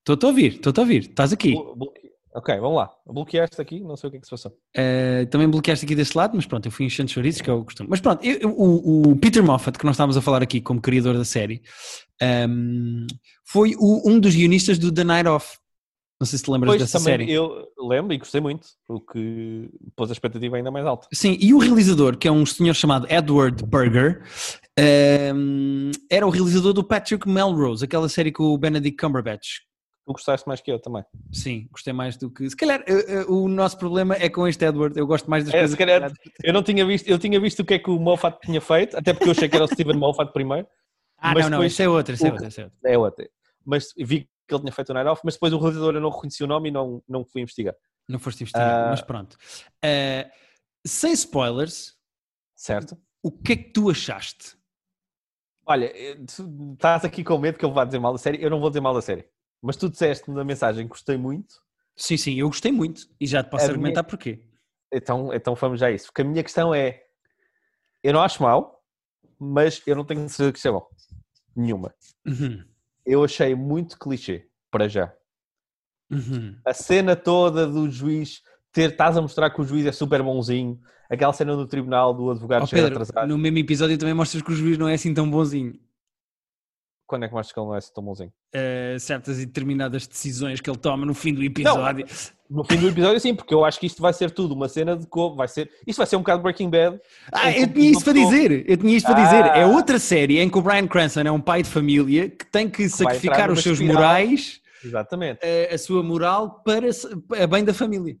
estou-te 0.00 0.24
a 0.24 0.28
ouvir, 0.28 0.54
estou-te 0.54 0.78
a 0.78 0.82
ouvir. 0.82 1.10
Estás 1.10 1.32
aqui. 1.32 1.52
Bloque- 1.52 2.11
Ok, 2.34 2.58
vamos 2.60 2.76
lá. 2.78 2.90
Bloqueaste 3.06 3.60
aqui, 3.60 3.80
não 3.80 3.96
sei 3.96 4.08
o 4.08 4.10
que 4.10 4.16
é 4.16 4.20
que 4.20 4.26
se 4.26 4.30
passou. 4.30 4.52
Uh, 4.76 5.26
também 5.30 5.46
bloqueaste 5.48 5.84
aqui 5.84 5.94
deste 5.94 6.16
lado, 6.16 6.32
mas 6.34 6.46
pronto, 6.46 6.64
eu 6.66 6.72
fui 6.72 6.86
enchendo 6.86 7.10
chouriços, 7.10 7.42
que 7.42 7.50
é 7.50 7.52
o 7.52 7.62
costume. 7.64 7.88
Mas 7.90 8.00
pronto, 8.00 8.24
eu- 8.24 8.50
o, 8.50 9.10
o 9.10 9.16
Peter 9.16 9.42
Moffat, 9.44 9.78
que 9.78 9.84
nós 9.84 9.94
estávamos 9.94 10.16
a 10.16 10.22
falar 10.22 10.42
aqui 10.42 10.60
como 10.60 10.80
criador 10.80 11.14
da 11.16 11.24
série, 11.26 11.60
um, 12.48 13.06
foi 13.44 13.74
o- 13.78 14.08
um 14.10 14.18
dos 14.18 14.34
guionistas 14.34 14.78
do 14.78 14.90
The 14.90 15.04
Night 15.04 15.28
Off. 15.28 15.58
Não 16.20 16.26
sei 16.26 16.38
se 16.38 16.44
te 16.44 16.50
lembras 16.52 16.70
Pois 16.70 16.80
dessa 16.82 16.98
também 17.00 17.18
série. 17.26 17.32
eu 17.32 17.66
lembro 17.78 18.14
e 18.14 18.18
gostei 18.18 18.40
muito, 18.40 18.66
o 18.88 19.00
que 19.00 19.68
pôs 19.96 20.08
a 20.08 20.12
expectativa 20.12 20.56
ainda 20.56 20.70
mais 20.70 20.86
alta. 20.86 21.08
Sim, 21.12 21.36
e 21.40 21.52
o 21.52 21.58
realizador, 21.58 22.16
que 22.16 22.28
é 22.28 22.32
um 22.32 22.46
senhor 22.46 22.74
chamado 22.74 23.06
Edward 23.10 23.62
Berger, 23.66 24.22
um, 25.34 25.90
era 26.10 26.26
o 26.26 26.30
realizador 26.30 26.72
do 26.72 26.84
Patrick 26.84 27.28
Melrose, 27.28 27.84
aquela 27.84 28.08
série 28.08 28.30
com 28.32 28.44
o 28.44 28.56
Benedict 28.58 28.96
Cumberbatch. 29.04 29.60
Tu 30.04 30.12
gostaste 30.12 30.48
mais 30.48 30.60
que 30.60 30.70
eu 30.72 30.80
também. 30.80 31.04
Sim, 31.32 31.68
gostei 31.70 31.92
mais 31.92 32.16
do 32.16 32.28
que. 32.28 32.48
Se 32.50 32.56
calhar 32.56 32.80
uh, 32.88 33.30
uh, 33.32 33.44
o 33.44 33.48
nosso 33.48 33.78
problema 33.78 34.16
é 34.16 34.28
com 34.28 34.48
este 34.48 34.64
Edward, 34.64 34.98
eu 34.98 35.06
gosto 35.06 35.30
mais 35.30 35.44
das 35.44 35.54
É, 35.54 35.58
coisas. 35.58 35.70
se 35.70 35.76
calhar, 35.76 36.12
eu 36.42 36.52
não 36.52 36.62
tinha 36.62 36.84
visto, 36.84 37.06
eu 37.08 37.18
tinha 37.20 37.38
visto 37.38 37.60
o 37.60 37.64
que 37.64 37.74
é 37.74 37.78
que 37.78 37.88
o 37.88 37.98
Moffat 38.00 38.36
tinha 38.40 38.60
feito, 38.60 38.96
até 38.96 39.12
porque 39.12 39.28
eu 39.28 39.30
achei 39.32 39.48
que 39.48 39.54
era 39.54 39.64
o 39.64 39.68
Steven 39.68 39.96
Moffat 39.96 40.32
primeiro, 40.32 40.66
Ah, 41.18 41.32
mas 41.34 41.48
não, 41.48 41.58
não, 41.58 41.64
isso 41.64 41.80
é 41.80 41.88
outra, 41.88 42.14
isso 42.14 42.26
é 42.26 42.30
o- 42.30 42.32
outra. 42.32 42.48
Isso 42.48 42.60
é 42.60 42.64
outra. 42.64 42.78
é 42.90 42.98
outra. 42.98 43.30
Mas 43.64 43.88
vi 43.96 44.28
que 44.48 44.54
ele 44.54 44.60
tinha 44.62 44.72
feito 44.72 44.90
o 44.90 44.94
Night 44.94 45.08
Off, 45.08 45.22
mas 45.24 45.34
depois 45.34 45.52
o 45.52 45.58
realizador 45.58 45.94
eu 45.94 46.00
não 46.00 46.10
reconheci 46.10 46.42
o 46.42 46.48
nome 46.48 46.68
e 46.68 46.72
não, 46.72 47.00
não 47.08 47.24
fui 47.24 47.40
investigar. 47.42 47.76
Não 48.08 48.18
foste 48.18 48.42
investigar, 48.42 48.86
Ah. 48.86 48.90
mas 48.90 49.00
pronto. 49.02 49.34
Uh, 49.84 50.28
sem 50.84 51.12
spoilers, 51.12 51.94
Certo? 52.56 52.98
o 53.22 53.30
que 53.30 53.52
é 53.52 53.56
que 53.56 53.70
tu 53.70 53.88
achaste? 53.88 54.56
Olha, 55.64 55.86
eh, 55.94 56.18
estás 56.72 57.04
aqui 57.04 57.22
com 57.22 57.38
medo 57.38 57.56
que 57.56 57.64
eu 57.64 57.72
vá 57.72 57.84
dizer 57.84 58.00
mal 58.00 58.10
da 58.12 58.18
série, 58.18 58.42
eu 58.42 58.50
não 58.50 58.58
vou 58.58 58.68
dizer 58.68 58.80
mal 58.80 58.92
da 58.94 59.00
série. 59.00 59.24
Mas 59.62 59.76
tu 59.76 59.88
disseste-me 59.88 60.36
na 60.36 60.44
mensagem 60.44 60.84
que 60.84 60.90
gostei 60.90 61.16
muito, 61.16 61.54
Sim, 61.94 62.16
sim, 62.16 62.34
eu 62.40 62.48
gostei 62.48 62.72
muito 62.72 63.02
e 63.20 63.26
já 63.26 63.44
te 63.44 63.50
posso 63.50 63.64
A 63.66 63.68
argumentar 63.68 64.02
porquê. 64.02 64.42
então, 64.92 65.32
então 65.32 65.54
vamos 65.54 65.78
já 65.78 65.86
a 65.88 65.90
isso. 65.92 66.06
Porque 66.06 66.22
a 66.22 66.24
minha 66.24 66.42
questão 66.42 66.74
é, 66.74 67.02
eu 68.02 68.12
não 68.14 68.22
acho 68.22 68.42
mal, 68.42 68.82
mas 69.38 69.82
eu 69.86 69.94
não 69.94 70.04
tenho 70.04 70.26
certeza 70.28 70.52
que 70.52 70.58
isto 70.58 70.68
é 70.68 70.72
bom. 70.72 70.86
Nenhuma. 71.54 71.94
Uhum, 72.26 72.64
Eu 73.04 73.22
achei 73.22 73.54
muito 73.54 73.98
clichê, 73.98 74.48
para 74.70 74.88
já. 74.88 75.12
uhum. 76.10 76.56
a 76.64 76.72
cena 76.74 77.14
toda 77.14 77.66
do 77.66 77.90
juiz 77.90 78.42
ter, 78.72 78.90
estás 78.92 79.16
a 79.18 79.22
mostrar 79.22 79.50
que 79.50 79.60
o 79.60 79.64
juiz 79.64 79.84
é 79.84 79.92
super 79.92 80.22
bonzinho, 80.22 80.80
aquela 81.10 81.32
cena 81.34 81.54
do 81.54 81.66
tribunal 81.66 82.14
do 82.14 82.30
advogado 82.30 82.64
Oh, 82.64 82.68
Pedro, 82.68 82.92
atrasado. 83.02 83.28
no 83.28 83.36
mesmo 83.36 83.58
episódio 83.58 83.98
também 83.98 84.14
mostras 84.14 84.42
que 84.42 84.50
o 84.50 84.54
juiz 84.56 84.78
não 84.78 84.88
é 84.88 84.94
assim 84.94 85.12
tão 85.12 85.30
bonzinho. 85.30 85.78
Quando 87.06 87.24
é 87.24 87.28
que 87.28 87.34
mostras 87.34 87.52
que 87.52 87.60
ele 87.60 87.66
não 87.66 87.74
é 87.74 87.78
assim 87.78 87.92
tão 87.94 88.02
bonzinho? 88.04 88.32
Uh, 88.54 88.98
certas 88.98 89.38
e 89.38 89.44
determinadas 89.46 90.06
decisões 90.06 90.60
que 90.60 90.70
ele 90.70 90.78
toma 90.78 91.04
no 91.04 91.12
fim 91.14 91.34
do 91.34 91.42
episódio. 91.42 92.06
No 92.48 92.64
fim 92.64 92.76
do 92.76 92.88
episódio, 92.88 93.18
sim, 93.20 93.34
porque 93.34 93.52
eu 93.52 93.64
acho 93.64 93.78
que 93.80 93.86
isto 93.86 94.00
vai 94.00 94.12
ser 94.12 94.30
tudo 94.30 94.54
uma 94.54 94.68
cena 94.68 94.96
de 94.96 95.06
como 95.06 95.36
vai 95.36 95.48
ser. 95.48 95.70
Isto 95.86 95.98
vai 95.98 96.06
ser 96.06 96.16
um 96.16 96.20
bocado 96.20 96.42
Breaking 96.42 96.70
Bad. 96.70 97.00
Ah, 97.32 97.52
que 97.52 97.62
eu 97.62 97.72
tinha 97.72 97.90
isto 97.90 98.04
para 98.04 98.12
dizer. 98.14 98.70
Eu 98.70 98.76
tinha 98.76 98.96
isto 98.96 99.06
para 99.06 99.22
dizer. 99.24 99.44
É 99.58 99.62
Ah. 99.62 99.66
outra 99.68 99.98
série 99.98 100.38
em 100.38 100.48
que 100.50 100.58
o 100.58 100.62
Brian 100.62 100.86
Cranston 100.86 101.20
é 101.22 101.30
um 101.30 101.40
pai 101.40 101.62
de 101.62 101.68
família 101.70 102.28
que 102.30 102.44
tem 102.46 102.68
que 102.68 102.82
vai 102.82 102.88
sacrificar 102.90 103.50
os 103.50 103.62
seus 103.62 103.78
espiral. 103.80 103.94
morais, 104.02 104.60
Exatamente. 104.84 105.40
uh, 105.44 105.74
a 105.74 105.78
sua 105.78 106.02
moral 106.02 106.62
para 106.62 106.88
a 107.42 107.46
bem 107.46 107.64
da 107.64 107.72
família. 107.74 108.16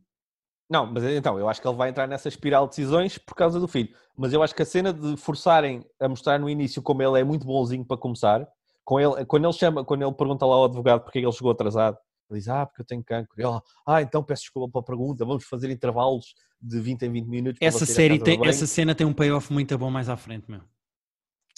Não, 0.70 0.86
mas 0.90 1.04
então, 1.04 1.38
eu 1.38 1.46
acho 1.48 1.60
que 1.60 1.68
ele 1.68 1.76
vai 1.76 1.90
entrar 1.90 2.06
nessa 2.06 2.28
espiral 2.28 2.64
de 2.64 2.70
decisões 2.70 3.18
por 3.18 3.34
causa 3.34 3.60
do 3.60 3.68
filho. 3.68 3.90
Mas 4.16 4.32
eu 4.32 4.42
acho 4.42 4.54
que 4.54 4.62
a 4.62 4.66
cena 4.66 4.92
de 4.94 5.16
forçarem 5.18 5.84
a 6.00 6.08
mostrar 6.08 6.38
no 6.38 6.48
início 6.48 6.80
como 6.80 7.02
ele 7.02 7.20
é 7.20 7.24
muito 7.24 7.46
bonzinho 7.46 7.84
para 7.84 7.98
começar, 7.98 8.46
com 8.84 9.00
ele, 9.00 9.24
quando 9.26 9.44
ele 9.44 9.52
chama, 9.52 9.84
quando 9.84 10.02
ele 10.02 10.12
pergunta 10.12 10.44
lá 10.46 10.54
ao 10.56 10.64
advogado 10.64 11.02
porque 11.02 11.18
é 11.18 11.22
ele 11.22 11.32
chegou 11.32 11.50
atrasado, 11.52 11.96
ele 12.30 12.38
diz, 12.40 12.48
ah, 12.48 12.64
porque 12.66 12.82
eu 12.82 12.86
tenho 12.86 13.04
cancro. 13.04 13.32
E 13.38 13.44
ele, 13.44 13.60
ah, 13.86 14.02
então 14.02 14.22
peço 14.22 14.42
desculpa 14.42 14.70
pela 14.72 14.84
pergunta, 14.84 15.24
vamos 15.24 15.44
fazer 15.44 15.70
intervalos 15.70 16.34
de 16.60 16.80
20 16.80 17.02
em 17.02 17.12
20 17.12 17.26
minutos. 17.26 17.58
Essa 17.60 17.84
à 17.84 17.86
série 17.86 18.18
tem, 18.18 18.34
de 18.34 18.40
banho." 18.40 18.50
essa 18.50 18.66
cena 18.66 18.94
tem 18.94 19.06
um 19.06 19.12
payoff 19.12 19.52
muito 19.52 19.76
bom 19.76 19.90
mais 19.90 20.08
à 20.08 20.16
frente, 20.16 20.50
meu. 20.50 20.60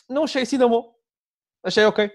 Não 0.08 0.24
achei 0.24 0.42
assim 0.42 0.58
tão 0.58 0.68
bom. 0.68 0.92
Achei 1.62 1.84
ok. 1.84 2.10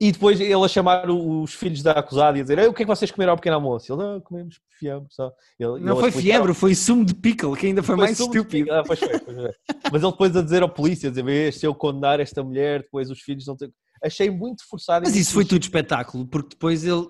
E 0.00 0.12
depois 0.12 0.40
ele 0.40 0.54
a 0.54 0.68
chamar 0.68 1.10
os 1.10 1.54
filhos 1.54 1.82
da 1.82 1.90
acusada 1.92 2.38
e 2.38 2.40
a 2.40 2.44
dizer, 2.44 2.56
"Ei, 2.58 2.68
o 2.68 2.72
que 2.74 2.82
é 2.82 2.84
que 2.84 2.88
vocês 2.88 3.10
comeram 3.10 3.32
ao 3.32 3.36
pequeno 3.36 3.56
almoço? 3.56 3.92
Ele, 3.92 4.02
ah, 4.02 4.20
comemos 4.20 4.60
fiambre 4.78 5.08
só. 5.12 5.32
Ele- 5.58 5.70
Não 5.80 5.94
ele 5.94 6.00
foi 6.00 6.08
explicar- 6.10 6.20
fiebre, 6.36 6.54
foi 6.54 6.74
sumo 6.74 7.04
de 7.04 7.14
pickle, 7.14 7.56
que 7.56 7.66
ainda 7.66 7.82
foi, 7.82 7.96
Foi 7.96 8.04
mais 8.04 8.20
estúpido. 8.20 8.72
Ah, 8.72 8.84
pois 8.86 8.98
foi, 9.00 9.18
pois 9.18 9.36
foi. 9.36 9.52
Mas 9.92 10.02
ele 10.02 10.12
depois 10.12 10.36
a 10.36 10.42
dizer 10.42 10.62
ao 10.62 10.68
polícia, 10.68 11.08
a 11.08 11.10
dizer, 11.10 11.24
"Vês, 11.24 11.56
se 11.56 11.66
eu 11.66 11.74
condenar 11.74 12.20
esta 12.20 12.44
mulher, 12.44 12.82
depois 12.82 13.10
os 13.10 13.20
filhos 13.20 13.44
não 13.46 13.56
têm... 13.56 13.72
Achei 14.02 14.30
muito 14.30 14.66
forçado. 14.68 15.04
Mas 15.04 15.16
isso 15.16 15.32
foi 15.32 15.44
tudo 15.44 15.62
espetáculo, 15.62 16.26
porque 16.26 16.50
depois 16.50 16.84
ele. 16.84 17.06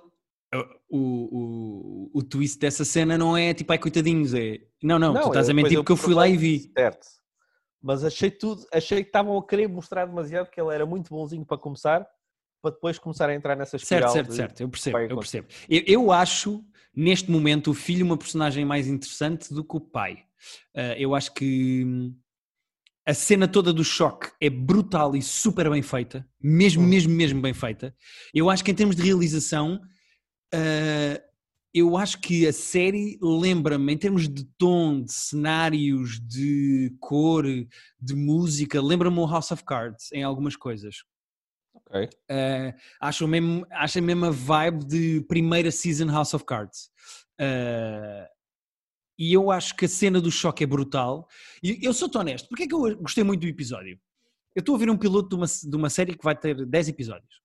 O, 0.90 0.98
o, 2.10 2.10
o 2.14 2.22
twist 2.22 2.58
dessa 2.58 2.82
cena 2.82 3.18
não 3.18 3.36
é 3.36 3.52
tipo, 3.52 3.70
ai 3.70 3.78
coitadinhos, 3.78 4.32
é. 4.32 4.58
Não, 4.82 4.98
não, 4.98 5.12
tu 5.12 5.28
estás 5.28 5.48
a 5.50 5.52
mentir 5.52 5.76
porque 5.78 5.92
eu 5.92 5.96
fui 5.96 6.14
lá 6.14 6.26
e 6.26 6.36
vi. 6.36 6.72
Certo. 6.76 7.06
Mas 7.82 8.02
achei 8.02 8.30
tudo, 8.30 8.66
achei 8.72 9.02
que 9.02 9.08
estavam 9.10 9.36
a 9.38 9.46
querer 9.46 9.68
mostrar 9.68 10.06
demasiado 10.06 10.50
que 10.50 10.60
ele 10.60 10.74
era 10.74 10.86
muito 10.86 11.10
bonzinho 11.10 11.44
para 11.44 11.58
começar, 11.58 12.06
para 12.62 12.72
depois 12.72 12.98
começar 12.98 13.28
a 13.28 13.34
entrar 13.34 13.56
nessa 13.56 13.78
Certo, 13.78 13.82
espiral. 13.82 14.12
certo, 14.12 14.28
de- 14.30 14.36
certo, 14.36 14.60
eu 14.62 14.68
percebo, 14.68 14.98
eu 14.98 15.16
percebo. 15.18 15.48
Eu, 15.68 15.82
eu 15.86 16.12
acho, 16.12 16.64
neste 16.96 17.30
momento, 17.30 17.70
o 17.70 17.74
filho 17.74 18.04
uma 18.06 18.16
personagem 18.16 18.64
mais 18.64 18.88
interessante 18.88 19.52
do 19.52 19.62
que 19.62 19.76
o 19.76 19.80
pai. 19.80 20.24
Ah, 20.74 20.94
eu 20.98 21.14
acho 21.14 21.32
que 21.34 21.84
hum, 21.84 22.16
a 23.08 23.14
cena 23.14 23.48
toda 23.48 23.72
do 23.72 23.82
choque 23.82 24.30
é 24.38 24.50
brutal 24.50 25.16
e 25.16 25.22
super 25.22 25.70
bem 25.70 25.80
feita, 25.80 26.28
mesmo, 26.38 26.82
Uhum. 26.82 26.88
mesmo, 26.90 27.14
mesmo 27.14 27.40
bem 27.40 27.54
feita. 27.54 27.96
Eu 28.34 28.50
acho 28.50 28.62
que 28.62 28.70
em 28.70 28.74
termos 28.74 28.94
de 28.94 29.02
realização, 29.02 29.80
ah, 30.52 31.18
eu 31.72 31.96
acho 31.96 32.20
que 32.20 32.46
a 32.46 32.52
série 32.52 33.18
lembra-me, 33.22 33.94
em 33.94 33.96
termos 33.96 34.28
de 34.28 34.44
tom, 34.58 35.02
de 35.02 35.12
cenários, 35.12 36.20
de 36.20 36.94
cor, 37.00 37.44
de 37.46 38.14
música, 38.14 38.82
lembra-me 38.82 39.18
o 39.18 39.26
House 39.26 39.52
of 39.52 39.64
Cards 39.64 40.12
em 40.12 40.22
algumas 40.22 40.54
coisas. 40.54 40.96
Ok. 41.72 42.04
Uh, 42.30 42.74
acho, 43.00 43.26
mesmo, 43.26 43.66
acho 43.70 43.98
a 43.98 44.30
vibe 44.30 44.84
de 44.84 45.20
primeira 45.22 45.70
season 45.70 46.08
House 46.08 46.34
of 46.34 46.44
Cards. 46.44 46.90
Uh, 47.40 48.37
e 49.18 49.32
eu 49.32 49.50
acho 49.50 49.74
que 49.76 49.84
a 49.84 49.88
cena 49.88 50.20
do 50.20 50.30
choque 50.30 50.62
é 50.64 50.66
brutal. 50.66 51.26
E 51.62 51.78
eu 51.82 51.92
sou-te 51.92 52.16
honesto, 52.16 52.48
porque 52.48 52.64
é 52.64 52.66
que 52.68 52.74
eu 52.74 52.96
gostei 52.98 53.24
muito 53.24 53.40
do 53.40 53.46
episódio? 53.48 53.98
Eu 54.54 54.60
estou 54.60 54.74
a 54.74 54.78
ver 54.78 54.88
um 54.90 54.96
piloto 54.96 55.28
de 55.28 55.34
uma, 55.34 55.46
de 55.46 55.76
uma 55.76 55.90
série 55.90 56.14
que 56.16 56.24
vai 56.24 56.36
ter 56.36 56.64
10 56.66 56.88
episódios. 56.88 57.36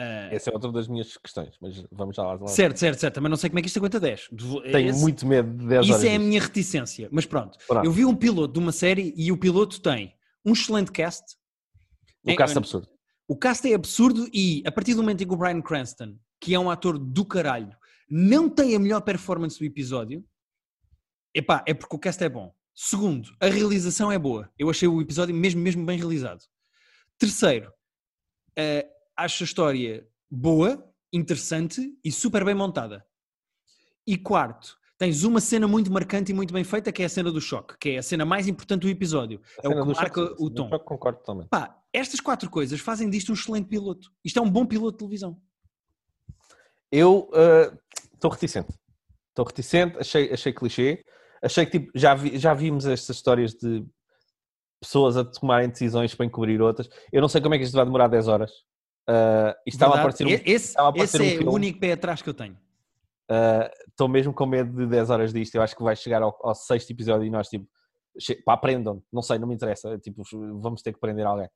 Uh, 0.00 0.32
Essa 0.34 0.48
é 0.50 0.54
outra 0.54 0.72
das 0.72 0.88
minhas 0.88 1.14
questões, 1.18 1.54
mas 1.60 1.84
vamos 1.92 2.16
já 2.16 2.22
lá. 2.22 2.46
certo, 2.46 2.78
certo, 2.78 2.98
certo, 2.98 3.20
mas 3.20 3.28
não 3.30 3.36
sei 3.36 3.50
como 3.50 3.58
é 3.58 3.62
que 3.62 3.68
isto 3.68 3.78
aguenta 3.78 4.00
10. 4.00 4.28
Tenho 4.72 4.88
Esse- 4.90 5.00
muito 5.00 5.26
medo 5.26 5.52
de 5.58 5.66
10 5.66 5.84
Isso 5.84 5.92
horas. 5.92 6.04
é 6.04 6.08
a 6.08 6.10
disto. 6.12 6.26
minha 6.28 6.40
reticência, 6.40 7.08
mas 7.12 7.26
pronto. 7.26 7.58
Pronto. 7.66 7.84
Eu 7.84 7.92
vi 7.92 8.04
um 8.06 8.14
piloto 8.16 8.54
de 8.54 8.58
uma 8.58 8.72
série 8.72 9.12
e 9.16 9.30
o 9.30 9.36
piloto 9.36 9.78
tem 9.80 10.14
um 10.44 10.52
excelente 10.52 10.90
cast. 10.90 11.36
O 12.24 12.30
É- 12.30 12.34
caso 12.36 12.56
absurdo. 12.56 12.88
O 13.28 13.36
cast 13.36 13.70
é 13.70 13.74
absurdo 13.74 14.26
e, 14.32 14.62
a 14.66 14.72
partir 14.72 14.94
do 14.94 15.02
momento 15.02 15.22
em 15.22 15.26
que 15.26 15.34
o 15.34 15.36
Brian 15.36 15.60
Cranston, 15.60 16.16
que 16.40 16.54
é 16.54 16.58
um 16.58 16.70
ator 16.70 16.98
do 16.98 17.24
caralho, 17.24 17.76
não 18.08 18.48
tem 18.48 18.74
a 18.74 18.78
melhor 18.78 19.02
performance 19.02 19.58
do 19.58 19.64
episódio, 19.66 20.24
epá, 21.34 21.64
é 21.66 21.74
porque 21.74 21.96
o 21.96 21.98
cast 21.98 22.22
é 22.22 22.28
bom. 22.28 22.54
Segundo, 22.74 23.30
a 23.40 23.46
realização 23.46 24.10
é 24.10 24.18
boa. 24.18 24.50
Eu 24.58 24.70
achei 24.70 24.88
o 24.88 25.00
episódio 25.00 25.34
mesmo, 25.34 25.60
mesmo 25.60 25.84
bem 25.84 25.98
realizado. 25.98 26.44
Terceiro, 27.18 27.72
eh, 28.56 28.86
acho 29.16 29.42
a 29.42 29.46
história 29.46 30.08
boa, 30.30 30.90
interessante 31.12 31.92
e 32.04 32.10
super 32.10 32.44
bem 32.44 32.54
montada. 32.54 33.04
E 34.06 34.16
quarto, 34.16 34.78
tens 34.96 35.24
uma 35.24 35.40
cena 35.40 35.66
muito 35.68 35.92
marcante 35.92 36.32
e 36.32 36.34
muito 36.34 36.52
bem 36.54 36.64
feita, 36.64 36.92
que 36.92 37.02
é 37.02 37.06
a 37.06 37.08
cena 37.08 37.30
do 37.30 37.40
choque, 37.40 37.76
que 37.78 37.90
é 37.90 37.98
a 37.98 38.02
cena 38.02 38.24
mais 38.24 38.48
importante 38.48 38.82
do 38.82 38.88
episódio. 38.88 39.40
A 39.62 39.66
É 39.66 39.68
o 39.68 39.72
que 39.72 39.94
marca 39.94 40.20
choque, 40.20 40.42
o 40.42 40.50
tom. 40.50 40.68
choque 40.68 40.84
Concordo 40.84 41.18
totalmente. 41.18 41.48
Pá, 41.48 41.78
estas 41.92 42.20
quatro 42.20 42.48
coisas 42.48 42.80
fazem 42.80 43.10
disto 43.10 43.30
um 43.30 43.34
excelente 43.34 43.66
piloto. 43.66 44.12
Isto 44.24 44.38
é 44.38 44.42
um 44.42 44.50
bom 44.50 44.64
piloto 44.64 44.92
de 44.92 44.98
televisão. 44.98 45.40
Eu 46.90 47.30
estou 48.14 48.30
reticente. 48.30 48.72
Estou 49.28 49.44
reticente, 49.44 49.98
achei, 49.98 50.32
achei 50.32 50.52
clichê. 50.52 51.04
Achei 51.42 51.64
que 51.66 51.78
tipo, 51.78 51.90
já, 51.94 52.14
vi- 52.14 52.36
já 52.38 52.52
vimos 52.54 52.86
estas 52.86 53.16
histórias 53.16 53.52
de 53.54 53.84
pessoas 54.80 55.16
a 55.16 55.24
tomarem 55.24 55.68
decisões 55.68 56.14
para 56.14 56.26
encobrir 56.26 56.60
outras. 56.60 56.88
Eu 57.12 57.20
não 57.20 57.28
sei 57.28 57.40
como 57.40 57.54
é 57.54 57.58
que 57.58 57.64
isto 57.64 57.74
vai 57.74 57.84
demorar 57.84 58.08
10 58.08 58.28
horas. 58.28 58.50
Uh, 59.08 59.52
estava 59.66 59.96
a 59.96 59.98
aparecer 60.00 60.26
um, 60.26 60.30
esse 60.44 60.78
a 60.78 60.88
aparecer 60.88 61.20
esse 61.22 61.38
um 61.38 61.48
é 61.48 61.50
o 61.50 61.54
único 61.54 61.80
pé 61.80 61.92
atrás 61.92 62.22
que 62.22 62.28
eu 62.28 62.34
tenho. 62.34 62.54
uh, 62.54 63.68
Estou 63.88 64.08
mesmo 64.08 64.32
com 64.32 64.46
medo 64.46 64.70
de 64.76 64.86
10 64.86 65.10
horas 65.10 65.32
disto. 65.32 65.54
Eu 65.54 65.62
acho 65.62 65.76
que 65.76 65.82
vai 65.82 65.96
chegar 65.96 66.22
ao, 66.22 66.38
ao 66.42 66.54
sexto 66.54 66.90
episódio 66.90 67.26
e 67.26 67.30
nós, 67.30 67.48
tipo, 67.48 67.66
pá, 68.44 68.52
aprendam. 68.54 69.02
Não 69.12 69.22
sei, 69.22 69.38
não 69.38 69.48
me 69.48 69.54
interessa. 69.54 69.98
Tipo, 69.98 70.22
vamos 70.60 70.82
ter 70.82 70.92
que 70.92 71.00
prender 71.00 71.26
alguém. 71.26 71.48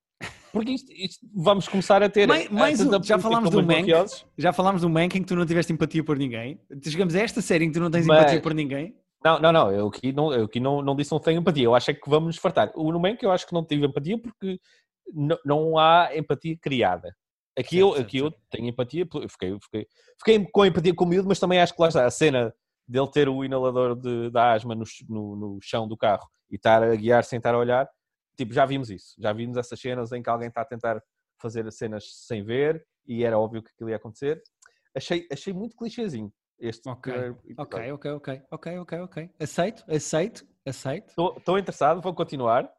Porque 0.53 0.73
isto, 0.73 0.91
isto- 0.93 1.27
vamos 1.35 1.69
começar 1.69 2.03
a 2.03 2.09
ter. 2.09 2.27
Mais- 2.29 2.49
mais 2.49 2.81
um. 2.81 3.03
Já 3.03 3.19
falámos 3.19 3.51
do 3.51 3.63
Mank. 3.63 3.89
Já 4.39 4.53
falámos 4.53 4.83
do 4.83 4.89
Mank 4.91 5.17
em 5.19 5.23
que 5.23 5.29
tu 5.29 5.37
não 5.37 5.45
tiveste 5.47 5.73
empatia 5.73 6.03
por 6.05 6.17
ninguém. 6.17 6.61
Chegamos 6.83 7.15
a 7.15 7.21
esta 7.21 7.41
série 7.43 7.65
em 7.65 7.69
que 7.69 7.75
tu 7.75 7.81
não 7.81 7.91
tens 7.91 8.07
Mas- 8.07 8.21
empatia 8.23 8.41
por 8.41 8.55
ninguém. 8.55 8.97
Não, 9.25 9.39
não, 9.41 9.53
não. 9.53 9.73
Eu 9.73 9.87
aqui 9.89 10.13
não, 10.13 10.33
eu 10.33 10.45
aqui 10.45 10.61
não, 10.61 10.83
não 10.83 10.95
disse 10.95 11.11
não 11.11 11.19
tenho 11.19 11.41
empatia. 11.41 11.65
Eu 11.65 11.75
acho 11.75 11.91
é 11.91 11.95
que 11.95 12.09
vamos 12.09 12.27
nos 12.27 12.37
fartar. 12.37 12.71
O 12.77 12.93
Mank 12.99 13.23
eu 13.23 13.33
acho 13.33 13.47
que 13.47 13.55
não 13.55 13.65
tive 13.65 13.87
empatia 13.87 14.19
porque 14.19 14.61
não 15.45 15.79
há 15.79 16.11
empatia 16.15 16.57
criada. 16.59 17.17
Aqui, 17.59 17.77
Certo, 17.77 17.97
eu, 17.97 18.03
aqui 18.03 18.19
eu 18.19 18.31
certo. 18.31 18.41
tenho 18.51 18.69
empatia, 18.69 19.09
eu 19.15 19.29
fiquei, 19.29 19.57
fiquei, 19.61 19.87
fiquei 20.19 20.47
com 20.51 20.67
empatia 20.67 20.95
com 20.95 21.05
o 21.05 21.09
miúdo, 21.09 21.29
mas 21.29 21.39
também 21.39 21.61
acho 21.61 21.73
que 21.75 21.81
lá 21.81 21.89
está 21.89 22.05
a 22.05 22.11
cena 22.11 22.53
dele 22.87 23.09
ter 23.11 23.29
o 23.29 23.45
inalador 23.45 23.95
de, 23.95 24.29
da 24.31 24.53
asma 24.53 24.75
no, 24.75 24.85
no, 25.09 25.37
no 25.37 25.59
chão 25.63 25.87
do 25.87 25.97
carro 25.97 26.29
e 26.51 26.57
estar 26.57 26.83
a 26.83 26.95
guiar 26.95 27.25
sem 27.25 27.37
estar 27.39 27.55
a 27.55 27.59
olhar. 27.59 27.89
Tipo, 28.37 28.53
já 28.53 28.67
vimos 28.67 28.91
isso. 28.91 29.15
Já 29.19 29.33
vimos 29.33 29.57
essas 29.57 29.81
cenas 29.81 30.13
em 30.13 30.23
que 30.23 30.29
alguém 30.29 30.49
está 30.49 30.63
a 30.63 30.67
tentar 30.67 31.01
fazer 31.41 31.67
as 31.67 31.77
cenas 31.77 32.05
sem 32.27 32.43
ver 32.45 32.85
e 33.07 33.25
era 33.25 33.39
óbvio 33.39 33.63
que 33.63 33.71
aquilo 33.71 33.89
ia 33.91 33.97
acontecer. 33.97 34.43
Achei, 34.95 35.27
achei 35.33 35.53
muito 35.53 35.77
clichêzinho 35.77 36.33
este 36.59 36.89
Ok, 36.89 37.13
primeiro 37.13 37.39
episódio. 37.45 37.63
Ok, 37.63 37.93
ok, 37.93 38.11
ok, 38.13 38.43
ok, 38.51 38.79
ok, 38.79 39.01
ok. 39.01 39.31
Aceito, 39.41 39.85
aceito, 39.89 40.47
aceito. 40.65 41.11
Estou 41.37 41.59
interessado, 41.59 42.01
vou 42.01 42.15
continuar. 42.15 42.71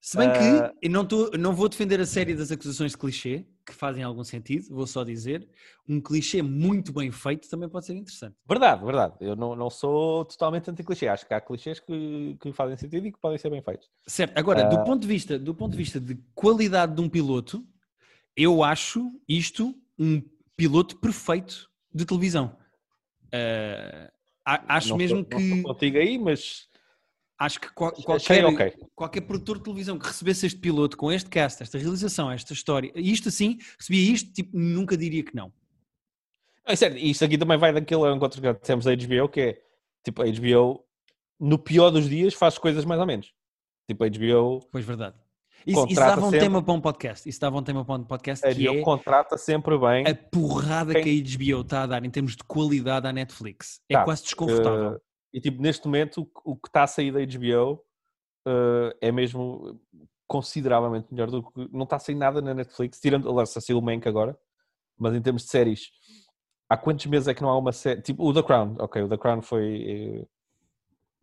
Se 0.00 0.18
bem 0.18 0.28
Ah. 0.28 0.70
que 0.70 0.86
eu 0.86 0.90
não, 0.90 1.04
tô, 1.06 1.30
não 1.38 1.54
vou 1.54 1.66
defender 1.68 1.98
a 1.98 2.04
série 2.04 2.34
das 2.34 2.52
acusações 2.52 2.90
de 2.92 2.98
clichê, 2.98 3.46
que 3.64 3.72
fazem 3.74 4.02
algum 4.04 4.22
sentido, 4.22 4.68
vou 4.68 4.86
só 4.86 5.02
dizer, 5.02 5.48
um 5.88 5.98
clichê 5.98 6.42
muito 6.42 6.92
bem 6.92 7.10
feito 7.10 7.48
também 7.48 7.70
pode 7.70 7.86
ser 7.86 7.94
interessante. 7.94 8.36
Verdade, 8.46 8.84
verdade. 8.84 9.14
Eu 9.20 9.34
não, 9.34 9.56
não 9.56 9.70
sou 9.70 10.26
totalmente 10.26 10.70
anti-clichê. 10.70 11.08
Acho 11.08 11.26
que 11.26 11.32
há 11.32 11.40
clichês 11.40 11.80
que, 11.80 12.36
que 12.38 12.52
fazem 12.52 12.76
sentido 12.76 13.06
e 13.06 13.12
que 13.12 13.18
podem 13.18 13.38
ser 13.38 13.48
bem 13.48 13.62
feitos. 13.62 13.88
Certo, 14.06 14.36
agora, 14.36 14.66
Ah. 14.66 14.68
do, 14.68 14.84
ponto 14.84 15.00
de 15.00 15.08
vista, 15.08 15.38
do 15.38 15.54
ponto 15.54 15.72
de 15.72 15.78
vista 15.78 15.98
de 15.98 16.14
qualidade 16.34 16.94
de 16.94 17.00
um 17.00 17.08
piloto, 17.08 17.66
eu 18.36 18.62
acho 18.62 19.10
isto 19.26 19.74
um 19.98 20.22
piloto 20.54 20.96
perfeito 20.98 21.70
de 21.94 22.04
televisão. 22.04 22.58
Ah, 23.32 24.10
a- 24.44 24.76
acho 24.76 24.90
Não 24.90 24.96
mesmo 24.96 25.20
estou- 25.20 25.38
não 25.40 25.46
que. 25.46 25.54
estou 25.54 25.72
contigo 25.74 25.98
aí, 25.98 26.18
mas 26.18 26.68
Acho 27.36 27.60
que 27.60 27.68
qual- 27.74 27.92
qualquer, 27.92 28.44
ok. 28.44 28.72
qualquer 28.94 29.20
produtor 29.22 29.58
de 29.58 29.64
televisão 29.64 29.98
que 29.98 30.06
recebesse 30.06 30.46
este 30.46 30.58
piloto 30.60 30.96
com 30.96 31.10
este 31.10 31.28
cast, 31.28 31.60
esta 31.64 31.76
realização, 31.76 32.30
esta 32.30 32.52
história, 32.52 32.92
isto 32.94 33.28
assim, 33.28 33.58
recebia 33.76 34.12
isto, 34.12 34.32
tipo, 34.32 34.56
nunca 34.56 34.96
diria 34.96 35.24
que 35.24 35.34
não. 35.34 35.48
Não, 36.64 36.72
é 36.72 36.76
sério, 36.76 36.96
isto 36.96 37.24
aqui 37.24 37.36
também 37.36 37.58
vai 37.58 37.72
daquele 37.72 38.08
encontro 38.14 38.40
que 38.40 38.52
dissemos 38.60 38.84
da 38.84 38.92
HBO, 38.92 39.28
que 39.28 39.40
é 39.40 39.62
tipo 40.04 40.22
a 40.22 40.26
HBO, 40.26 40.86
no 41.40 41.58
pior 41.58 41.90
dos 41.90 42.08
dias, 42.08 42.34
faz 42.34 42.56
coisas 42.56 42.84
mais 42.84 43.00
ou 43.00 43.06
menos. 43.06 43.34
Tipo 43.88 44.04
a 44.04 44.06
HBO, 44.08 44.60
Pois 44.70 44.84
verdade. 44.84 45.16
Isso, 45.66 45.86
isso 45.86 46.00
dava 46.00 46.20
um 46.20 46.24
sempre- 46.24 46.40
tema 46.40 46.62
para 46.62 46.74
um 46.74 46.80
podcast. 46.80 47.28
Isso 47.28 47.40
dava 47.40 47.56
um 47.58 47.62
tema 47.62 47.84
para 47.84 47.94
um 47.94 48.04
podcast 48.04 48.46
a 48.46 48.54
que 48.54 48.66
HBO 48.68 48.78
é 48.78 48.82
contrata 48.82 49.36
sempre 49.38 49.78
bem. 49.78 50.06
a 50.06 50.14
porrada 50.14 50.92
Quem- 50.92 51.02
que 51.02 51.10
a 51.10 51.38
HBO 51.38 51.60
está 51.62 51.82
a 51.82 51.86
dar 51.86 52.04
em 52.04 52.10
termos 52.10 52.36
de 52.36 52.44
qualidade 52.44 53.06
à 53.06 53.12
Netflix. 53.12 53.80
É 53.88 53.94
Tá, 53.94 54.04
quase 54.04 54.22
desconfortável. 54.24 54.92
Uh, 54.92 55.00
e 55.32 55.40
tipo, 55.40 55.60
neste 55.62 55.86
momento, 55.86 56.28
o, 56.44 56.54
que 56.56 56.68
está 56.68 56.82
a 56.82 56.86
sair 56.86 57.10
da 57.12 57.20
HBO 57.20 57.82
uh, 58.46 58.94
é 59.00 59.10
mesmo 59.10 59.80
consideravelmente 60.28 61.06
melhor 61.12 61.30
do 61.30 61.42
que. 61.42 61.68
Não 61.72 61.84
está 61.84 61.96
a 61.96 61.98
sair 61.98 62.14
nada 62.14 62.40
na 62.42 62.54
Netflix, 62.54 63.00
tirando. 63.00 63.28
Aliás, 63.30 63.50
só 63.50 63.60
saiu 63.60 63.78
o 63.78 63.82
Mank 63.82 64.06
agora, 64.08 64.36
mas 64.98 65.14
em 65.14 65.20
termos 65.22 65.42
de 65.44 65.50
séries, 65.50 65.90
há 66.68 66.76
quantos 66.76 67.06
meses 67.06 67.28
é 67.28 67.34
que 67.34 67.42
não 67.42 67.48
há 67.50 67.58
uma 67.58 67.72
série? 67.72 68.00
Tipo, 68.02 68.24
o 68.28 68.32
The 68.34 68.42
Crown, 68.42 68.76
ok, 68.78 69.02
o 69.02 69.08
The 69.08 69.16
Crown 69.18 69.42
foi. 69.42 70.26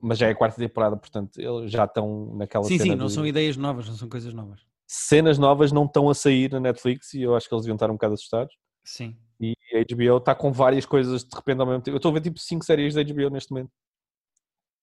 Mas 0.01 0.17
já 0.17 0.27
é 0.27 0.31
a 0.31 0.35
quarta 0.35 0.57
temporada, 0.57 0.97
portanto, 0.97 1.39
eles 1.39 1.71
já 1.71 1.85
estão 1.85 2.35
naquela 2.35 2.63
sim, 2.65 2.77
sim, 2.79 2.95
não 2.95 3.07
de- 3.07 3.13
são 3.13 3.25
ideias 3.25 3.55
novas, 3.57 3.87
não 3.87 3.95
são 3.95 4.09
coisas 4.09 4.33
novas. 4.33 4.61
cenas 4.87 5.37
novas 5.37 5.71
não 5.71 5.85
estão 5.85 6.09
a 6.09 6.13
sair 6.15 6.51
na 6.51 6.59
Netflix 6.59 7.13
e 7.13 7.21
eu 7.21 7.35
acho 7.35 7.47
que 7.47 7.53
eles 7.53 7.63
deviam 7.63 7.75
estar 7.75 7.89
um 7.89 7.93
bocado 7.93 8.13
assustados. 8.15 8.55
Sim. 8.83 9.15
E 9.39 9.53
a 9.73 9.79
HBO 9.79 10.17
está 10.17 10.35
com 10.35 10.51
várias 10.51 10.85
coisas 10.85 11.23
de 11.23 11.35
repente 11.35 11.59
ao 11.59 11.65
mesmo 11.65 11.81
tempo. 11.81 11.95
Eu 11.95 11.97
estou 11.97 12.09
a 12.11 12.13
ver 12.15 12.21
tipo 12.21 12.39
5 12.39 12.63
séries 12.65 12.93
da 12.95 13.01
HBO 13.01 13.29
neste 13.29 13.51
momento. 13.51 13.71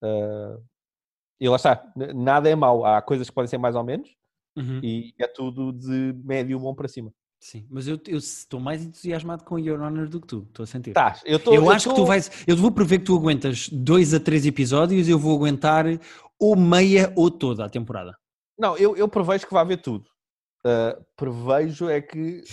Ah, 0.01 0.57
e 1.39 1.47
lá 1.47 1.55
está, 1.55 1.93
nada 2.13 2.49
é 2.49 2.55
mau. 2.55 2.85
Há 2.85 3.01
coisas 3.01 3.29
que 3.29 3.33
podem 3.35 3.47
ser 3.47 3.57
mais 3.57 3.75
ou 3.75 3.83
menos 3.83 4.09
Uhum. 4.57 4.81
e 4.83 5.13
é 5.17 5.27
tudo 5.27 5.71
de 5.71 6.13
médio 6.25 6.59
bom 6.59 6.75
para 6.75 6.87
cima. 6.87 7.13
Sim, 7.39 7.65
mas 7.69 7.87
eu 7.87 7.99
eu 8.05 8.17
estou 8.17 8.59
mais 8.59 8.83
entusiasmado 8.83 9.45
com 9.45 9.57
Your 9.57 9.81
Honor 9.81 10.09
do 10.09 10.19
que 10.19 10.27
tu, 10.27 10.45
estou 10.49 10.63
a 10.63 10.67
sentir. 10.67 10.93
Tá, 10.93 11.17
eu, 11.25 11.39
tô, 11.39 11.53
eu 11.53 11.69
acho 11.69 11.87
que 11.89 11.95
tô- 11.95 12.01
tu 12.01 12.05
vais. 12.05 12.29
Eu 12.45 12.57
vou 12.57 12.71
prever 12.71 12.99
que 12.99 13.05
tu 13.05 13.15
aguentas 13.15 13.69
dois 13.69 14.13
a 14.13 14.19
três 14.19 14.45
episódios 14.45 15.07
e 15.07 15.11
eu 15.11 15.17
vou 15.17 15.35
aguentar 15.37 15.85
ou 16.37 16.55
meia 16.55 17.13
ou 17.15 17.31
toda 17.31 17.65
a 17.65 17.69
temporada. 17.69 18.17
Não, 18.57 18.77
eu, 18.77 18.95
eu 18.97 19.07
prevejo 19.07 19.47
que 19.47 19.53
vai 19.53 19.61
haver 19.61 19.81
tudo. 19.81 20.09
Ah, 20.65 20.99
prevejo 21.15 21.89
é 21.89 22.01
que 22.01 22.43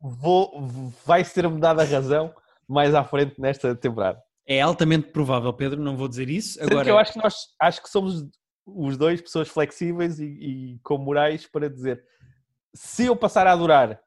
vou, 0.00 0.92
vai 1.06 1.24
ser-me 1.24 1.58
dada 1.58 1.82
a 1.82 1.86
razão 1.86 2.34
mais 2.68 2.94
à 2.94 3.02
frente 3.04 3.40
nesta 3.40 3.74
temporada. 3.74 4.20
É 4.46 4.60
altamente 4.60 5.08
provável, 5.08 5.52
Pedro, 5.54 5.80
não 5.80 5.96
vou 5.96 6.08
dizer 6.08 6.28
isso. 6.28 6.54
Sendo 6.58 6.70
Agora, 6.72 6.84
que 6.84 6.90
eu 6.90 6.98
acho 6.98 7.12
que 7.14 7.18
nós 7.18 7.34
acho 7.58 7.82
que 7.82 7.88
somos 7.88 8.26
os 8.66 8.96
dois 8.98 9.20
pessoas 9.22 9.48
flexíveis 9.48 10.18
e, 10.20 10.26
e 10.26 10.78
com 10.82 10.98
morais 10.98 11.46
para 11.46 11.70
dizer 11.70 12.02
se 12.74 13.06
eu 13.06 13.16
passar 13.16 13.46
a 13.46 13.52
adorar, 13.52 14.00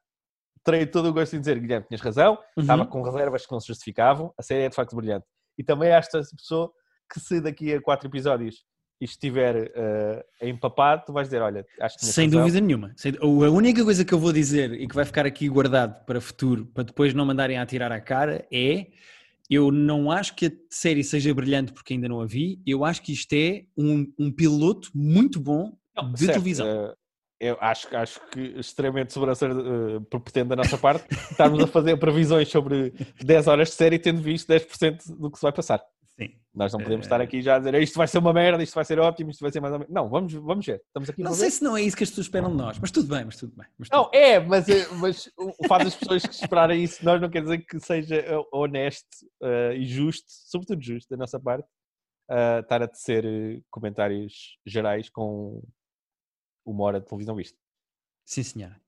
terei 0.64 0.86
todo 0.86 1.08
o 1.10 1.14
gosto 1.14 1.36
em 1.36 1.40
dizer 1.40 1.60
Guilherme, 1.60 1.86
tinhas 1.88 2.02
razão, 2.02 2.38
Uhum. 2.58 2.62
estava 2.64 2.86
com 2.86 3.02
reservas 3.02 3.46
que 3.46 3.52
não 3.52 3.60
se 3.60 3.68
justificavam, 3.68 4.34
a 4.38 4.44
série 4.44 4.64
é 4.64 4.70
de 4.70 4.76
facto 4.76 4.96
brilhante. 4.96 5.26
E 5.58 5.64
também 5.64 5.92
acho 5.92 6.16
essa 6.18 6.36
pessoa 6.36 6.72
que 7.12 7.20
se 7.20 7.40
daqui 7.40 7.74
a 7.74 7.82
quatro 7.82 8.08
episódios 8.10 8.66
estiver 9.00 9.72
eh, 9.76 10.26
empapado, 10.42 11.04
tu 11.06 11.14
vais 11.14 11.28
dizer, 11.28 11.42
olha, 11.42 11.66
acho 11.80 11.98
que 12.00 12.06
Sem 12.06 12.26
razão. 12.26 12.42
dúvida 12.42 12.60
nenhuma. 12.60 12.94
A 13.22 13.26
única 13.50 13.84
coisa 13.84 14.04
que 14.04 14.14
eu 14.14 14.20
vou 14.20 14.34
dizer 14.34 14.74
e 14.74 14.88
que 14.88 14.96
vai 14.96 15.06
ficar 15.06 15.26
aqui 15.26 15.48
guardado 15.48 16.04
para 16.06 16.20
futuro, 16.20 16.66
para 16.66 16.84
depois 16.84 17.14
não 17.14 17.26
mandarem 17.26 17.58
a 17.60 17.66
tirar 17.66 17.92
à 17.92 18.02
cara, 18.02 18.46
é 18.52 18.88
eu 19.50 19.72
não 19.72 20.12
acho 20.12 20.36
que 20.36 20.48
a 20.48 20.52
série 20.70 21.04
seja 21.04 21.34
brilhante 21.34 21.72
porque 21.72 21.94
ainda 21.94 22.10
não 22.10 22.20
a 22.20 22.26
vi, 22.26 22.60
eu 22.66 22.84
acho 22.84 23.02
que 23.02 23.14
isto 23.14 23.32
é 23.34 23.66
um, 23.78 24.12
um 24.20 24.32
piloto 24.32 24.90
muito 24.94 25.40
bom 25.40 25.78
Não, 25.96 26.12
de 26.12 26.20
certo, 26.26 26.34
televisão. 26.34 26.96
Eh, 27.40 27.50
eu 27.52 27.58
acho, 27.62 27.96
acho 27.96 28.20
que 28.32 28.40
extremamente 28.60 29.14
sobrancelha 29.14 29.54
uh, 29.54 30.02
propetente 30.02 30.50
da 30.50 30.56
nossa 30.56 30.78
parte 30.78 31.06
estarmos 31.32 31.62
a 31.64 31.68
fazer 31.68 31.98
previsões 31.98 32.48
sobre 32.50 32.92
10 33.24 33.48
horas 33.48 33.70
de 33.70 33.76
série 33.76 34.00
tendo 34.00 34.22
visto 34.22 34.48
10% 34.52 35.16
do 35.18 35.30
que 35.32 35.38
se 35.38 35.44
vai 35.44 35.52
passar. 35.52 35.84
Sim. 36.20 36.32
Nós 36.52 36.74
não 36.74 36.80
podemos 36.80 37.06
Eh, 37.06 37.08
estar 37.08 37.22
aqui 37.22 37.44
já 37.44 37.56
a 37.56 37.60
dizer 37.60 37.76
isto 37.76 37.96
vai 37.96 38.08
ser 38.08 38.18
uma 38.18 38.34
merda, 38.34 38.64
isto 38.64 38.74
vai 38.74 38.84
ser 38.84 38.98
ótimo, 39.00 39.30
isto 39.30 39.42
vai 39.42 39.52
ser 39.52 39.60
mais 39.60 39.72
ou 39.74 39.80
menos. 39.80 39.94
Não, 39.94 40.10
vamos, 40.10 40.34
vamos 40.34 40.66
ver. 40.66 40.82
Estamos 40.88 41.08
aqui 41.12 41.22
Não 41.22 41.32
sei 41.34 41.46
ver. 41.46 41.52
se 41.52 41.64
não 41.64 41.78
é 41.78 41.82
isso 41.84 41.96
que 41.96 42.04
as 42.04 42.10
pessoas 42.10 42.26
esperam 42.26 42.50
de 42.50 42.58
nós, 42.58 42.80
mas 42.80 42.90
tudo 42.90 43.08
bem, 43.16 43.24
mas 43.24 43.36
tudo 43.38 43.54
bem. 43.56 43.68
Mas 43.78 43.88
tudo 43.88 43.98
Não, 44.02 44.10
é, 44.12 44.40
mas, 44.40 44.68
eh, 44.68 44.88
mas 44.94 45.30
o 45.38 45.68
faz 45.68 45.86
as 45.86 45.96
pessoas 45.96 46.24
que 46.26 46.34
esperarem 46.34 46.84
isso, 46.84 47.06
nós 47.06 47.22
não 47.22 47.30
quer 47.30 47.44
dizer 47.44 47.60
que 47.60 47.80
seja 47.80 48.16
eh, 48.16 48.36
honesto 48.52 49.06
eh, 49.44 49.76
e 49.78 49.86
justo, 49.86 50.26
sobretudo 50.28 50.82
justo 50.82 51.08
da 51.12 51.18
nossa 51.18 51.40
parte, 51.40 51.68
eh, 52.32 52.60
estar 52.62 52.82
a 52.82 52.88
tecer 52.88 53.24
eh, 53.24 53.62
comentários 53.70 54.58
gerais 54.66 55.12
com 55.12 55.62
uma 56.72 56.84
hora 56.84 57.00
de 57.00 57.06
televisão 57.08 57.36
vista. 57.36 57.58
Sim, 58.26 58.44
senhora. 58.44 58.80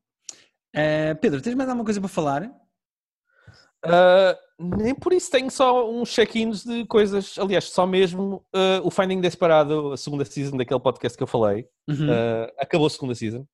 Eh, 0.76 1.14
Pedro, 1.16 1.42
tens 1.42 1.56
mais 1.56 1.70
alguma 1.70 1.86
coisa 1.86 2.00
para 2.00 2.10
falar? 2.10 2.44
Uh, 3.86 4.36
nem 4.78 4.94
por 4.94 5.14
isso 5.14 5.32
tenho 5.32 5.50
só 5.50 5.90
uns 5.90 6.10
check-ins 6.10 6.66
de 6.66 6.86
coisas. 6.86 7.38
Aliás, 7.40 7.66
só 7.66 7.88
mesmo 7.88 8.46
uh, 8.54 8.86
o 8.86 8.92
Finding 8.92 9.22
Desperado, 9.22 9.94
a 9.94 9.98
segunda 9.98 10.26
season 10.26 10.58
daquele 10.58 10.80
podcast 10.82 11.18
que 11.18 11.24
eu 11.24 11.28
falei, 11.28 11.66
Uhum. 11.88 12.10
uh, 12.10 12.52
acabou 12.60 12.88
a 12.88 12.90
segunda 12.90 13.16
season 13.16 13.48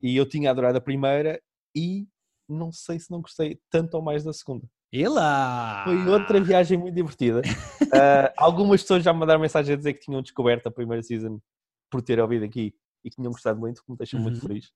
e 0.00 0.16
eu 0.16 0.26
tinha 0.28 0.50
adorado 0.50 0.78
a 0.78 0.80
primeira 0.80 1.42
e 1.76 2.06
não 2.48 2.70
sei 2.72 2.98
se 3.00 3.10
não 3.10 3.20
gostei 3.20 3.60
tanto 3.68 3.94
ou 3.94 4.02
mais 4.02 4.22
da 4.24 4.32
segunda. 4.32 4.66
Ela! 4.94 5.82
Foi 5.84 6.08
outra 6.08 6.40
viagem 6.40 6.78
muito 6.78 6.94
divertida. 6.94 7.40
Uh, 7.40 8.32
algumas 8.38 8.80
pessoas 8.80 9.02
já 9.02 9.12
me 9.12 9.18
mandaram 9.18 9.40
mensagem 9.40 9.74
a 9.74 9.76
dizer 9.76 9.92
que 9.94 10.00
tinham 10.00 10.22
descoberto 10.22 10.68
a 10.68 10.70
primeira 10.70 11.02
season 11.02 11.40
por 11.90 12.00
ter 12.00 12.20
ouvido 12.20 12.44
aqui 12.44 12.72
e 13.08 13.10
que 13.10 13.16
tinham 13.16 13.32
gostado 13.32 13.58
muito, 13.58 13.82
que 13.84 13.90
me 13.90 13.96
deixa 13.98 14.18
muito 14.18 14.36
Uhum. 14.36 14.48
feliz. 14.48 14.70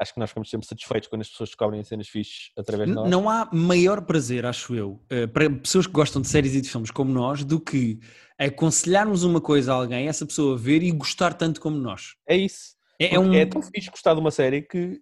Acho 0.00 0.14
que 0.14 0.18
nós 0.20 0.30
ficamos 0.30 0.50
sempre 0.50 0.66
satisfeitos 0.66 1.08
quando 1.08 1.20
as 1.22 1.28
pessoas 1.28 1.50
descobrem 1.50 1.84
cenas 1.84 2.08
fixes 2.08 2.50
através 2.58 2.88
de 2.88 2.94
nós. 2.94 3.08
Não 3.10 3.28
há 3.28 3.48
maior 3.52 4.00
prazer, 4.02 4.44
acho 4.46 4.74
eu, 4.74 5.00
eh, 5.10 5.26
para 5.26 5.48
pessoas 5.50 5.86
que 5.86 5.92
gostam 5.92 6.20
de 6.22 6.28
séries 6.28 6.54
e 6.54 6.60
de 6.60 6.68
filmes 6.68 6.90
como 6.90 7.12
nós, 7.12 7.44
do 7.44 7.60
que 7.60 8.00
aconselharmos 8.38 9.22
uma 9.22 9.40
coisa 9.40 9.72
a 9.72 9.76
alguém, 9.76 10.08
essa 10.08 10.26
pessoa 10.26 10.56
ver 10.56 10.82
e 10.82 10.90
gostar 10.90 11.34
tanto 11.34 11.60
como 11.60 11.76
nós. 11.76 12.14
É 12.26 12.36
isso. 12.36 12.74
É, 13.00 13.14
é 13.14 13.18
um... 13.18 13.32
é 13.34 13.46
tão 13.46 13.62
fixe 13.62 13.90
gostar 13.90 14.14
de 14.14 14.20
uma 14.20 14.30
série 14.30 14.62
que 14.62 15.00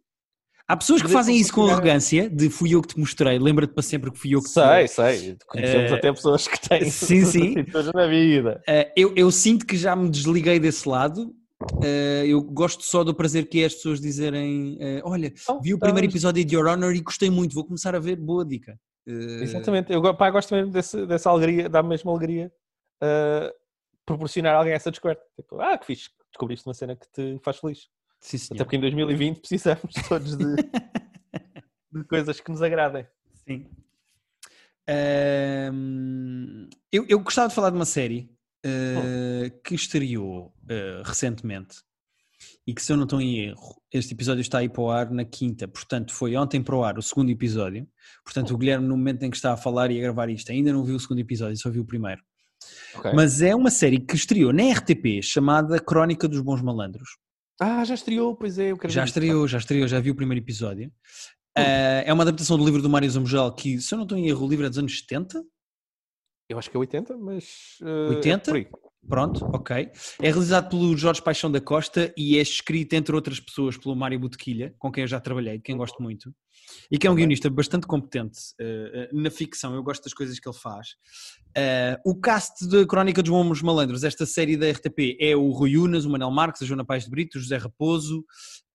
Há 0.69 0.77
pessoas 0.77 1.03
que 1.03 1.09
fazem 1.09 1.37
isso 1.37 1.53
com 1.53 1.67
arrogância, 1.67 2.31
de 2.31 2.49
fui 2.49 2.73
eu 2.77 2.81
que 2.81 2.95
te 2.95 3.01
mostrei, 3.01 3.41
lembra-te 3.41 3.73
para 3.75 3.83
sempre 3.83 4.09
que 4.13 4.17
fui 4.17 4.37
eu 4.37 4.41
que 4.41 4.47
te 4.47 4.53
sei, 4.53 4.87
sei. 4.87 5.37
Conhecemos 5.49 5.91
Eh, 5.91 5.95
até 5.97 6.13
pessoas 6.13 6.47
que 6.47 6.61
têm 6.69 6.89
sim, 6.89 7.25
sim. 7.25 7.55
na 7.93 8.07
vida. 8.07 8.63
Eh, 8.69 8.93
eu, 8.97 9.13
eu 9.17 9.33
sinto 9.33 9.67
que 9.67 9.77
já 9.77 9.97
me 9.97 10.09
desliguei 10.09 10.61
desse 10.61 10.89
lado 10.89 11.35
Uh, 11.63 12.25
eu 12.27 12.43
gosto 12.43 12.83
só 12.83 13.05
do 13.05 13.15
prazer 13.15 13.47
que 13.49 13.63
é 13.63 13.67
as 13.67 13.75
pessoas 13.75 14.01
dizerem: 14.01 14.77
uh, 14.77 15.03
Olha, 15.05 15.27
Então, 15.27 15.61
vi 15.61 15.75
o 15.75 15.79
primeiro 15.79 16.07
estamos- 16.07 16.15
episódio 16.15 16.45
de 16.45 16.55
Your 16.57 16.67
Honor 16.67 16.95
e 16.95 17.01
gostei 17.01 17.29
muito, 17.31 17.55
vou 17.55 17.65
começar 17.65 17.95
a 17.95 17.99
ver. 17.99 18.17
Boa 18.17 18.45
dica. 18.45 18.79
Uh, 19.07 19.43
Exatamente, 19.43 19.93
eu 19.93 20.15
pá, 20.17 20.31
gosto 20.31 20.55
mesmo 20.55 20.73
desse- 20.73 21.07
dessa 21.07 21.29
alegria, 21.31 21.69
da 21.69 21.83
mesma 21.83 22.11
alegria 22.13 22.51
proporcionar 24.07 24.55
a 24.55 24.59
alguém 24.59 24.73
essa 24.73 24.91
descoberta. 24.91 25.23
Tipo, 25.37 25.61
ah, 25.61 25.79
que 25.79 25.87
fixe, 25.87 26.11
descobriste 26.31 26.67
uma 26.67 26.75
cena 26.75 26.97
que 26.97 27.07
te 27.13 27.39
faz 27.43 27.59
feliz. 27.59 27.89
Sim, 28.21 28.37
Até 28.37 28.45
senhor. 28.47 28.65
porque 28.65 28.77
em 28.77 28.81
2020 28.81 29.39
precisamos 29.41 29.83
todos 30.09 30.37
de, 30.37 30.57
de 31.93 32.05
coisas 32.09 32.41
que 32.41 32.51
nos 32.51 32.61
agradem. 32.61 33.07
Sim. 33.47 33.67
Ahm, 34.89 36.69
eu, 36.93 37.07
eu 37.09 37.21
gostava 37.21 37.49
de 37.49 37.55
falar 37.55 37.71
de 37.71 37.77
uma 37.77 37.85
série 37.85 38.31
ah, 38.65 39.51
que 39.65 39.75
estreou 39.75 40.53
ah, 40.69 41.03
recentemente 41.05 41.77
e 42.67 42.75
que, 42.75 42.83
se 42.83 42.93
eu 42.93 42.97
não 42.97 43.05
estou 43.05 43.21
em 43.21 43.41
erro, 43.41 43.81
este 43.93 44.15
episódio 44.15 44.41
está 44.41 44.59
aí 44.59 44.69
para 44.69 44.83
o 44.83 44.91
ar 44.91 45.11
na 45.11 45.25
quinta, 45.25 45.69
portanto, 45.69 46.15
foi 46.15 46.37
ontem 46.37 46.63
para 46.63 46.77
o 46.77 46.85
ar 46.85 46.99
o 46.99 47.03
segundo 47.03 47.31
episódio. 47.31 47.87
Portanto, 48.25 48.55
o 48.55 48.59
Guilherme, 48.59 48.87
no 48.87 48.97
momento 48.97 49.23
em 49.25 49.31
que 49.31 49.37
está 49.37 49.53
a 49.53 49.57
falar 49.57 49.91
e 49.91 49.99
a 49.99 50.03
gravar 50.03 50.29
isto, 50.31 50.51
ainda 50.51 50.73
não 50.73 50.85
viu 50.85 50.97
o 50.97 51.01
segundo 51.01 51.19
episódio, 51.19 51.57
só 51.57 51.71
viu 51.71 51.83
o 51.83 51.87
primeiro. 51.87 52.23
Ok. 52.95 53.13
Mas 53.15 53.43
é 53.43 53.55
uma 53.55 53.71
série 53.71 53.99
que 53.99 54.15
estreou 54.15 54.53
na 54.53 54.71
RTP 54.73 55.23
chamada 55.23 55.79
Crónica 55.79 56.29
dos 56.29 56.41
Bons 56.41 56.63
Malandros. 56.63 57.09
Ah, 57.61 57.85
já 57.85 57.95
estreou, 57.95 58.35
pois 58.35 58.59
é, 58.59 58.71
eu 58.71 58.79
quero 58.79 58.93
Já 58.93 59.05
estreou, 59.05 59.47
já 59.47 59.59
estreou, 59.59 59.87
já 59.87 60.01
vi 60.01 60.11
o 60.11 60.15
primeiro 60.15 60.43
episódio. 60.43 60.91
Ah, 61.57 62.03
é 62.05 62.13
uma 62.13 62.23
adaptação 62.23 62.57
do 62.57 62.65
livro 62.65 62.81
do 62.81 62.89
Mário 62.89 63.11
Zambugal, 63.11 63.55
que, 63.55 63.81
se 63.81 63.93
eu 63.93 63.99
não 63.99 64.05
estou 64.05 64.17
em 64.17 64.29
erro, 64.29 64.47
o 64.47 64.49
livro 64.49 64.65
é 64.65 64.69
dos 64.69 64.79
anos 64.79 64.99
70. 64.99 65.43
Eu 66.51 66.59
acho 66.59 66.69
que 66.69 66.77
é 66.77 66.81
80, 66.81 67.17
mas. 67.17 67.79
uh, 67.81 68.11
80? 68.17 68.59
É. 68.59 68.67
Pronto, 69.09 69.45
ok. 69.55 69.89
É 70.21 70.31
realizado 70.31 70.69
pelo 70.71 70.97
Jorge 70.97 71.23
Paixão 71.23 71.51
da 71.51 71.61
Costa 71.61 72.13
e 72.17 72.37
é 72.37 72.43
escrito, 72.43 72.93
entre 72.95 73.15
outras 73.15 73.39
pessoas, 73.39 73.77
pelo 73.79 73.95
Mário 73.95 74.19
Botequilha, 74.19 74.75
com 74.77 74.91
quem 74.91 75.03
eu 75.03 75.09
já 75.09 75.21
trabalhei, 75.21 75.59
de 75.59 75.63
quem 75.63 75.77
gosto 75.77 76.03
muito, 76.03 76.35
e 76.91 76.99
que 76.99 77.07
é 77.07 77.11
um 77.11 77.15
Ok. 77.15 77.23
guionista 77.23 77.49
bastante 77.49 77.87
competente 77.87 78.39
eh, 78.61 78.91
eh, 78.95 79.11
na 79.13 79.31
ficção. 79.31 79.75
Eu 79.75 79.83
gosto 79.83 80.03
das 80.03 80.13
coisas 80.13 80.39
que 80.41 80.47
ele 80.47 80.57
faz. 80.57 80.97
Eh, 81.57 81.99
o 82.05 82.21
cast 82.21 82.67
de 82.69 82.85
Crónica 82.85 83.23
dos 83.23 83.31
Bombos 83.31 83.63
Malandros, 83.63 84.03
esta 84.05 84.27
série 84.27 84.57
da 84.57 84.69
RTP, 84.69 85.17
é 85.21 85.35
o 85.37 85.51
Rui 85.51 85.79
Unas, 85.79 86.05
o 86.05 86.11
Manel 86.11 86.31
Marques, 86.31 86.63
a 86.63 86.67
Joana 86.67 86.85
Paz 86.85 87.05
de 87.05 87.11
Brito, 87.11 87.39
o 87.39 87.41
José 87.41 87.57
Raposo, 87.57 88.25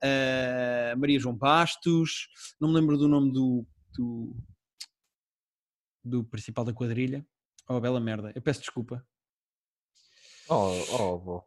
eh, 0.02 0.92
a 0.94 0.96
Maria 0.96 1.20
João 1.20 1.36
Bastos, 1.36 2.30
não 2.60 2.70
me 2.70 2.76
lembro 2.76 2.98
do 2.98 3.08
nome 3.08 3.32
do, 3.32 3.66
do, 3.98 4.36
do 6.04 6.24
principal 6.24 6.66
da 6.66 6.74
quadrilha. 6.74 7.26
Oh, 7.68 7.80
bela 7.80 8.00
merda. 8.00 8.32
Eu 8.36 8.42
peço 8.42 8.60
desculpa. 8.62 9.06
Oh, 10.50 10.72
oh, 11.00 11.18
bom. 11.18 11.44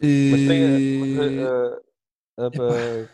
Mas 0.00 0.40
tem. 0.46 0.64
uh, 0.64 1.00
mas, 1.00 1.32
Eh, 1.32 1.44
uh, 1.44 2.44
uh, 2.44 3.04
uh, 3.04 3.08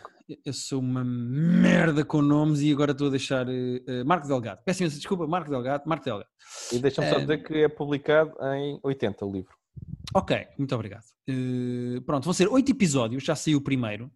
Eu 0.45 0.53
sou 0.53 0.79
uma 0.79 1.03
merda 1.03 2.03
com 2.05 2.21
nomes 2.21 2.61
e 2.61 2.71
agora 2.71 2.91
estou 2.91 3.07
a 3.07 3.11
deixar 3.11 3.47
eh, 3.49 4.03
Marco 4.03 4.27
Delgado. 4.27 4.61
Peço 4.63 4.81
imensa 4.83 4.97
desculpa, 4.97 5.25
Marco 5.27 5.49
Delgado, 5.49 5.83
Marco 5.87 6.03
Delgado. 6.05 6.29
e 6.71 6.79
deixa-me 6.79 7.09
só 7.09 7.15
Eh, 7.17 7.19
dizer 7.21 7.43
que 7.43 7.53
é 7.63 7.67
publicado 7.67 8.31
em 8.55 8.79
80 8.83 9.23
o 9.25 9.31
livro. 9.31 9.55
Ok, 10.15 10.47
muito 10.57 10.73
obrigado. 10.73 11.05
Eh, 11.27 11.99
pronto, 12.05 12.23
vão 12.23 12.33
ser 12.33 12.47
oito 12.47 12.71
episódios, 12.71 13.23
já 13.23 13.35
saiu 13.35 13.57
o 13.59 13.61
primeiro 13.61 14.11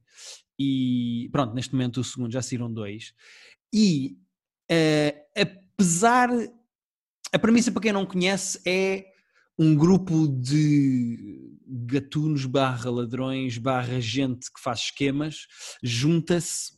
e 0.58 1.30
pronto, 1.32 1.54
neste 1.54 1.74
momento 1.74 2.00
o 2.02 2.04
segundo 2.04 2.32
já 2.32 2.42
saíram 2.42 2.72
dois. 2.74 3.14
E 3.74 4.18
apesar, 5.40 6.30
a 7.34 7.40
premissa 7.40 7.72
para 7.72 7.82
quem 7.82 7.92
não 7.94 8.06
conhece 8.06 8.60
é 8.66 9.06
um 9.58 9.76
grupo 9.76 10.28
de 10.28 11.58
gatunos 11.68 12.46
barra 12.46 12.90
ladrões 12.90 13.58
barra 13.58 14.00
gente 14.00 14.52
que 14.52 14.60
faz 14.62 14.80
esquemas 14.80 15.46
junta-se 15.84 16.74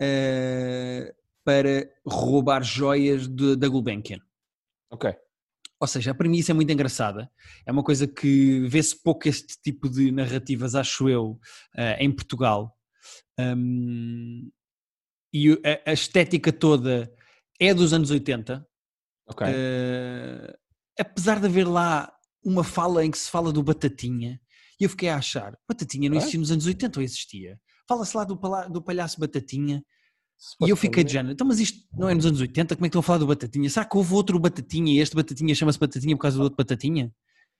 eh, 0.00 1.14
para 1.44 1.88
roubar 2.06 2.62
joias 2.62 3.26
de- 3.26 3.56
da 3.56 3.68
Gulbenkian. 3.68 4.20
Ok. 4.90 5.14
Ou 5.80 5.86
seja, 5.86 6.10
a 6.10 6.14
premissa 6.14 6.52
é 6.52 6.54
muito 6.54 6.70
engraçada. 6.70 7.30
É 7.66 7.72
uma 7.72 7.82
coisa 7.82 8.06
que 8.06 8.60
vê-se 8.68 9.02
pouco 9.02 9.26
este 9.28 9.58
tipo 9.62 9.88
de 9.88 10.12
narrativas, 10.12 10.74
acho 10.74 11.08
eu, 11.08 11.40
eh, 11.74 12.04
em 12.04 12.10
Portugal. 12.12 12.76
Um, 13.38 14.50
e 15.32 15.50
a, 15.52 15.90
a 15.90 15.92
estética 15.92 16.52
toda 16.52 17.10
é 17.58 17.72
dos 17.72 17.92
anos 17.94 18.10
80. 18.10 18.66
Eh, 19.48 20.56
apesar 20.98 21.40
de 21.40 21.46
haver 21.46 21.66
lá 21.66 22.12
uma 22.44 22.64
fala 22.64 23.04
em 23.04 23.10
que 23.10 23.18
se 23.18 23.30
fala 23.30 23.52
do 23.52 23.62
Batatinha, 23.62 24.40
e 24.80 24.84
eu 24.84 24.90
fiquei 24.90 25.08
a 25.08 25.16
achar, 25.16 25.56
Batatinha 25.68 26.08
não 26.08 26.16
Ah? 26.16 26.18
existia 26.18 26.40
nos 26.40 26.50
anos 26.50 26.66
80 26.66 26.98
ou 27.00 27.04
existia? 27.04 27.60
Fala-se 27.88 28.16
lá 28.16 28.24
do, 28.24 28.38
do 28.70 28.82
palhaço 28.82 29.20
Batatinha, 29.20 29.84
e 30.64 30.70
eu 30.70 30.76
fiquei 30.76 31.04
de 31.04 31.12
género, 31.12 31.32
então 31.34 31.46
mas 31.46 31.60
isto 31.60 31.86
não 31.92 32.08
é 32.08 32.14
nos 32.14 32.24
anos 32.24 32.40
80, 32.40 32.74
como 32.74 32.86
é 32.86 32.88
que 32.88 32.90
estão 32.90 33.00
a 33.00 33.02
falar 33.02 33.18
do 33.18 33.26
Batatinha? 33.26 33.68
Será 33.68 33.84
que 33.84 33.96
houve 33.96 34.14
outro 34.14 34.38
Batatinha 34.38 34.94
e 34.94 34.98
este 34.98 35.14
Batatinha 35.14 35.54
chama-se 35.54 35.78
Batatinha 35.78 36.16
por 36.16 36.22
causa 36.22 36.38
do 36.38 36.44
outro 36.44 36.56
Batatinha? 36.56 37.12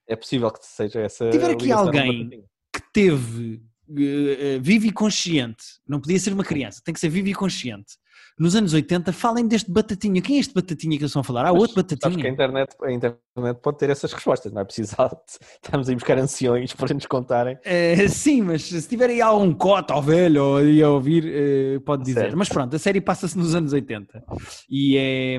É 0.09 0.17
possível 0.17 0.51
que 0.51 0.65
seja 0.65 1.01
essa. 1.01 1.29
Tiver 1.29 1.51
aqui 1.51 1.71
alguém-. 1.71 2.45
Que 2.73 2.81
teve 2.93 3.63
eh, 3.99 4.55
eh, 4.55 4.59
vivo 4.61 4.87
e 4.87 4.93
consciente, 4.93 5.65
não 5.87 6.01
podia 6.01 6.19
ser 6.19 6.33
uma 6.33 6.45
criança, 6.45 6.81
tem 6.85 6.95
que 6.95 7.01
ser 7.01 7.11
vivo 7.11 7.29
e 7.29 7.35
consciente. 7.35 7.97
Nos 8.39 8.55
anos 8.57 8.73
80, 8.73 9.13
falem 9.13 9.47
deste 9.47 9.71
Batatinha. 9.71 10.23
Quem 10.23 10.37
é 10.37 10.41
este 10.41 10.55
Batatinha 10.55 10.97
que 10.97 11.03
eles 11.03 11.11
estão 11.11 11.21
a 11.21 11.25
falar? 11.25 11.45
Ah, 11.47 11.53
Mas 11.53 11.61
outro 11.63 11.75
Sabes 11.75 11.99
que 11.99 12.05
a 12.07 12.09
Batatinha. 12.09 12.29
internet, 12.33 12.77
a 12.83 12.93
internet 12.93 13.61
pode 13.63 13.79
ter 13.79 13.91
essas 13.91 14.13
respostas, 14.13 14.53
não 14.53 14.63
é 14.63 14.65
preciso 14.65 14.97
estarmos 15.63 15.89
a 15.91 15.95
buscar 15.95 16.19
anciões 16.19 16.73
para 16.73 16.95
nos 16.95 17.07
contarem. 17.07 17.59
Eh, 17.65 18.09
sim, 18.09 18.43
mas 18.43 18.63
se 18.63 18.89
tiver 18.89 19.11
aí 19.11 19.21
algum 19.21 19.53
cota 19.53 19.93
ao 19.95 20.03
velho 20.03 20.43
ou 20.45 20.57
a 20.59 20.89
ouvir, 20.91 21.25
eh, 21.27 21.79
pode 21.85 22.05
dizer. 22.05 22.21
Certo. 22.21 22.37
Mas 22.37 22.49
pronto, 22.49 22.75
a 22.75 22.79
série 22.79 23.01
passa-se 23.01 23.37
nos 23.37 23.55
anos 23.55 23.73
80 23.73 24.23
e 24.71 24.97
é, 24.97 25.39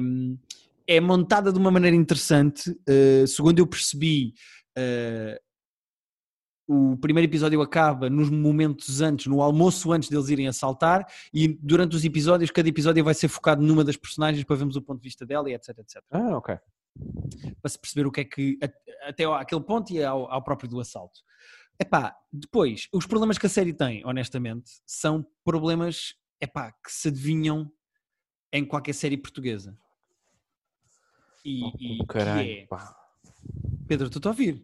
é 0.87 0.99
montada 0.99 1.51
de 1.51 1.57
uma 1.57 1.71
maneira 1.71 1.95
interessante. 1.95 2.75
eh, 2.87 3.25
segundo 3.27 3.59
eu 3.59 3.65
percebi, 3.67 4.33
o 6.73 6.97
primeiro 6.97 7.29
episódio 7.29 7.61
acaba 7.61 8.09
nos 8.09 8.29
momentos 8.29 9.01
antes, 9.01 9.25
no 9.27 9.41
almoço 9.41 9.91
antes 9.91 10.09
deles 10.09 10.29
irem 10.29 10.47
assaltar, 10.47 11.05
e 11.33 11.47
durante 11.61 11.95
os 11.95 12.05
episódios, 12.05 12.49
cada 12.51 12.69
episódio 12.69 13.03
vai 13.03 13.13
ser 13.13 13.27
focado 13.27 13.61
numa 13.61 13.83
das 13.83 13.97
personagens 13.97 14.43
para 14.45 14.55
vermos 14.55 14.75
o 14.75 14.81
ponto 14.81 15.01
de 15.01 15.07
vista 15.07 15.25
dela 15.25 15.49
e 15.49 15.53
etc, 15.53 15.77
etc 15.79 16.01
Ah, 16.11 16.37
ok. 16.37 16.55
para 17.61 17.69
se 17.69 17.79
perceber 17.79 18.07
o 18.07 18.11
que 18.11 18.21
é 18.21 18.25
que 18.25 18.57
até 19.03 19.25
àquele 19.25 19.61
ponto 19.61 19.91
e 19.91 20.03
ao, 20.03 20.31
ao 20.31 20.41
próprio 20.43 20.69
do 20.69 20.79
assalto. 20.79 21.19
Epá, 21.79 22.15
depois, 22.31 22.87
os 22.93 23.05
problemas 23.07 23.37
que 23.37 23.45
a 23.47 23.49
série 23.49 23.73
tem, 23.73 24.05
honestamente, 24.05 24.69
são 24.85 25.25
problemas 25.43 26.13
epá, 26.39 26.71
que 26.71 26.91
se 26.91 27.07
adivinham 27.07 27.71
em 28.53 28.63
qualquer 28.65 28.93
série 28.93 29.17
portuguesa. 29.17 29.75
E, 31.43 31.63
Oh, 31.63 31.71
e 31.79 32.05
caralho. 32.07 32.49
é. 32.49 32.67
Pedro, 33.87 34.07
estou-te 34.07 34.27
a 34.27 34.31
ouvir. 34.31 34.63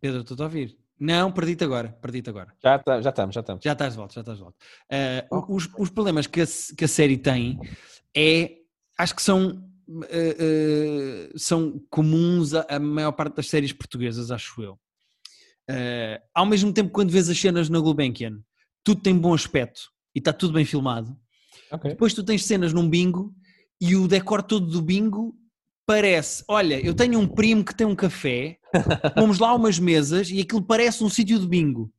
Pedro, 0.00 0.20
estou-te 0.22 0.40
a 0.42 0.44
ouvir. 0.46 0.76
Não, 1.00 1.30
perdi-te 1.30 1.62
agora, 1.64 1.96
perdi-te 2.02 2.28
agora. 2.30 2.52
Já, 2.62 2.78
tá- 2.78 3.00
já 3.00 3.10
estamos, 3.10 3.34
já 3.34 3.40
estamos. 3.40 3.62
Já 3.64 3.72
estás 3.72 3.92
de 3.92 3.96
volta, 3.98 4.14
já 4.14 4.20
estás 4.20 4.36
de 4.38 4.42
volta. 4.42 4.58
O- 5.30 5.36
Oh. 5.48 5.54
os, 5.56 5.68
os 5.78 5.90
problemas 5.90 6.26
que 6.26 6.40
a, 6.40 6.46
que 6.76 6.84
a 6.84 6.88
série 6.88 7.16
tem 7.16 7.58
é, 8.16 8.56
acho 8.98 9.14
que 9.14 9.22
são, 9.22 9.62
ah, 10.02 10.06
ah, 10.10 11.32
são 11.36 11.80
comuns 11.90 12.54
a, 12.54 12.66
a 12.68 12.78
maior 12.80 13.12
parte 13.12 13.36
das 13.36 13.48
séries 13.48 13.72
portuguesas, 13.72 14.30
acho 14.30 14.60
eu. 14.62 14.78
Ao 16.34 16.46
mesmo 16.46 16.72
tempo, 16.72 16.90
quando 16.90 17.10
vês 17.10 17.28
as 17.28 17.38
cenas 17.38 17.68
na 17.68 17.78
Gulbenkian, 17.78 18.40
tudo 18.82 19.02
tem 19.02 19.16
bom 19.16 19.34
aspecto 19.34 19.80
e 20.14 20.18
está 20.18 20.32
tudo 20.32 20.54
bem 20.54 20.64
filmado. 20.64 21.16
Ok. 21.70 21.90
Depois 21.90 22.14
tu 22.14 22.24
tens 22.24 22.44
cenas 22.44 22.72
num 22.72 22.88
bingo 22.88 23.34
e 23.80 23.94
o 23.94 24.08
decor 24.08 24.42
todo 24.42 24.66
do 24.66 24.80
bingo 24.82 25.36
parece, 25.88 26.44
olha, 26.46 26.78
eu 26.84 26.94
tenho 26.94 27.18
um 27.18 27.26
primo 27.26 27.64
que 27.64 27.74
tem 27.74 27.86
um 27.86 27.96
café, 27.96 28.58
vamos 29.16 29.38
lá 29.38 29.54
umas 29.54 29.78
mesas 29.78 30.28
e 30.30 30.38
aquilo 30.38 30.62
parece 30.62 31.02
um 31.02 31.08
sítio 31.08 31.38
de 31.38 31.48
bingo. 31.48 31.90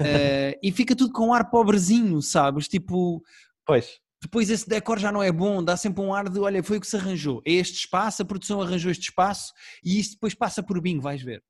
Eh, 0.00 0.58
e 0.62 0.72
fica 0.72 0.96
tudo 0.96 1.12
com 1.12 1.26
um 1.26 1.34
ar 1.34 1.50
pobrezinho, 1.50 2.22
sabes? 2.22 2.66
Tipo, 2.66 3.22
Pois. 3.66 3.98
depois 4.22 4.48
esse 4.48 4.66
decor 4.66 4.98
já 4.98 5.12
não 5.12 5.22
é 5.22 5.30
bom, 5.30 5.62
dá 5.62 5.76
sempre 5.76 6.02
um 6.02 6.14
ar 6.14 6.30
de, 6.30 6.40
olha, 6.40 6.62
foi 6.62 6.78
o 6.78 6.80
que 6.80 6.86
se 6.86 6.96
arranjou. 6.96 7.42
É 7.44 7.52
este 7.52 7.80
espaço, 7.80 8.22
a 8.22 8.24
produção 8.24 8.62
arranjou 8.62 8.90
este 8.90 9.10
espaço 9.10 9.52
e 9.84 10.00
isto 10.00 10.12
depois 10.12 10.32
passa 10.32 10.62
por 10.62 10.80
bingo, 10.80 11.02
vais 11.02 11.20
ver. 11.20 11.42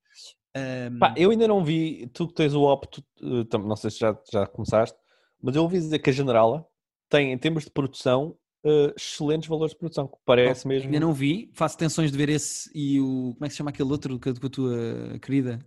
Ahm, 0.57 0.99
Pá, 0.99 1.14
eu 1.16 1.31
ainda 1.31 1.47
não 1.47 1.64
vi, 1.64 2.09
tu 2.12 2.27
que 2.27 2.35
tens 2.35 2.53
o 2.53 2.62
opto, 2.62 3.01
eh, 3.23 3.59
não 3.59 3.77
sei 3.77 3.93
se 3.93 4.01
já, 4.01 4.18
já 4.33 4.45
começaste, 4.45 4.99
mas 5.41 5.55
eu 5.55 5.62
ouvi 5.62 5.79
dizer 5.79 6.01
que 6.01 6.11
a 6.11 6.12
Generala 6.12 6.66
tem, 7.09 7.31
em 7.31 7.39
termos 7.39 7.64
de 7.64 7.71
produção, 7.71 8.37
eh, 8.65 8.93
excelentes 8.97 9.49
valores 9.49 9.73
de 9.73 9.79
produção, 9.79 10.07
que 10.07 10.17
parece 10.25 10.67
mesmo. 10.67 10.87
Ainda 10.89 11.01
não 11.01 11.13
vi, 11.13 11.51
faço 11.55 11.77
tensões 11.79 12.11
de 12.13 12.17
ver 12.19 12.29
esse 12.29 12.71
e 12.75 13.01
o. 13.01 13.33
Como 13.35 13.45
é 13.45 13.49
que 13.49 13.53
se 13.55 13.59
chama 13.59 13.71
aquele 13.71 13.91
outro 13.91 14.19
com 14.19 14.31
a, 14.31 14.35
com 14.35 14.47
a 14.47 14.51
tua 14.51 15.19
querida? 15.21 15.59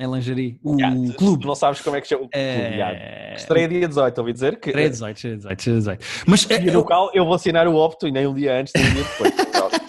Em 0.00 0.06
lingerie. 0.08 0.60
O 0.62 0.76
tu- 0.76 1.14
clube. 1.16 1.44
Não 1.46 1.56
sabes 1.56 1.80
como 1.80 1.96
é 1.96 2.00
que 2.00 2.06
chama 2.06 2.24
o 2.24 2.28
clube. 2.28 2.44
É... 2.44 3.34
Estreia 3.36 3.66
dia 3.68 3.88
18, 3.88 4.18
ouvi 4.18 4.32
dizer 4.32 4.60
que. 4.60 4.68
Estreia 4.68 4.90
18, 4.90 5.16
estreia 5.16 5.36
18, 5.36 5.58
estreia 5.58 5.78
18. 5.78 6.04
Mas 6.26 6.42
E 6.48 6.52
eh, 6.54 6.70
no 6.70 6.84
qual 6.84 7.10
eu 7.14 7.24
vou 7.24 7.34
assinar 7.34 7.66
o 7.66 7.74
opto 7.74 8.06
e 8.06 8.12
nem 8.12 8.26
um 8.26 8.32
dia 8.34 8.60
antes, 8.60 8.72
nem 8.76 8.86
um 8.86 8.94
dia 8.94 9.02
depois. 9.04 9.32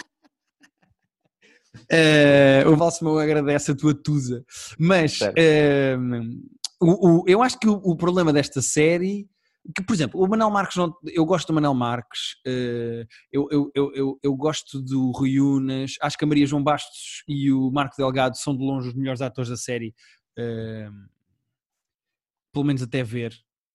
eh, 1.92 2.64
o 2.68 2.76
Valsemão 2.76 3.18
agradece 3.18 3.72
a 3.72 3.76
tua 3.76 3.94
tusa. 3.94 4.44
Mas 4.80 5.20
eh, 5.36 5.96
o, 6.82 7.20
o- 7.22 7.24
eu 7.28 7.42
acho 7.44 7.60
que 7.60 7.68
o, 7.68 7.74
o 7.84 7.96
problema 7.96 8.34
desta 8.34 8.62
série, 8.62 9.28
que 9.76 9.84
por 9.84 9.94
exemplo, 9.94 10.22
o 10.22 10.28
Manel 10.28 10.50
Marques, 10.50 10.76
não- 10.78 10.96
eu 11.08 11.26
gosto 11.26 11.48
do 11.48 11.54
Manel 11.54 11.74
Marques, 11.74 12.36
eh, 12.46 13.06
eu, 13.32 13.48
eu, 13.52 13.72
eu, 13.76 13.92
eu, 13.96 14.20
eu 14.24 14.36
gosto 14.36 14.82
do 14.82 15.12
Rui 15.12 15.40
Unas, 15.40 15.94
acho 16.02 16.18
que 16.18 16.26
a 16.26 16.28
Maria 16.28 16.46
João 16.48 16.64
Bastos 16.64 17.24
e 17.28 17.52
o 17.52 17.70
Marco 17.72 17.96
Delgado 17.98 18.38
são 18.38 18.56
de 18.56 18.64
longe 18.64 18.90
os 18.90 18.96
melhores 18.96 19.22
atores 19.22 19.50
da 19.50 19.58
série, 19.58 19.94
eh, 20.38 20.90
pelo 22.52 22.66
menos 22.66 22.82
até 22.82 23.04
ver. 23.04 23.34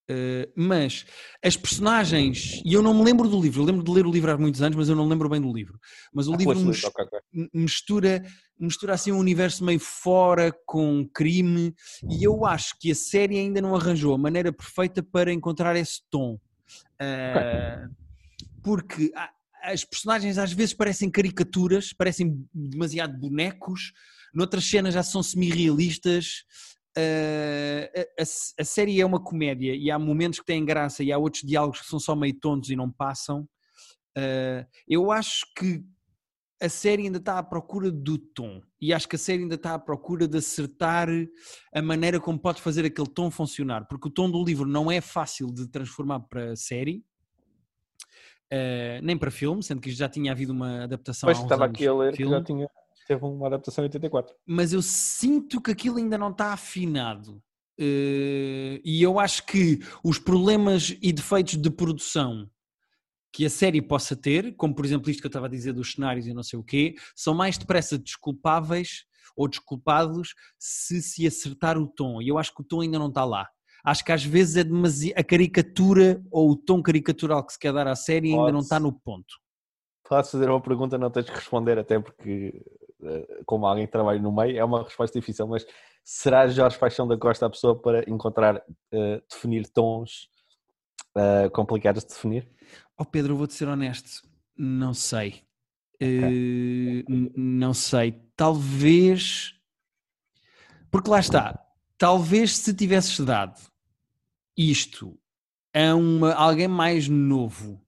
Eh, 0.09 0.50
mas 0.55 1.07
as 1.42 1.57
personagens, 1.57 2.61
e 2.64 2.74
eu 2.74 2.82
não 2.82 2.92
me 2.92 3.02
lembro 3.02 3.26
do 3.28 3.40
livro, 3.40 3.62
eu 3.62 3.66
lembro 3.66 3.82
de 3.82 3.90
ler 3.90 4.07
o 4.07 4.11
livro 4.11 4.30
há 4.30 4.36
muitos 4.36 4.61
anos, 4.61 4.76
mas 4.76 4.88
eu 4.88 4.94
não 4.96 5.09
lembro 5.09 5.28
bem 5.30 5.40
do 5.40 5.52
livro. 5.52 5.78
Mas 6.12 6.28
o 6.28 6.34
Ah, 6.34 6.36
livro 6.36 6.52
foste 6.55 6.66
mos- 6.66 6.82
ler, 6.82 6.88
ok, 6.90 7.05
ok. 7.05 7.18
m- 7.32 7.50
mistura, 7.55 8.22
mistura 8.61 8.94
assim 8.94 9.12
um 9.12 9.18
universo 9.18 9.64
meio 9.64 9.80
fora 9.80 10.52
com 10.66 11.09
crime 11.12 11.74
e 12.11 12.22
eu 12.22 12.44
acho 12.44 12.74
que 12.78 12.90
a 12.90 12.94
série 12.94 13.38
ainda 13.38 13.61
não 13.62 13.74
arranjou 13.74 14.14
a 14.14 14.18
maneira 14.18 14.52
perfeita 14.52 15.02
para 15.02 15.32
encontrar 15.32 15.74
esse 15.74 16.02
tom. 16.11 16.38
Ah, 17.00 17.86
porque 18.62 19.11
há- 19.16 19.30
as 19.62 19.84
personagens 19.84 20.36
às 20.36 20.52
vezes 20.52 20.74
parecem 20.74 21.11
caricaturas, 21.11 21.94
parecem 21.94 22.46
demasiado 22.52 23.18
bonecos, 23.18 23.92
noutras 24.34 24.64
cenas 24.66 24.92
já 24.92 25.02
são 25.02 25.22
semi-realistas. 25.22 26.44
Ah, 26.97 27.90
a, 28.18 28.22
a- 28.22 28.64
série 28.64 29.01
é 29.01 29.07
uma 29.07 29.22
comédia 29.22 29.74
e 29.74 29.90
há 29.90 29.99
momentos 29.99 30.38
que 30.40 30.47
têm 30.47 30.64
graça 30.64 31.03
e 31.03 31.11
há 31.12 31.18
outros 31.18 31.42
diálogos 31.42 31.80
que 31.80 31.86
são 31.88 31.99
só 31.99 32.14
meio 32.14 32.38
tontos 32.38 32.70
e 32.70 32.76
não 32.76 32.90
passam. 32.90 33.49
Ah, 34.16 34.66
eu 34.88 35.11
acho 35.11 35.45
que 35.57 35.84
a 36.62 36.68
série 36.68 37.03
ainda 37.03 37.18
está 37.18 37.38
à 37.38 37.42
procura 37.42 37.90
do 37.90 38.16
tom 38.16 38.62
e 38.80 38.92
acho 38.95 39.09
que 39.09 39.16
a 39.16 39.18
série 39.18 39.42
ainda 39.42 39.57
está 39.57 39.74
à 39.74 39.78
procura 39.78 40.26
de 40.28 40.38
acertar 40.38 41.09
a 41.74 41.82
maneira 41.82 42.20
como 42.20 42.38
pode 42.38 42.62
fazer 42.62 42.84
aquele 42.86 43.09
tom 43.09 43.30
funcionar, 43.30 43.86
porque 43.88 44.09
o 44.09 44.11
tom 44.11 44.30
do 44.30 44.42
livro 44.42 44.66
não 44.66 44.90
é 44.90 45.01
fácil 45.01 45.53
de 45.53 45.66
transformar 45.68 46.20
para 46.20 46.55
série, 46.57 47.05
eh, 48.51 49.01
nem 49.03 49.18
para 49.18 49.30
filme, 49.30 49.62
sendo 49.62 49.80
que 49.80 49.90
já 49.90 50.09
tinha 50.09 50.30
havido 50.32 50.53
uma 50.53 50.84
adaptação 50.84 51.26
Pois 51.26 51.38
estava 51.38 51.64
aqui 51.66 51.86
a 51.86 51.92
ler 51.95 52.14
que 52.14 52.24
já 52.24 52.42
tinha, 52.42 52.68
teve 53.07 53.24
uma 53.24 53.46
adaptação 53.46 53.84
em 53.84 53.86
84. 53.86 54.34
mas 54.46 54.72
eu 54.72 54.82
sinto 54.82 55.61
que 55.61 55.70
aquilo 55.70 55.98
ainda 55.98 56.18
não 56.18 56.30
está 56.30 56.52
afinado. 56.52 57.42
Eh, 57.78 58.80
e 58.84 59.02
eu 59.02 59.18
acho 59.18 59.44
que 59.46 59.80
os 60.02 60.18
problemas 60.18 60.96
e 61.02 61.12
defeitos 61.12 61.57
de 61.57 61.70
produção 61.70 62.48
que 63.32 63.44
a 63.44 63.50
série 63.50 63.82
possa 63.82 64.14
ter, 64.14 64.55
como 64.55 64.74
por 64.74 64.84
exemplo 64.84 65.11
isto 65.11 65.20
que 65.20 65.26
eu 65.26 65.28
estava 65.28 65.46
a 65.46 65.50
dizer 65.50 65.72
dos 65.72 65.92
cenários 65.92 66.26
e 66.26 66.32
não 66.32 66.42
sei 66.44 66.57
o 66.57 66.62
quê, 66.62 66.94
são 67.16 67.34
mais 67.34 67.59
depressa 67.59 67.98
desculpáveis 67.98 69.05
ou 69.36 69.48
desculpados 69.48 70.34
se 70.57 71.02
se 71.02 71.26
acertar 71.26 71.76
o 71.76 71.88
tom. 71.88 72.22
E 72.22 72.28
eu 72.28 72.38
acho 72.38 72.55
que 72.55 72.62
o 72.62 72.64
tom 72.64 72.80
ainda 72.80 72.98
não 72.98 73.09
está 73.09 73.24
lá. 73.24 73.48
Acho 73.84 74.05
que 74.05 74.12
às 74.12 74.24
vezes 74.24 74.57
é 74.57 74.64
demasiado, 74.64 75.18
a 75.18 75.24
caricatura 75.24 76.22
ou 76.30 76.50
o 76.50 76.57
tom 76.57 76.80
caricatural 76.80 77.44
que 77.44 77.52
se 77.52 77.59
quer 77.59 77.72
dar 77.72 77.88
à 77.88 77.96
série 77.96 78.32
ainda 78.32 78.52
não 78.52 78.61
está 78.61 78.78
no 78.78 78.92
ponto. 78.92 79.34
Podes 80.09 80.30
fazer 80.30 80.48
uma 80.48 80.61
pergunta, 80.61 80.96
não 80.96 81.11
tens 81.11 81.28
que 81.28 81.34
responder, 81.34 81.78
até 81.78 81.98
porque, 81.98 82.62
como 83.46 83.66
alguém 83.66 83.86
que 83.86 83.92
trabalha 83.92 84.20
no 84.20 84.32
meio, 84.32 84.59
é 84.59 84.64
uma 84.64 84.82
resposta 84.84 85.18
difícil, 85.18 85.46
mas 85.46 85.66
será 86.02 86.46
Jorge 86.48 86.78
Paixão 86.78 87.07
da 87.09 87.16
Costa 87.16 87.46
a 87.46 87.50
pessoa 87.50 87.78
para 87.80 88.09
encontrar, 88.11 88.62
eh, 88.92 89.22
definir 89.30 89.66
tons 89.68 90.28
eh, 91.16 91.48
complicados 91.50 92.02
de 92.05 92.09
definir? 92.11 92.48
Oh 92.98 93.05
Pedro, 93.05 93.32
eu 93.32 93.36
vou-te 93.36 93.55
ser 93.55 93.68
honesto, 93.68 94.22
não 94.57 94.92
sei. 94.94 95.42
Eh, 96.00 97.05
n- 97.09 97.32
não 97.36 97.72
sei. 97.74 98.20
Talvez. 98.36 99.55
Porque 100.90 101.11
lá 101.11 101.18
está. 101.20 101.61
Talvez 101.96 102.57
se 102.57 102.74
tivesses 102.74 103.18
dado 103.20 103.61
isto 104.57 105.18
a 105.74 105.94
uma, 105.94 106.32
alguém 106.34 106.68
mais 106.68 107.09
novo 107.09 107.80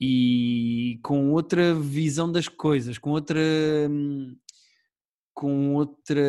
e 0.00 0.98
com 1.02 1.32
outra 1.32 1.74
visão 1.74 2.30
das 2.30 2.48
coisas, 2.48 2.98
com 2.98 3.10
outra. 3.10 3.40
hum, 3.90 4.36
com 5.34 5.76
outra 5.76 6.20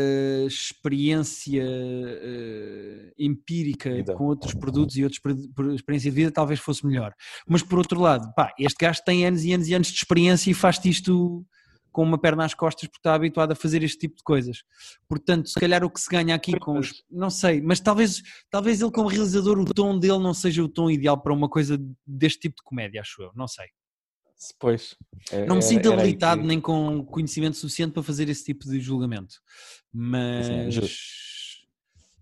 experiência 0.45 1.63
eh, 1.65 3.11
empírica, 3.17 3.89
Vida. 3.91 4.13
com 4.13 4.25
outros 4.25 4.53
produtos 4.53 4.95
e 4.97 5.03
outras 5.03 5.19
per- 5.19 5.35
per- 5.55 5.73
experiência 5.73 6.11
de 6.11 6.15
vida, 6.15 6.31
talvez 6.31 6.59
fosse 6.59 6.85
melhor. 6.85 7.15
Mas 7.47 7.63
por 7.63 7.79
outro 7.79 7.99
lado, 7.99 8.31
pá, 8.35 8.53
este 8.59 8.77
gajo 8.85 9.01
tem 9.03 9.25
anos 9.25 9.43
e 9.43 9.51
anos 9.51 9.67
e 9.67 9.73
anos 9.73 9.87
de 9.87 9.95
experiência 9.95 10.51
e 10.51 10.53
faz 10.53 10.79
isto 10.85 11.43
com 11.91 12.03
uma 12.03 12.17
perna 12.17 12.45
às 12.45 12.53
costas 12.53 12.87
porque 12.87 12.99
está 12.99 13.13
habituado 13.13 13.51
a 13.51 13.55
fazer 13.55 13.83
este 13.83 13.97
tipo 13.99 14.17
de 14.17 14.23
coisas. 14.23 14.63
Portanto, 15.07 15.49
se 15.49 15.59
calhar 15.59 15.83
o 15.83 15.89
que 15.89 15.99
se 15.99 16.09
ganha 16.09 16.35
aqui 16.35 16.57
com 16.59 16.77
os. 16.79 17.03
Não 17.09 17.29
sei, 17.29 17.61
mas 17.61 17.79
talvez, 17.79 18.21
talvez 18.49 18.81
ele, 18.81 18.91
como 18.91 19.07
realizador, 19.09 19.57
o 19.59 19.65
tom 19.65 19.97
dele 19.99 20.19
não 20.19 20.33
seja 20.33 20.63
o 20.63 20.69
tom 20.69 20.89
ideal 20.89 21.19
para 21.19 21.33
uma 21.33 21.49
coisa 21.49 21.77
deste 22.05 22.39
tipo 22.41 22.57
de 22.57 22.63
comédia, 22.63 23.01
acho 23.01 23.21
eu. 23.21 23.31
Não 23.35 23.47
sei. 23.47 23.67
Pois. 24.57 24.95
é- 25.31 25.45
Não 25.45 25.57
me 25.57 25.61
sinto 25.61 25.91
habilitado 25.91 26.41
que- 26.41 26.47
nem 26.47 26.61
com 26.61 27.03
conhecimento 27.05 27.57
suficiente 27.57 27.91
para 27.93 28.03
fazer 28.03 28.29
esse 28.29 28.45
tipo 28.45 28.65
de 28.69 28.79
julgamento. 28.79 29.35
Mas. 29.91 30.75
Sim. 30.75 30.89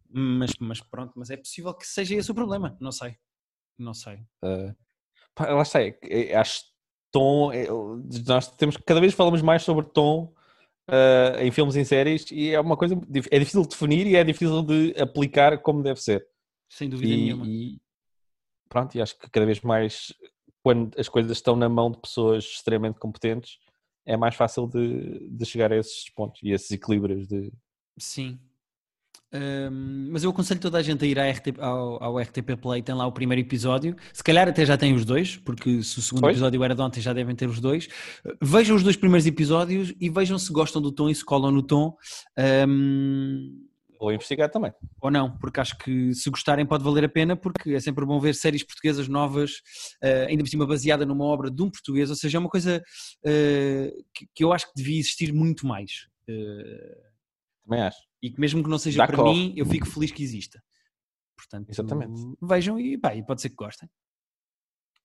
Mas, 0.10 0.52
mas 0.60 0.82
pronto, 0.82 1.14
mas 1.16 1.30
é 1.30 1.38
possível 1.38 1.74
que 1.74 1.86
seja 1.86 2.16
esse 2.16 2.32
o 2.32 2.34
problema. 2.36 2.76
Não 2.80 2.92
sei. 2.92 3.16
Não 3.78 3.94
sei. 3.94 4.16
Uh, 4.42 4.76
pá, 5.36 5.52
lá 5.54 5.62
está, 5.62 5.82
é 5.82 5.96
é, 6.02 6.36
acho 6.36 6.64
tom, 7.18 7.52
é, 7.52 7.68
nós 8.28 8.48
temos 8.52 8.78
cada 8.78 9.02
vez 9.02 9.14
falamos 9.14 9.42
mais 9.42 9.64
sobre 9.64 9.86
tom 9.86 10.32
uh, 10.88 11.42
em 11.42 11.52
filmes 11.52 11.76
e 11.76 11.80
em 11.80 11.84
séries 11.84 12.30
e 12.32 12.52
é 12.52 12.60
uma 12.60 12.78
coisa 12.78 12.96
é 13.32 13.40
difícil 13.40 13.64
de 13.64 13.70
definir 13.70 14.06
e 14.06 14.16
é 14.16 14.24
difícil 14.24 14.62
de 14.62 14.94
aplicar 15.02 15.58
como 15.60 15.82
deve 15.82 16.00
ser. 16.00 16.28
Sem 16.70 16.90
dúvida 16.90 17.16
nenhuma. 17.16 17.46
E, 17.48 17.50
e 17.50 17.82
pronto, 18.70 18.96
e 18.96 19.02
acho 19.02 19.18
que 19.18 19.30
cada 19.32 19.46
vez 19.48 19.62
mais 19.62 20.14
quando 20.62 21.00
as 21.00 21.10
coisas 21.10 21.32
estão 21.32 21.56
na 21.56 21.68
mão 21.68 21.90
de 21.90 21.98
pessoas 21.98 22.44
extremamente 22.44 23.00
competentes 23.00 23.58
é 24.06 24.16
mais 24.16 24.36
fácil 24.36 24.68
de, 24.68 25.28
de 25.28 25.46
chegar 25.46 25.74
a 25.74 25.78
esses 25.78 26.10
pontos 26.12 26.40
e 26.44 26.52
esses 26.52 26.70
equilíbrios 26.70 27.28
de 27.28 27.52
Sim. 27.98 28.40
Hum, 29.34 30.10
mas 30.12 30.24
eu 30.24 30.30
aconselho 30.30 30.60
toda 30.60 30.78
a 30.78 30.82
gente 30.82 31.04
a 31.04 31.08
ir 31.08 31.20
RTP 31.20 31.60
ao, 31.60 32.02
ao 32.02 32.18
RTP 32.20 32.56
Play, 32.62 32.82
tem 32.82 32.96
lá 32.96 33.06
o 33.06 33.12
primeiro 33.12 33.42
episódio. 33.42 33.96
Se 34.14 34.24
calhar 34.24 34.48
até 34.48 34.66
já 34.66 34.78
tem 34.78 34.94
os 34.94 35.04
dois, 35.04 35.36
porque 35.38 35.84
se 35.84 36.00
o 36.00 36.02
segundo 36.02 36.22
Pois. 36.22 36.34
episódio 36.36 36.64
era 36.64 36.74
de 36.74 36.82
ontem, 36.82 37.02
já 37.02 37.12
devem 37.14 37.36
ter 37.36 37.48
os 37.50 37.60
dois. 37.60 37.90
Vejam 38.42 38.76
os 38.76 38.84
dois 38.84 38.96
primeiros 38.96 39.26
episódios 39.28 39.94
e 40.00 40.10
vejam 40.10 40.40
se 40.40 40.52
gostam 40.54 40.82
do 40.82 40.92
tom 40.92 41.10
e 41.10 41.16
se 41.16 41.26
colam 41.26 41.52
no 41.52 41.62
tom. 41.62 41.96
Hum, 42.68 43.66
vou 44.00 44.14
investigar 44.14 44.50
também. 44.50 44.72
ou 45.02 45.12
não, 45.12 45.38
porque 45.40 45.60
acho 45.60 45.78
que 45.78 46.14
se 46.14 46.30
gostarem 46.30 46.66
pode 46.66 46.84
valer 46.84 47.04
a 47.06 47.10
pena, 47.10 47.36
porque 47.36 47.72
é 47.72 47.80
sempre 47.80 48.06
bom 48.06 48.20
ver 48.20 48.34
séries 48.36 48.64
portuguesas 48.64 49.08
novas, 49.08 49.62
eh, 50.02 50.28
ainda 50.30 50.44
por 50.44 50.50
cima 50.50 50.66
baseada 50.68 51.06
numa 51.06 51.26
obra 51.26 51.50
de 51.52 51.62
um 51.64 51.70
português, 51.70 52.10
ou 52.10 52.16
seja, 52.16 52.38
é 52.38 52.40
uma 52.40 52.50
coisa 52.50 52.82
eh, 53.26 53.92
que, 54.14 54.28
que 54.36 54.44
eu 54.44 54.54
acho 54.54 54.68
que 54.68 54.74
devia 54.76 55.00
existir 55.00 55.34
muito 55.34 55.66
mais. 55.66 56.08
Eh, 56.30 56.98
Também 57.66 57.82
acho. 57.82 58.07
E 58.22 58.30
que 58.32 58.40
mesmo 58.40 58.64
que 58.64 58.70
não 58.70 58.78
seja 58.78 59.06
para 59.06 59.24
mim, 59.24 59.54
eu 59.56 59.66
fico 59.66 59.86
feliz 59.86 60.12
que 60.12 60.24
exista. 60.24 60.64
Portanto, 61.36 61.70
Exatamente. 61.70 62.14
vejam 62.42 62.80
e, 62.80 62.98
pá, 62.98 63.14
e 63.16 63.24
pode 63.24 63.42
ser 63.42 63.50
que 63.50 63.56
gostem. 63.56 63.90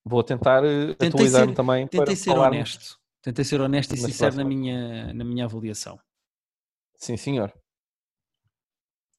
Vou 0.04 0.22
tentar 0.24 0.64
uh, 0.64 0.88
Tentei 0.94 1.08
atualizar-me 1.08 1.52
ser- 1.52 1.56
também 1.56 1.86
Tentei 1.86 2.04
para 2.06 2.16
ser 2.16 2.30
falarmos- 2.30 2.56
honesto. 2.56 2.98
Tentei 3.22 3.44
ser 3.44 3.60
honesto 3.60 3.94
e 3.94 3.98
sincero 3.98 4.34
na 4.34 4.44
minha, 4.44 5.12
na 5.14 5.24
minha 5.24 5.44
avaliação. 5.44 6.00
Sim, 6.96 7.16
senhor. 7.16 7.52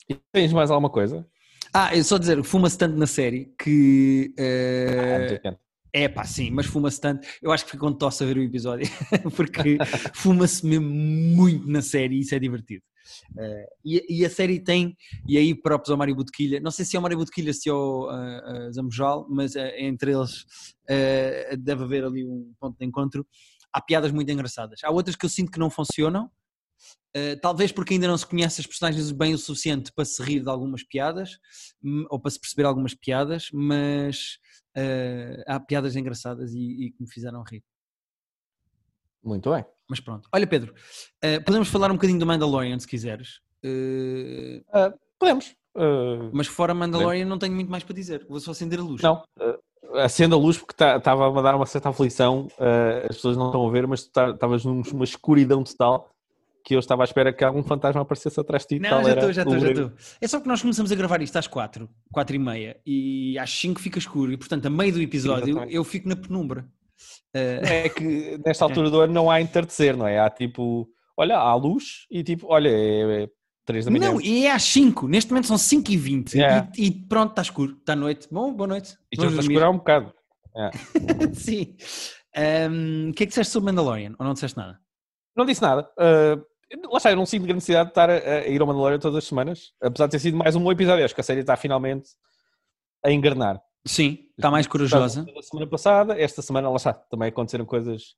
E 0.10 0.16
tens 0.34 0.52
mais 0.52 0.70
alguma 0.72 0.90
coisa? 0.90 1.26
Ah, 1.74 1.96
eu 1.96 2.04
só 2.04 2.18
dizer, 2.18 2.44
fuma-se 2.44 2.78
tanto 2.78 2.98
na 2.98 3.08
série 3.08 3.54
que. 3.58 4.34
Ah, 4.38 4.42
eh, 4.42 5.20
muito 5.20 5.34
atento. 5.36 5.60
É 5.94 6.10
pá, 6.10 6.24
sim, 6.24 6.50
mas 6.50 6.66
fuma-se 6.66 7.00
tanto. 7.00 7.28
Eu 7.42 7.52
acho 7.52 7.66
que 7.66 7.72
fico 7.72 7.86
com 7.86 7.94
tosse 7.94 8.24
a 8.24 8.28
ver 8.28 8.38
o 8.38 8.42
episódio, 8.42 8.88
porque 9.36 9.78
fuma-se 10.16 10.66
mesmo 10.66 10.90
muito 10.90 11.68
na 11.68 11.82
série 11.82 12.16
e 12.16 12.20
isso 12.22 12.34
é 12.34 12.40
divertido. 12.40 12.84
Eh, 13.38 13.66
e, 13.86 14.22
e 14.22 14.26
a 14.26 14.30
série 14.30 14.60
tem, 14.60 14.98
e 15.28 15.38
aí 15.38 15.54
próprios 15.54 15.92
ao 15.92 15.98
Mário 15.98 16.16
Botequilha, 16.16 16.60
não 16.60 16.72
sei 16.72 16.84
se 16.84 16.96
é 16.96 17.00
o 17.00 17.02
Mário 17.02 17.18
Botequilha, 17.18 17.54
se 17.54 17.70
é 17.70 17.74
o 17.74 18.10
uh, 18.10 18.74
Zambojal, 18.74 19.28
mas 19.30 19.56
entre 19.56 20.14
eles 20.14 20.46
deve 21.60 21.84
haver 21.84 22.06
ali 22.06 22.26
um 22.26 22.54
ponto 22.60 22.78
de 22.78 22.86
encontro. 22.86 23.26
Há 23.72 23.82
piadas 23.82 24.12
muito 24.12 24.32
engraçadas. 24.32 24.80
Há 24.84 24.92
outras 24.92 25.16
que 25.16 25.26
eu 25.26 25.30
sinto 25.30 25.52
que 25.52 25.60
não 25.60 25.70
funcionam, 25.70 26.30
eh, 27.16 27.36
talvez 27.36 27.72
porque 27.72 27.94
ainda 27.94 28.08
não 28.08 28.18
se 28.18 28.26
conhece 28.26 28.60
as 28.60 28.68
personagens 28.68 29.12
bem 29.12 29.34
o 29.34 29.38
suficiente 29.38 29.92
para 29.94 30.04
se 30.04 30.22
rir 30.24 30.42
de 30.42 30.50
algumas 30.50 30.84
piadas, 30.84 31.38
hum, 31.84 32.06
ou 32.10 32.20
para 32.20 32.32
se 32.32 32.40
perceber 32.40 32.66
algumas 32.66 32.96
piadas, 32.96 33.50
mas 33.54 34.40
eh, 34.76 35.44
há 35.48 35.60
piadas 35.60 35.96
engraçadas 35.96 36.54
e, 36.54 36.86
e 36.86 36.92
que 36.92 37.02
me 37.02 37.10
fizeram 37.10 37.44
rir. 37.44 37.64
Muito 39.24 39.52
bem. 39.52 39.66
Mas 39.90 40.00
pronto. 40.00 40.28
Olha, 40.34 40.46
Pedro, 40.48 40.74
eh, 41.22 41.40
podemos 41.40 41.70
falar 41.70 41.90
um 41.92 41.96
bocadinho 41.96 42.20
do 42.20 42.26
Mandalorian 42.26 42.78
se 42.80 42.88
quiseres. 42.88 43.40
Ah, 44.74 44.94
podemos. 45.18 45.56
Mas 46.34 46.48
fora 46.48 46.74
Mandalorian 46.74 47.26
não 47.26 47.40
tenho 47.40 47.54
muito 47.56 47.72
mais 47.72 47.84
para 47.84 47.96
dizer. 47.96 48.26
Vou 48.28 48.40
só 48.40 48.52
acender 48.52 48.80
a 48.80 48.84
luz. 48.84 49.02
não. 49.02 49.24
acenda 49.96 50.36
a 50.36 50.40
luz 50.40 50.58
porque 50.58 50.74
estava 50.84 51.40
a 51.40 51.42
dar 51.42 51.56
uma 51.56 51.66
certa 51.66 51.90
aflição. 51.90 52.48
as 53.10 53.16
pessoas 53.16 53.38
não 53.38 53.48
estão 53.48 53.68
a 53.68 53.72
ver, 53.72 53.88
mas 53.88 54.04
tu 54.04 54.12
tá- 54.12 54.32
estavas 54.32 54.66
numa 54.66 55.04
escuridão 55.04 55.64
total. 55.64 56.13
Que 56.64 56.76
eu 56.76 56.80
estava 56.80 57.04
à 57.04 57.06
espera 57.06 57.34
que 57.34 57.44
algum 57.44 57.62
fantasma 57.64 58.02
aparecesse 58.02 58.40
atrás 58.40 58.64
de 58.64 58.70
ti. 58.70 58.80
Não, 58.80 59.04
já 59.04 59.14
estou, 59.14 59.34
já 59.34 59.42
estou, 59.44 59.60
já 59.60 59.70
estou. 59.72 59.92
É 60.22 60.28
só 60.28 60.40
que 60.40 60.48
nós 60.48 60.62
começamos 60.62 60.92
a 60.92 60.96
gravar 60.96 61.22
isto 61.22 61.36
às 61.38 61.46
4, 61.48 61.90
4 62.12 62.36
e 62.36 62.40
meia, 62.40 62.80
e 62.86 63.38
às 63.38 63.50
5 63.52 63.82
fica 63.82 64.00
escuro, 64.00 64.32
e 64.32 64.38
portanto, 64.38 64.66
a 64.66 64.70
meio 64.70 64.94
do 64.94 65.02
episódio, 65.02 65.50
Exatamente. 65.50 65.76
eu 65.76 65.84
fico 65.84 66.08
na 66.08 66.16
penumbra. 66.16 66.66
Eh, 67.34 67.86
É 67.86 67.90
que 67.90 68.40
nesta 68.46 68.64
altura 68.64 68.90
do 68.90 69.02
ano 69.02 69.14
não 69.14 69.30
há 69.30 69.42
entardecer, 69.42 69.98
não 69.98 70.08
é? 70.08 70.20
Há 70.20 70.30
tipo, 70.30 70.88
olha, 71.18 71.38
há 71.38 71.54
luz 71.56 72.06
e 72.10 72.24
tipo, 72.24 72.48
olha, 72.50 72.70
é, 72.70 73.24
é 73.24 73.30
3 73.66 73.86
da 73.86 73.92
manhã. 73.92 74.12
não, 74.12 74.22
e 74.22 74.46
é 74.46 74.52
às 74.52 74.64
5, 74.64 75.08
neste 75.08 75.32
momento 75.32 75.48
são 75.48 75.58
5 75.58 75.92
e 75.92 75.98
20, 75.98 76.34
Yeah. 76.36 76.70
e, 76.78 76.86
e 76.88 76.92
pronto, 76.92 77.32
está 77.32 77.42
escuro, 77.42 77.76
está 77.80 77.96
noite. 77.96 78.28
Bom, 78.32 78.54
boa 78.54 78.68
noite. 78.68 78.98
Isto 79.12 79.22
Vamos 79.26 79.34
está 79.34 79.42
escurar 79.42 79.70
um 79.70 79.78
bocado. 79.78 80.14
Sim. 81.34 81.76
Ahm, 82.36 83.10
O 83.10 83.14
que 83.14 83.24
é 83.24 83.26
que 83.26 83.30
disseste 83.32 83.52
sobre 83.52 83.66
Mandalorian? 83.68 84.16
Ou 84.20 84.26
não 84.26 84.34
disseste 84.34 84.58
nada? 84.58 84.80
Não 85.36 85.46
disse 85.46 85.62
nada. 85.62 85.90
Ah, 85.98 86.38
lá 86.92 86.98
está, 86.98 87.12
eu 87.12 87.16
não 87.16 87.26
sinto 87.26 87.42
grande 87.44 87.56
necessidade 87.56 87.86
de 87.86 87.92
estar 87.92 88.10
a, 88.10 88.14
a 88.14 88.48
ir 88.48 88.60
ao 88.62 88.68
Mandalorian 88.68 89.00
todas 89.00 89.18
as 89.18 89.24
semanas, 89.26 89.74
apesar 89.82 90.06
de 90.08 90.12
ter 90.12 90.20
sido 90.20 90.38
mais 90.38 90.56
um 90.56 90.64
bom 90.64 90.72
episódio. 90.72 91.04
Acho 91.06 91.14
que 91.16 91.22
a 91.22 91.24
série 91.24 91.42
está 91.42 91.56
finalmente 91.56 92.10
a 93.04 93.12
engarnar. 93.12 93.62
Sim, 93.86 94.30
está 94.38 94.50
mais 94.50 94.66
corajosa. 94.66 95.26
Da 95.26 95.42
semana 95.42 95.70
passada, 95.70 96.20
esta 96.20 96.42
semana, 96.42 96.70
lá 96.70 96.76
está, 96.78 96.94
também 96.94 97.28
aconteceram 97.30 97.66
coisas 97.66 98.16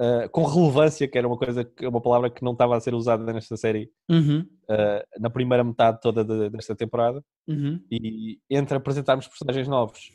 ah, 0.00 0.26
com 0.30 0.42
relevância, 0.44 1.06
que 1.06 1.18
era 1.18 1.26
uma 1.28 1.36
coisa, 1.36 1.64
que 1.64 1.86
uma 1.86 2.00
palavra 2.00 2.30
que 2.30 2.42
não 2.42 2.52
estava 2.52 2.76
a 2.76 2.80
ser 2.80 2.94
usada 2.94 3.30
nesta 3.32 3.56
série 3.56 3.90
Uhum, 4.10 4.46
ah, 4.70 5.04
na 5.20 5.28
primeira 5.28 5.62
metade 5.62 6.00
toda 6.00 6.24
de- 6.24 6.48
desta 6.50 6.74
temporada. 6.74 7.22
uhum. 7.46 7.78
E 7.90 8.38
entre 8.50 8.76
apresentarmos 8.76 9.28
personagens 9.28 9.68
novos 9.68 10.10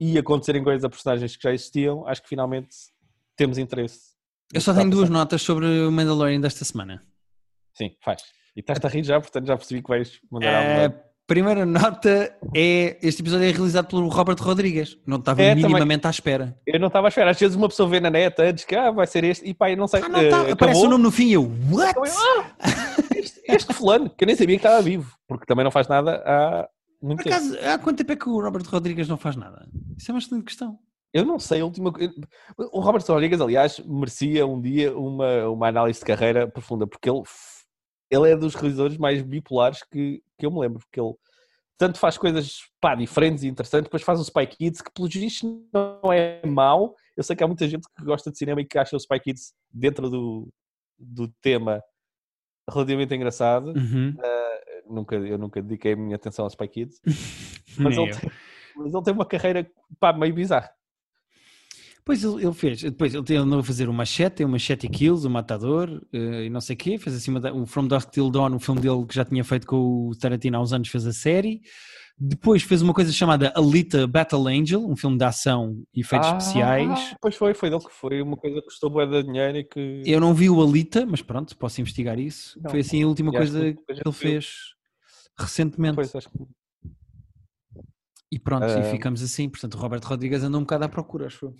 e 0.00 0.16
acontecerem 0.18 0.62
coisas 0.62 0.84
a 0.84 0.88
personagens 0.90 1.34
que 1.36 1.42
já 1.42 1.52
existiam, 1.52 2.06
acho 2.06 2.22
que 2.22 2.28
finalmente 2.28 2.68
temos 3.34 3.56
interesse. 3.58 4.16
Eu 4.52 4.60
só 4.60 4.72
tenho 4.74 4.90
duas 4.90 5.10
notas 5.10 5.42
sobre 5.42 5.66
o 5.66 5.90
Mandalorian 5.92 6.40
desta 6.40 6.64
semana. 6.64 7.02
Sim, 7.74 7.90
faz. 8.02 8.22
E 8.56 8.60
estás-te 8.60 8.86
a 8.86 8.88
rir 8.88 9.04
já, 9.04 9.20
portanto 9.20 9.46
já 9.46 9.56
percebi 9.56 9.82
que 9.82 9.88
vais 9.88 10.18
mandar 10.30 10.48
A 10.54 10.82
algo. 10.84 10.96
primeira 11.26 11.64
nota 11.66 12.34
é: 12.56 12.98
este 13.02 13.20
episódio 13.22 13.46
é 13.46 13.50
realizado 13.52 13.86
pelo 13.88 14.08
Robert 14.08 14.38
Rodrigues. 14.40 14.96
Não 15.06 15.18
estava 15.18 15.42
É, 15.42 15.50
também. 15.50 15.64
minimamente 15.66 16.06
à 16.06 16.10
espera. 16.10 16.56
Eu 16.66 16.80
não 16.80 16.88
estava 16.88 17.06
à 17.06 17.10
espera. 17.10 17.30
Às 17.30 17.38
vezes 17.38 17.54
uma 17.56 17.68
pessoa 17.68 17.88
vê 17.88 18.00
na 18.00 18.10
net 18.10 18.34
antes 18.40 18.64
que 18.64 18.74
ah, 18.74 18.90
vai 18.90 19.06
ser 19.06 19.22
este 19.24 19.46
e 19.48 19.52
pá, 19.54 19.70
eu 19.70 19.76
não 19.76 19.86
sei. 19.86 20.00
Ah, 20.02 20.08
não, 20.08 20.18
eh, 20.20 20.28
tá, 20.30 20.36
acabou. 20.38 20.52
aparece 20.54 20.80
o 20.86 20.88
nome 20.88 21.04
no 21.04 21.10
fim 21.10 21.26
e 21.28 21.32
eu, 21.34 21.42
what? 21.70 21.94
Eu, 21.96 22.04
ah, 22.04 22.54
este, 23.16 23.40
este 23.46 23.72
fulano, 23.74 24.08
que 24.10 24.24
eu 24.24 24.26
nem 24.26 24.34
sabia 24.34 24.56
que 24.58 24.64
estava 24.66 24.82
vivo, 24.82 25.12
porque 25.28 25.44
também 25.46 25.62
não 25.64 25.70
faz 25.70 25.86
nada 25.86 26.22
há 26.26 26.68
muito 27.00 27.22
Por 27.22 27.30
tempo. 27.30 27.36
acaso, 27.36 27.58
há 27.68 27.78
quanto 27.78 27.98
tempo 27.98 28.12
é 28.12 28.16
que 28.16 28.28
o 28.28 28.40
Robert 28.40 28.64
Rodrigues 28.66 29.06
não 29.06 29.16
faz 29.18 29.36
nada? 29.36 29.68
Isso 29.96 30.10
é 30.10 30.14
uma 30.14 30.18
excelente 30.18 30.44
questão. 30.46 30.78
Eu 31.12 31.24
não 31.24 31.38
sei, 31.38 31.60
a 31.60 31.64
última 31.64 31.92
O 32.72 32.80
Robert 32.80 33.02
Rodrigues, 33.06 33.40
aliás, 33.40 33.78
merecia 33.80 34.46
um 34.46 34.60
dia 34.60 34.96
uma, 34.96 35.48
uma 35.48 35.68
análise 35.68 36.00
de 36.00 36.04
carreira 36.04 36.46
profunda, 36.46 36.86
porque 36.86 37.08
ele, 37.08 37.22
ele 38.10 38.30
é 38.30 38.36
dos 38.36 38.54
realizadores 38.54 38.98
mais 38.98 39.22
bipolares 39.22 39.82
que, 39.82 40.22
que 40.38 40.44
eu 40.44 40.50
me 40.50 40.60
lembro, 40.60 40.80
porque 40.80 41.00
ele 41.00 41.14
tanto 41.78 41.98
faz 41.98 42.18
coisas 42.18 42.62
pá, 42.80 42.94
diferentes 42.96 43.44
e 43.44 43.48
interessantes, 43.48 43.84
depois 43.84 44.02
faz 44.02 44.18
o 44.18 44.24
Spy 44.24 44.46
Kids, 44.48 44.82
que 44.82 44.92
pelos 44.92 45.14
vistos 45.14 45.48
não 45.72 46.12
é 46.12 46.44
mau. 46.44 46.94
Eu 47.16 47.22
sei 47.22 47.36
que 47.36 47.44
há 47.44 47.46
muita 47.46 47.68
gente 47.68 47.86
que 47.96 48.04
gosta 48.04 48.32
de 48.32 48.36
cinema 48.36 48.60
e 48.60 48.64
que 48.64 48.76
acha 48.76 48.96
o 48.96 49.00
Spy 49.00 49.20
Kids 49.20 49.54
dentro 49.72 50.10
do, 50.10 50.48
do 50.98 51.28
tema 51.40 51.80
relativamente 52.68 53.14
engraçado. 53.14 53.68
Uhum. 53.68 54.14
Nunca, 54.88 55.16
eu 55.16 55.38
nunca 55.38 55.62
dediquei 55.62 55.92
a 55.92 55.96
minha 55.96 56.16
atenção 56.16 56.44
ao 56.44 56.50
Spy 56.50 56.66
Kids, 56.66 57.00
mas 57.78 57.96
ele, 57.96 58.10
tem, 58.10 58.30
mas 58.76 58.94
ele 58.94 59.02
tem 59.04 59.14
uma 59.14 59.26
carreira 59.26 59.70
pá, 60.00 60.12
meio 60.12 60.34
bizarra. 60.34 60.70
Depois 62.08 62.24
ele, 62.24 62.42
ele 62.46 62.54
fez, 62.54 62.80
depois 62.82 63.14
ele 63.14 63.36
andou 63.36 63.58
a 63.58 63.62
fazer 63.62 63.86
o 63.86 63.92
Machete, 63.92 64.42
o 64.42 64.48
Machete 64.48 64.88
Kills, 64.88 65.26
o 65.26 65.30
Matador 65.30 66.00
eh, 66.10 66.44
e 66.46 66.48
não 66.50 66.58
sei 66.58 66.74
o 66.74 66.78
quê, 66.78 66.96
fez 66.96 67.14
assim 67.14 67.30
uma 67.30 67.38
da- 67.38 67.52
o 67.52 67.66
From 67.66 67.86
Dusk 67.86 68.08
Till 68.10 68.30
Dawn, 68.30 68.54
o 68.54 68.58
filme 68.58 68.80
dele 68.80 69.04
que 69.04 69.14
já 69.14 69.26
tinha 69.26 69.44
feito 69.44 69.66
com 69.66 70.08
o 70.08 70.16
Tarantino 70.16 70.56
há 70.56 70.60
uns 70.62 70.72
anos, 70.72 70.88
fez 70.88 71.06
a 71.06 71.12
série. 71.12 71.60
Depois 72.18 72.62
fez 72.62 72.80
uma 72.80 72.94
coisa 72.94 73.12
chamada 73.12 73.52
Alita 73.54 74.06
Battle 74.06 74.48
Angel, 74.48 74.80
um 74.88 74.96
filme 74.96 75.18
de 75.18 75.24
ação 75.24 75.82
e 75.94 76.00
efeitos 76.00 76.28
especiais. 76.30 77.10
Ah, 77.12 77.16
Pois 77.20 77.36
foi, 77.36 77.52
foi 77.52 77.68
dele 77.68 77.84
que 77.84 77.92
foi 77.92 78.22
uma 78.22 78.38
coisa 78.38 78.56
que 78.60 78.66
custou 78.68 78.88
bué 78.88 79.04
de 79.04 79.22
dinheiro 79.24 79.58
e 79.58 79.64
que. 79.64 80.02
Eu 80.06 80.18
não 80.18 80.32
vi 80.32 80.48
o 80.48 80.62
Alita, 80.62 81.04
mas 81.04 81.20
pronto, 81.20 81.54
posso 81.58 81.78
investigar 81.82 82.18
isso. 82.18 82.58
Não. 82.62 82.70
Foi 82.70 82.80
assim 82.80 83.02
a 83.02 83.06
última 83.06 83.30
coisa 83.30 83.60
que 83.60 83.66
ele 83.66 84.00
viu. 84.02 84.12
fez 84.14 84.48
recentemente. 85.38 85.94
Pois, 85.96 86.16
acho 86.16 86.30
que- 86.30 86.38
E 88.32 88.38
pronto, 88.38 88.64
Ah. 88.64 88.80
e 88.80 88.90
ficamos 88.90 89.22
assim. 89.22 89.46
Portanto, 89.48 89.74
o 89.74 89.78
Roberto 89.78 90.04
Rodrigues 90.06 90.42
andou 90.42 90.58
um 90.60 90.64
bocado 90.64 90.84
à 90.84 90.88
procura, 90.88 91.26
acho 91.26 91.44
eu. 91.46 91.54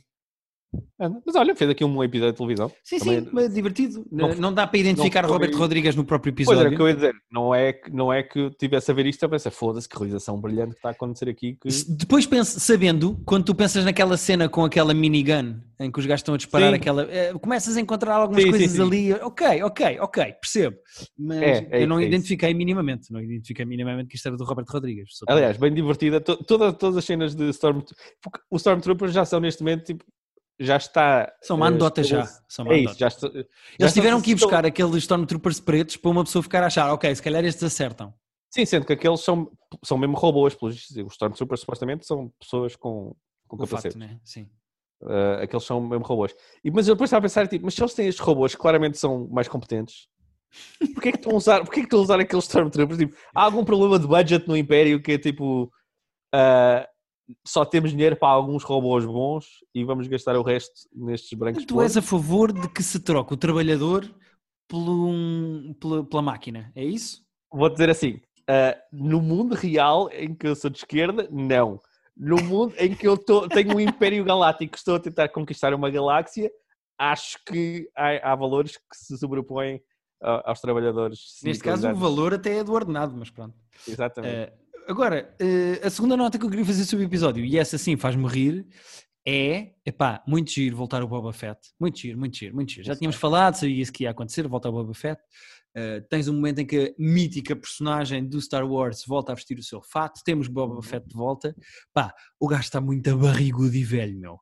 Ah, 1.00 1.08
Mas 1.24 1.34
olha, 1.34 1.56
fez 1.56 1.70
aqui 1.70 1.82
um 1.82 2.04
episódio 2.04 2.32
de 2.32 2.36
televisão. 2.38 2.70
Sim, 2.84 2.98
Também- 2.98 3.20
sim, 3.22 3.28
mas 3.32 3.54
divertido. 3.54 4.06
não 4.12 4.28
Não, 4.28 4.34
foi- 4.34 4.54
dá 4.54 4.66
para 4.66 4.78
identificar 4.78 5.24
o 5.24 5.28
Roberto 5.28 5.52
foi- 5.52 5.60
Rodrigues 5.60 5.96
no 5.96 6.04
próprio 6.04 6.30
Pois 6.34 6.46
episódio. 6.46 6.66
era 6.66 6.70
o 6.74 6.76
que 6.76 6.82
eu 6.82 6.88
ia 6.88 6.94
dizer. 6.94 7.14
Não 7.32 7.54
é, 7.54 7.72
que- 7.72 7.90
não 7.90 8.12
é 8.12 8.22
que 8.22 8.38
eu 8.38 8.50
tivesse 8.50 8.90
a 8.90 8.94
ver 8.94 9.06
isto, 9.06 9.22
eu 9.22 9.30
pensei, 9.30 9.50
foda-se, 9.50 9.88
que 9.88 9.96
realização 9.96 10.38
brilhante 10.38 10.72
que 10.72 10.76
está 10.76 10.90
a 10.90 10.92
acontecer 10.92 11.28
aqui. 11.30 11.56
Que... 11.60 11.68
Depois 11.88 12.26
pensa, 12.26 12.60
sabendo, 12.60 13.18
quando 13.24 13.44
tu 13.46 13.54
pensas 13.54 13.82
naquela 13.84 14.16
cena 14.18 14.46
com 14.48 14.62
aquela 14.64 14.92
minigun 14.92 15.54
em 15.80 15.90
que 15.90 15.98
os 16.00 16.04
gajos 16.04 16.20
estão 16.20 16.34
a 16.34 16.38
disparar 16.38 16.68
Sim. 16.70 16.76
aquela. 16.76 17.02
eh, 17.10 17.32
começas 17.40 17.76
a 17.76 17.80
encontrar 17.80 18.16
algumas 18.16 18.42
Sim, 18.42 18.50
coisas 18.50 18.70
sim. 18.72 18.82
ali. 18.82 19.12
Ok, 19.14 19.62
ok, 19.62 19.98
ok, 20.00 20.24
percebo. 20.34 20.76
Mas 21.18 21.38
É, 21.42 21.68
é 21.70 21.82
eu 21.82 21.86
não 21.86 21.96
isso, 21.96 22.00
é 22.00 22.08
isso. 22.08 22.14
identifiquei 22.14 22.52
minimamente. 22.52 23.10
Não 23.10 23.22
identifiquei 23.22 23.64
minimamente 23.64 24.08
que 24.08 24.16
isto 24.16 24.26
era 24.26 24.36
do 24.36 24.44
Roberto 24.44 24.68
Rodrigues. 24.70 25.10
Aliás, 25.28 25.56
bem 25.56 25.72
divertida. 25.72 26.20
To- 26.20 26.36
toda- 26.44 26.72
todas 26.74 26.98
as 26.98 27.04
cenas 27.06 27.34
de 27.34 27.48
Stormtrooper. 27.50 27.96
Porque 28.22 28.40
os 28.50 28.60
Stormtroopers 28.60 29.12
já 29.14 29.24
são 29.24 29.40
neste 29.40 29.62
momento, 29.62 29.84
tipo, 29.84 30.04
já 30.58 30.76
está. 30.76 31.32
são 31.42 31.56
uma 31.56 31.66
eh, 31.66 31.68
anedota 31.68 32.02
já. 32.02 32.24
São 32.48 32.64
uma 32.64 32.74
É 32.74 32.78
isso, 32.78 32.98
já 32.98 33.08
está. 33.08 33.28
já 33.28 33.44
Eles 33.78 33.92
tiveram 33.92 34.20
que 34.20 34.30
ir 34.30 34.34
estão- 34.34 34.48
buscar 34.48 34.66
aqueles 34.66 34.94
Stormtroopers 34.96 35.60
pretos 35.60 35.96
para 35.96 36.10
uma 36.10 36.24
pessoa 36.24 36.42
ficar 36.42 36.62
a 36.62 36.66
achar, 36.66 36.92
ok, 36.92 37.14
se 37.14 37.22
calhar 37.22 37.44
estes 37.44 37.62
acertam. 37.64 38.12
Sim, 38.50 38.64
sendo 38.64 38.86
que 38.86 38.92
aqueles 38.94 39.20
são, 39.20 39.50
são 39.84 39.98
mesmo 39.98 40.16
robôs. 40.16 40.54
Pelos, 40.54 40.74
os 40.90 41.12
Stormtroopers 41.12 41.60
supostamente 41.60 42.06
são 42.06 42.32
pessoas 42.40 42.74
com, 42.76 43.14
com 43.46 43.56
O 43.56 43.58
capacete. 43.60 43.94
fato, 43.94 43.98
né? 43.98 44.18
Sim. 44.24 44.48
Uh, 45.02 45.42
aqueles 45.42 45.64
são 45.64 45.80
mesmo 45.80 46.04
robôs. 46.04 46.34
E, 46.64 46.70
mas 46.70 46.88
eu 46.88 46.94
depois 46.94 47.08
estava 47.08 47.20
a 47.20 47.22
pensar, 47.22 47.46
tipo, 47.46 47.64
mas 47.64 47.74
se 47.74 47.82
eles 47.82 47.94
têm 47.94 48.08
estes 48.08 48.24
robôs 48.24 48.54
que 48.54 48.60
claramente 48.60 48.98
são 48.98 49.28
mais 49.28 49.46
competentes, 49.46 50.08
porquê 50.94 51.10
é 51.10 51.12
que 51.12 51.18
estão 51.18 51.32
a 51.32 51.36
usar, 51.36 51.60
porquê 51.60 51.80
é 51.80 51.82
que 51.82 51.86
estão 51.86 52.00
a 52.00 52.02
usar 52.02 52.18
aqueles 52.18 52.44
Stormtroopers? 52.46 52.98
Tipo, 52.98 53.16
há 53.34 53.42
algum 53.44 53.64
problema 53.64 53.98
de 53.98 54.06
budget 54.08 54.48
no 54.48 54.56
Império 54.56 55.00
que 55.00 55.12
é 55.12 55.18
tipo, 55.18 55.64
uh, 56.34 56.86
só 57.46 57.64
temos 57.64 57.90
dinheiro 57.90 58.16
para 58.16 58.28
alguns 58.28 58.62
robôs 58.64 59.04
bons 59.04 59.46
e 59.74 59.84
vamos 59.84 60.06
gastar 60.08 60.36
o 60.36 60.42
resto 60.42 60.88
nestes 60.94 61.38
brancos 61.38 61.64
Tu 61.64 61.80
és 61.82 61.96
a 61.96 62.02
favor 62.02 62.52
de 62.52 62.68
que 62.68 62.82
se 62.82 63.00
troque 63.00 63.34
o 63.34 63.36
trabalhador 63.36 64.08
pelo 64.66 65.74
pela, 65.80 66.04
pela 66.04 66.22
máquina, 66.22 66.72
é 66.74 66.84
isso? 66.84 67.22
Vou 67.52 67.68
dizer 67.70 67.88
assim, 67.90 68.20
uh, 68.48 68.78
no 68.92 69.20
mundo 69.20 69.54
real 69.54 70.10
em 70.12 70.34
que 70.34 70.46
eu 70.46 70.54
sou 70.54 70.70
de 70.70 70.78
esquerda, 70.78 71.28
não. 71.30 71.80
No 72.16 72.36
mundo 72.42 72.74
em 72.78 72.94
que 72.94 73.06
eu 73.06 73.16
tô- 73.16 73.48
tenho 73.48 73.74
um 73.76 73.80
Império 73.80 74.24
Galáctico 74.24 74.76
estou 74.76 74.96
a 74.96 75.00
tentar 75.00 75.28
conquistar 75.28 75.72
uma 75.72 75.88
galáxia, 75.88 76.50
acho 76.98 77.38
que 77.46 77.88
há, 77.96 78.32
há 78.32 78.34
valores 78.34 78.76
que 78.76 78.82
se 78.96 79.16
sobrepõem 79.16 79.80
aos 80.20 80.60
trabalhadores. 80.60 81.38
Neste 81.44 81.62
caso, 81.62 81.88
o 81.88 81.94
valor 81.94 82.34
até 82.34 82.58
é 82.58 82.64
do 82.64 82.72
ordenado, 82.72 83.14
mas 83.16 83.30
pronto. 83.30 83.56
Exatamente. 83.86 84.50
Eh, 84.50 84.52
agora, 84.88 85.34
eh, 85.40 85.80
a 85.84 85.90
segunda 85.90 86.16
nota 86.16 86.38
que 86.38 86.44
eu 86.44 86.50
queria 86.50 86.64
fazer 86.64 86.84
sobre 86.84 87.04
o 87.04 87.08
episódio, 87.08 87.44
e 87.44 87.58
essa 87.58 87.78
sim 87.78 87.96
faz-me 87.96 88.26
rir, 88.26 88.66
é, 89.26 89.74
epá, 89.84 90.22
muito 90.26 90.50
giro 90.50 90.76
voltar 90.76 91.02
o 91.02 91.06
Boba 91.08 91.32
Fett. 91.32 91.60
Muito 91.78 91.98
giro, 91.98 92.18
muito 92.18 92.36
giro, 92.36 92.54
muito 92.54 92.72
giro. 92.72 92.86
Já 92.86 92.96
tínhamos 92.96 93.16
é. 93.16 93.18
falado, 93.18 93.56
sabia 93.56 93.82
isso 93.82 93.92
que 93.92 94.04
ia 94.04 94.10
acontecer, 94.10 94.48
volta 94.48 94.68
ao 94.68 94.72
Boba 94.72 94.94
Fett. 94.94 95.20
Eh, 95.74 96.00
tens 96.08 96.28
um 96.28 96.32
momento 96.32 96.60
em 96.60 96.66
que 96.66 96.88
a 96.98 97.02
mítica 97.02 97.54
personagem 97.54 98.26
do 98.26 98.40
Star 98.40 98.66
Wars 98.66 99.04
volta 99.06 99.32
a 99.32 99.34
vestir 99.34 99.58
o 99.58 99.62
seu 99.62 99.82
fato, 99.82 100.22
temos 100.24 100.48
Boba 100.48 100.74
Uhum. 100.74 100.82
Fett 100.82 101.06
de 101.06 101.14
volta. 101.14 101.54
Pá, 101.92 102.12
o 102.40 102.48
gajo 102.48 102.62
está 102.62 102.80
muito 102.80 103.16
barrigudo 103.16 103.76
e 103.76 103.84
velho, 103.84 104.18
meu. 104.18 104.40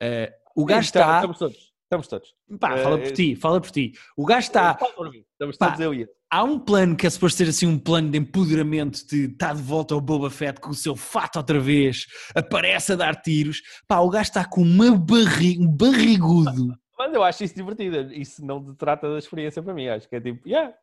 Eh, 0.00 0.32
o 0.54 0.64
gajo 0.64 0.82
Sim, 0.82 0.88
está... 0.88 1.16
Estamos 1.16 1.38
todos. 1.38 1.72
Estamos 1.82 2.08
todos. 2.08 2.34
Pá, 2.60 2.76
fala 2.78 2.98
por 2.98 3.12
ti, 3.12 3.36
fala 3.36 3.60
por 3.60 3.70
ti. 3.70 3.92
O 4.16 4.24
gajo 4.24 4.46
está... 4.46 4.72
Estamos 4.72 5.56
Pá, 5.56 5.66
todos 5.68 5.80
eu 5.80 5.94
ele. 5.94 6.08
Há 6.30 6.42
um 6.42 6.58
plano 6.58 6.96
que 6.96 7.06
é 7.06 7.10
suposto 7.10 7.38
ser 7.38 7.48
assim 7.48 7.66
um 7.66 7.78
plano 7.78 8.10
de 8.10 8.18
empoderamento 8.18 9.06
de 9.06 9.26
estar 9.26 9.54
de 9.54 9.62
volta 9.62 9.94
ao 9.94 10.00
Boba 10.00 10.28
Fett 10.28 10.60
com 10.60 10.70
o 10.70 10.74
seu 10.74 10.96
fato 10.96 11.36
outra 11.36 11.60
vez, 11.60 12.06
aparece 12.34 12.92
a 12.92 12.96
dar 12.96 13.14
tiros. 13.14 13.62
Pá, 13.86 14.00
o 14.00 14.10
gajo 14.10 14.24
está 14.24 14.44
com 14.44 14.62
uma 14.62 14.90
barriga, 14.96 15.62
um 15.62 15.68
barrigudo. 15.68 16.76
Mas 16.98 17.14
eu 17.14 17.22
acho 17.22 17.44
isso 17.44 17.54
divertido. 17.54 18.12
Isso 18.12 18.44
não 18.44 18.60
detrata 18.60 19.10
da 19.10 19.18
experiência 19.18 19.62
para 19.62 19.74
mim. 19.74 19.86
Acho 19.86 20.08
que 20.08 20.16
é 20.16 20.20
tipo, 20.20 20.48
yeah, 20.48 20.74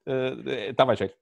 está 0.70 0.86
mais 0.86 1.00
velho. 1.00 1.14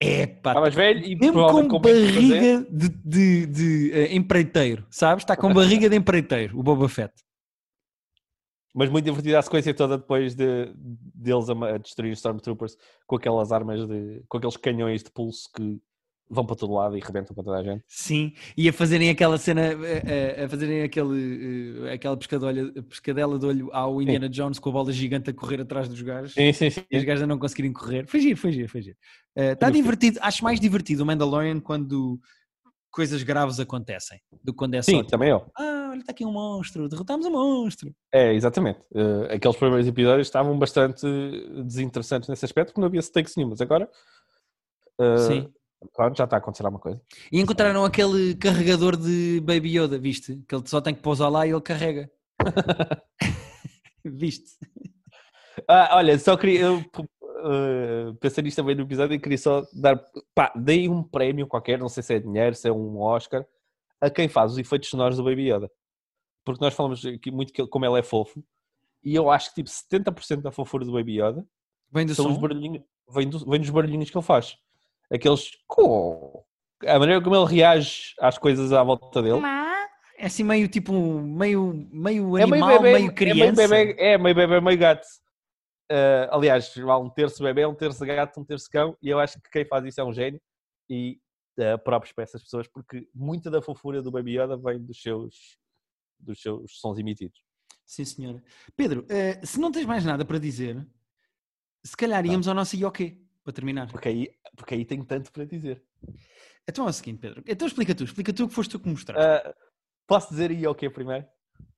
É 0.00 0.26
pá, 0.26 0.50
Está 0.50 0.60
mais 0.60 0.74
velho 0.74 1.04
e 1.04 1.16
mesmo 1.16 1.68
com 1.68 1.80
barriga 1.80 2.64
de, 2.70 2.88
de, 2.88 3.46
de, 3.46 3.92
eh, 3.92 4.14
empreiteiro, 4.14 4.86
sabes? 4.88 5.24
Está 5.24 5.36
com 5.36 5.52
barriga 5.52 5.90
de 5.90 5.96
empreiteiro, 5.96 6.56
o 6.56 6.62
Boba 6.62 6.88
Fett. 6.88 7.12
Mas 8.74 8.90
muito 8.90 9.04
divertida 9.06 9.38
a 9.38 9.42
sequência 9.42 9.72
toda 9.74 9.96
depois 9.98 10.34
de, 10.34 10.72
deles 11.14 11.48
a, 11.48 11.54
ma- 11.54 11.70
a 11.70 11.78
destruir 11.78 12.12
os 12.12 12.18
Stormtroopers 12.18 12.76
com 13.06 13.16
aquelas 13.16 13.50
armas, 13.50 13.86
de, 13.88 14.22
com 14.28 14.36
aqueles 14.38 14.56
canhões 14.56 15.02
de 15.02 15.10
pulso 15.10 15.48
que 15.54 15.78
vão 16.30 16.44
para 16.44 16.56
todo 16.56 16.74
lado 16.74 16.94
e 16.94 17.00
rebentam 17.00 17.34
para 17.34 17.42
toda 17.42 17.56
a 17.56 17.62
gente. 17.64 17.82
Sim, 17.88 18.34
e 18.54 18.68
a 18.68 18.72
fazerem 18.72 19.08
aquela 19.08 19.38
cena, 19.38 19.62
a, 19.62 20.42
a- 20.42 20.44
a 20.44 20.48
fazerem 20.50 20.82
aquele, 20.82 21.86
eh, 21.88 21.92
aquela 21.94 22.14
pescadolha, 22.18 22.70
pescadela 22.82 23.38
de 23.38 23.46
olho 23.46 23.70
ao 23.72 24.02
Indiana 24.02 24.28
Jones 24.28 24.58
com 24.58 24.68
a 24.68 24.72
bola 24.72 24.92
gigante 24.92 25.30
a 25.30 25.32
correr 25.32 25.62
atrás 25.62 25.88
dos 25.88 26.02
gajos. 26.02 26.34
Sim, 26.34 26.52
sim, 26.52 26.68
sim. 26.68 26.82
E 26.90 26.98
os 26.98 27.04
gajos 27.04 27.22
a 27.22 27.26
não 27.26 27.38
conseguirem 27.38 27.72
correr. 27.72 28.06
Foi 28.06 28.20
giro, 28.20 28.36
foi 28.36 28.52
giro, 28.52 28.68
foi 28.68 28.82
giro. 28.82 28.96
Está 29.34 29.68
Foi 29.68 29.76
divertido, 29.76 30.18
acho 30.20 30.44
mais 30.44 30.60
divertido 30.60 31.02
o 31.02 31.06
Mandalorian 31.06 31.58
quando 31.60 32.20
coisas 32.90 33.22
graves 33.22 33.60
acontecem 33.60 34.20
do 34.42 34.52
que 34.52 34.58
quando 34.58 34.74
é 34.74 34.82
só. 34.82 34.90
Sim, 34.90 34.98
tipo, 34.98 35.10
também 35.10 35.30
eu. 35.30 35.46
ah, 35.56 35.88
olha, 35.90 36.00
está 36.00 36.12
aqui 36.12 36.24
um 36.24 36.32
monstro, 36.32 36.88
derrotámos 36.88 37.26
um 37.26 37.30
monstro. 37.30 37.94
É, 38.12 38.32
exatamente. 38.34 38.80
Eh, 38.94 39.34
aqueles 39.34 39.56
primeiros 39.56 39.86
episódios 39.86 40.26
estavam 40.26 40.58
bastante 40.58 41.06
desinteressantes 41.64 42.28
nesse 42.28 42.44
aspecto 42.44 42.68
porque 42.68 42.80
não 42.80 42.88
havia 42.88 43.02
stakes 43.02 43.36
nenhumas. 43.36 43.60
Agora, 43.60 43.88
eh, 45.00 45.18
Sim. 45.18 45.52
pronto, 45.94 46.16
já 46.16 46.24
está 46.24 46.36
a 46.36 46.38
acontecer 46.38 46.64
alguma 46.64 46.80
coisa. 46.80 47.00
E 47.30 47.40
encontraram 47.40 47.84
aquele 47.84 48.34
carregador 48.36 48.96
de 48.96 49.40
Baby 49.40 49.78
Yoda, 49.78 49.98
viste? 49.98 50.42
Que 50.48 50.54
ele 50.54 50.66
só 50.66 50.80
tem 50.80 50.94
que 50.94 51.02
pousar 51.02 51.28
lá 51.28 51.46
e 51.46 51.50
ele 51.50 51.60
carrega. 51.60 52.10
viste? 54.04 54.58
Ah, 55.66 55.96
olha, 55.96 56.18
só 56.18 56.36
queria. 56.36 56.60
Eu, 56.60 56.84
uh, 57.38 58.14
pensei 58.16 58.42
nisto 58.42 58.56
também 58.56 58.74
no 58.74 58.82
episódio 58.82 59.14
e 59.14 59.18
queria 59.18 59.38
só 59.38 59.64
dar. 59.72 59.98
Pá, 60.34 60.52
dei 60.56 60.88
um 60.88 61.02
prémio 61.02 61.46
qualquer, 61.46 61.78
não 61.78 61.88
sei 61.88 62.02
se 62.02 62.14
é 62.14 62.18
dinheiro, 62.18 62.54
se 62.54 62.68
é 62.68 62.72
um 62.72 62.98
Oscar, 63.00 63.44
a 64.00 64.10
quem 64.10 64.28
faz 64.28 64.52
os 64.52 64.58
efeitos 64.58 64.88
sonoros 64.88 65.16
do 65.16 65.24
Baby 65.24 65.52
Yoda. 65.52 65.70
Porque 66.44 66.64
nós 66.64 66.74
falamos 66.74 67.04
aqui 67.04 67.30
muito 67.30 67.52
que 67.52 67.60
ele- 67.62 67.68
como 67.68 67.84
ele 67.84 67.98
é 67.98 68.02
fofo, 68.02 68.42
e 69.04 69.14
eu 69.14 69.30
acho 69.30 69.50
que 69.50 69.56
tipo 69.56 69.68
70% 69.70 70.42
da 70.42 70.50
fofura 70.50 70.84
do 70.84 70.92
Baby 70.92 71.20
Yoda 71.22 71.46
Vem 71.90 72.04
do 72.06 72.14
são 72.14 72.30
os 72.30 72.36
barulhinhos, 72.38 72.82
vem, 73.10 73.28
do- 73.28 73.48
vem 73.50 73.60
dos 73.60 73.70
barulhinhos 73.70 74.10
que 74.10 74.16
ele 74.18 74.24
faz. 74.24 74.56
Aqueles. 75.10 75.50
"Coo". 75.66 76.44
A 76.86 76.98
maneira 76.98 77.20
como 77.22 77.34
ele 77.34 77.46
reage 77.46 78.14
às 78.20 78.36
coisas 78.38 78.72
à 78.72 78.82
volta 78.82 79.22
dele. 79.22 79.40
É 80.20 80.26
assim 80.26 80.42
meio 80.42 80.68
tipo, 80.68 80.92
meio, 80.92 81.86
meio 81.92 82.36
É 82.36 82.44
meio 82.46 82.64
animal, 82.64 82.68
meio, 82.68 82.82
bebê, 82.82 82.88
é 82.88 82.98
meio 82.98 83.14
criança. 83.14 83.68
bebê, 83.68 83.96
é 83.98 84.18
meio 84.18 84.34
bebê, 84.34 84.60
meio 84.60 84.78
gato. 84.78 85.06
Ah, 85.90 86.28
aliás, 86.30 86.74
há 86.76 86.98
um 86.98 87.08
terço 87.08 87.42
bebê, 87.42 87.64
um 87.66 87.74
terço 87.74 88.04
gato, 88.04 88.40
um 88.40 88.44
terço 88.44 88.68
cão, 88.70 88.96
e 89.02 89.08
eu 89.08 89.18
acho 89.18 89.40
que 89.40 89.50
quem 89.50 89.64
faz 89.64 89.84
isso 89.84 90.00
é 90.00 90.04
um 90.04 90.12
gênio 90.12 90.40
e 90.88 91.20
uh, 91.58 91.78
próprios 91.82 92.12
para 92.12 92.24
essas 92.24 92.42
pessoas, 92.42 92.66
porque 92.66 93.08
muita 93.14 93.50
da 93.50 93.60
fofura 93.60 94.02
do 94.02 94.10
Baby 94.10 94.38
Yoda 94.38 94.56
vem 94.56 94.82
dos 94.82 95.00
seus, 95.00 95.58
dos 96.18 96.40
seus 96.40 96.78
sons 96.78 96.98
emitidos. 96.98 97.42
Sim, 97.84 98.04
senhora. 98.04 98.44
Pedro, 98.76 99.06
eh, 99.08 99.40
se 99.44 99.58
não 99.58 99.72
tens 99.72 99.86
mais 99.86 100.04
nada 100.04 100.22
para 100.22 100.38
dizer, 100.38 100.86
se 101.82 101.96
calhar 101.96 102.24
íamos 102.26 102.46
ao 102.46 102.54
nosso 102.54 102.76
IOQ, 102.76 103.16
para 103.42 103.52
terminar. 103.54 103.90
Porque 103.90 104.08
aí, 104.08 104.30
porque 104.54 104.74
aí 104.74 104.84
tenho 104.84 105.06
tanto 105.06 105.32
para 105.32 105.46
dizer. 105.46 105.82
Então 106.68 106.86
é 106.86 106.90
o 106.90 106.92
seguinte, 106.92 107.18
Pedro. 107.18 107.42
Então 107.46 107.66
explica 107.66 107.94
tu, 107.94 108.04
explica 108.04 108.30
tu 108.30 108.46
que 108.46 108.54
foste 108.54 108.72
tu 108.72 108.80
que 108.80 108.88
mostraste. 108.90 109.24
Ah, 109.24 109.54
posso 110.06 110.28
dizer 110.28 110.50
e 110.50 110.66
ok 110.66 110.90
primeiro? 110.90 111.26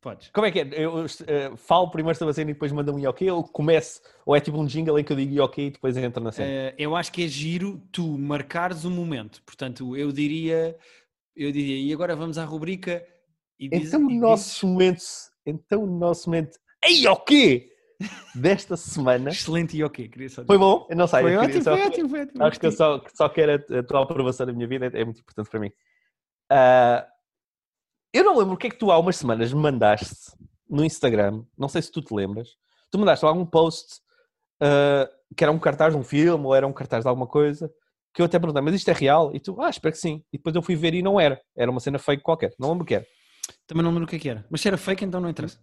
Podes. 0.00 0.30
Como 0.30 0.46
é 0.46 0.50
que 0.50 0.60
é? 0.60 0.68
Eu 0.72 1.04
eh, 1.26 1.52
falo 1.56 1.90
primeiro 1.90 2.18
sobre 2.18 2.30
a 2.30 2.34
cena 2.34 2.50
e 2.50 2.54
depois 2.54 2.72
mando 2.72 2.94
um 2.94 2.98
IOK 2.98 3.30
ou 3.30 3.44
começo, 3.44 4.00
ou 4.24 4.34
é 4.34 4.40
tipo 4.40 4.58
um 4.58 4.64
jingle 4.64 4.98
em 4.98 5.04
que 5.04 5.12
eu 5.12 5.16
digo 5.16 5.34
IOK 5.34 5.58
e 5.60 5.70
depois 5.70 5.94
entra 5.96 6.22
na 6.22 6.32
cena? 6.32 6.48
Eh, 6.50 6.74
eu 6.78 6.96
acho 6.96 7.12
que 7.12 7.22
é 7.24 7.28
giro 7.28 7.82
tu 7.92 8.16
marcares 8.16 8.84
o 8.84 8.90
momento. 8.90 9.42
Portanto, 9.42 9.94
eu 9.94 10.10
diria, 10.10 10.74
eu 11.36 11.52
diria, 11.52 11.76
e 11.78 11.92
agora 11.92 12.16
vamos 12.16 12.38
à 12.38 12.44
rubrica 12.44 13.06
e 13.58 13.68
diz, 13.68 13.88
Então 13.88 14.06
o 14.06 14.10
nosso 14.10 14.66
momento, 14.66 15.02
então 15.44 15.84
o 15.84 15.86
nosso 15.86 16.30
momento, 16.30 16.58
ei, 16.82 17.02
quê? 17.26 17.70
Desta 18.34 18.78
semana. 18.78 19.28
excelente 19.28 19.76
IOQ, 19.76 20.08
queria 20.08 20.30
só 20.30 20.40
dizer. 20.40 20.46
Foi 20.46 20.56
bom? 20.56 20.86
Eu 20.88 20.96
não 20.96 21.06
sei. 21.06 21.20
Foi 21.20 21.34
eu 21.36 21.40
queria 21.40 21.56
ótimo, 21.58 21.64
só- 21.64 21.76
foi 21.76 21.86
ótimo, 21.86 22.08
foi 22.08 22.20
ótimo. 22.22 22.44
Acho 22.44 22.60
que 22.60 22.66
eu 22.66 22.72
só, 22.72 23.04
só 23.12 23.28
quero 23.28 23.52
a, 23.52 23.78
a 23.80 23.82
tua 23.82 24.02
aprovação 24.02 24.46
da 24.46 24.52
minha 24.54 24.66
vida, 24.66 24.86
é, 24.86 25.04
muito 25.04 25.20
importante 25.20 25.50
para 25.50 25.60
mim. 25.60 25.70
Ah, 26.50 27.06
eu 28.12 28.24
não 28.24 28.38
lembro 28.38 28.54
o 28.54 28.56
que 28.56 28.66
é 28.66 28.70
que 28.70 28.78
tu 28.78 28.90
há 28.90 28.98
umas 28.98 29.16
semanas 29.16 29.52
me 29.52 29.60
mandaste 29.60 30.32
no 30.68 30.84
Instagram, 30.84 31.44
não 31.56 31.68
sei 31.68 31.82
se 31.82 31.90
tu 31.90 32.00
te 32.00 32.14
lembras, 32.14 32.50
tu 32.90 32.98
mandaste 32.98 33.24
lá 33.24 33.32
um 33.32 33.46
post 33.46 34.00
ah, 34.60 35.10
que 35.36 35.42
era 35.42 35.52
um 35.52 35.58
cartaz 35.58 35.92
de 35.92 35.98
um 35.98 36.04
filme 36.04 36.44
ou 36.44 36.54
era 36.54 36.66
um 36.66 36.72
cartaz 36.72 37.04
de 37.04 37.08
alguma 37.08 37.26
coisa, 37.26 37.72
que 38.12 38.20
eu 38.20 38.26
até 38.26 38.38
perguntei, 38.38 38.62
mas 38.62 38.74
isto 38.74 38.88
é 38.88 38.92
real? 38.92 39.34
E 39.34 39.40
tu, 39.40 39.60
ah, 39.60 39.70
espero 39.70 39.92
que 39.92 40.00
sim. 40.00 40.24
E 40.32 40.36
depois 40.36 40.54
eu 40.54 40.62
fui 40.62 40.74
ver 40.74 40.94
e 40.94 41.02
não 41.02 41.18
era. 41.20 41.40
Era 41.56 41.70
uma 41.70 41.80
cena 41.80 41.98
fake 41.98 42.22
qualquer, 42.22 42.52
não 42.58 42.70
lembro 42.70 42.84
o 42.84 42.86
que 42.86 42.96
era. 42.96 43.06
Também 43.66 43.82
não 43.82 43.90
lembro 43.90 44.04
o 44.04 44.08
que 44.08 44.16
é 44.16 44.18
que 44.18 44.28
era. 44.28 44.44
Mas 44.50 44.60
se 44.60 44.68
era 44.68 44.76
fake, 44.76 45.04
então 45.04 45.20
não 45.20 45.28
interessa. 45.28 45.58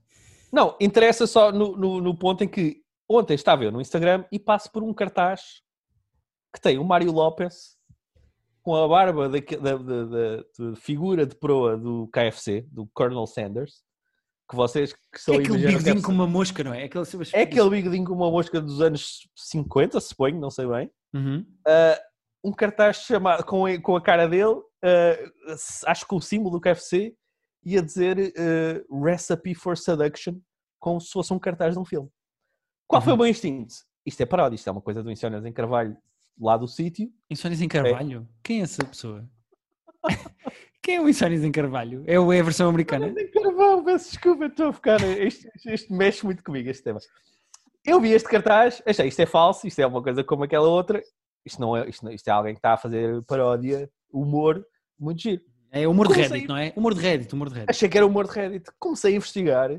Não, 0.52 0.76
interessa 0.80 1.28
só 1.28 1.52
no, 1.52 1.76
no, 1.76 2.02
no 2.02 2.18
ponto 2.18 2.44
em 2.44 2.48
que 2.48 2.82
ontem 3.08 3.34
estava 3.34 3.66
eu 3.66 3.72
no 3.72 3.82
Instagram 3.82 4.24
e 4.32 4.40
passo 4.40 4.72
por 4.72 4.82
um 4.82 4.94
cartaz 4.94 5.62
que 6.54 6.62
tem 6.62 6.78
o 6.78 6.84
Mário 6.84 7.12
Lopes 7.12 7.77
com 8.68 8.76
a 8.76 8.86
barba 8.86 9.30
da, 9.30 9.40
da, 9.40 9.78
da- 9.78 10.06
da- 10.06 10.76
figura 10.76 11.26
de 11.26 11.34
proa 11.38 11.78
do 11.78 12.10
KFC, 12.12 12.68
do 12.70 12.86
Colonel 12.94 13.26
Sanders, 13.26 13.82
que 14.50 14.58
vocês 14.58 14.92
que 14.92 15.22
são 15.22 15.36
É 15.36 15.38
aquele 15.38 15.58
bigodinho 15.60 15.96
KFC. 15.96 16.06
com 16.06 16.12
uma 16.12 16.28
mosca, 16.28 16.64
não 16.66 16.74
é? 16.74 16.82
É 16.82 16.84
aquele, 16.84 17.06
É 17.34 17.42
aquele 17.44 17.70
bigodinho 17.70 18.04
com 18.06 18.14
uma 18.14 18.30
mosca 18.30 18.60
dos 18.60 18.82
anos 18.82 19.26
50, 19.38 20.02
suponho, 20.02 20.38
não 20.38 20.50
sei 20.52 20.68
bem. 20.68 20.92
Uhum. 21.16 21.46
Ah, 21.66 21.98
um 22.44 22.52
cartaz 22.52 22.98
chamado, 22.98 23.46
com, 23.46 23.66
a- 23.66 23.80
com 23.82 23.96
a 23.96 24.02
cara 24.02 24.28
dele, 24.28 24.60
ah, 24.84 25.18
acho 25.86 26.06
que 26.06 26.14
o 26.16 26.20
símbolo 26.20 26.58
do 26.58 26.62
KFC, 26.62 27.16
ia 27.64 27.82
dizer 27.82 28.34
ah, 28.38 29.02
Recipe 29.06 29.56
for 29.56 29.78
Seduction, 29.78 30.42
como 30.78 31.00
se 31.00 31.10
fosse 31.10 31.32
um 31.32 31.40
cartaz 31.40 31.74
de 31.76 31.80
um 31.80 31.86
filme. 31.86 32.10
Qual 32.86 33.02
foi 33.02 33.14
o 33.14 33.16
Uhum. 33.16 33.22
meu 33.22 33.32
instinto? 33.32 33.74
Isto 34.06 34.20
é 34.24 34.26
paródia, 34.26 34.56
isto 34.56 34.68
é 34.68 34.72
uma 34.74 34.82
coisa 34.82 35.02
do 35.02 35.10
Insónias 35.10 35.46
em 35.46 35.54
Carvalho, 35.54 35.96
lá 36.40 36.58
do 36.58 36.68
sítio. 36.68 37.10
Insónias 37.30 37.62
em 37.62 37.68
Carvalho? 37.68 38.28
Quem 38.44 38.60
é 38.60 38.64
essa 38.64 38.84
pessoa? 38.86 39.28
Quem 40.82 40.96
é 40.96 41.02
o 41.02 41.10
Insónias 41.10 41.44
em 41.44 41.52
Carvalho? 41.52 42.04
É, 42.08 42.14
é 42.14 42.18
a 42.40 42.44
versão 42.44 42.70
americana? 42.70 43.08
Insónias 43.08 43.30
em 43.30 43.32
Carvalho, 43.32 43.84
peço 43.84 44.10
desculpa, 44.12 44.46
estou 44.46 44.68
a 44.68 44.74
ficar. 44.74 45.02
Isto- 45.02 45.50
isto 45.66 45.94
mexe 45.94 46.26
muito 46.26 46.44
comigo, 46.44 46.70
este 46.70 46.84
tema. 46.84 47.00
Eu 47.86 48.00
vi 48.02 48.12
este 48.12 48.28
cartaz, 48.30 48.82
achei 48.86 49.08
isto 49.08 49.20
é 49.22 49.26
falso, 49.26 49.66
isto 49.68 49.80
é 49.80 49.88
uma 49.88 50.02
coisa 50.04 50.24
como 50.24 50.44
aquela 50.44 50.68
outra. 50.68 51.02
Isto, 51.46 51.62
não 51.62 51.76
é, 51.76 51.88
isto, 51.90 52.04
não- 52.06 52.12
isto 52.12 52.28
é 52.28 52.32
alguém 52.32 52.54
que 52.54 52.60
está 52.60 52.74
a 52.74 52.78
fazer 52.78 53.22
paródia, 53.24 53.90
humor, 54.12 54.66
muito 55.00 55.22
giro. 55.22 55.42
É 55.72 55.88
humor 55.88 56.08
de 56.08 56.14
Como 56.14 56.26
Reddit, 56.28 56.48
não 56.48 56.58
é? 56.58 56.74
Humor 56.76 56.94
de 56.94 57.02
Reddit, 57.02 57.34
humor 57.36 57.50
de 57.50 57.56
Reddit. 57.56 57.70
Achei 57.72 57.90
que 57.90 57.98
era 57.98 58.08
humor 58.08 58.26
de 58.28 58.34
Reddit. 58.34 58.72
Comecei 58.80 59.14
a 59.14 59.16
investigar. 59.18 59.70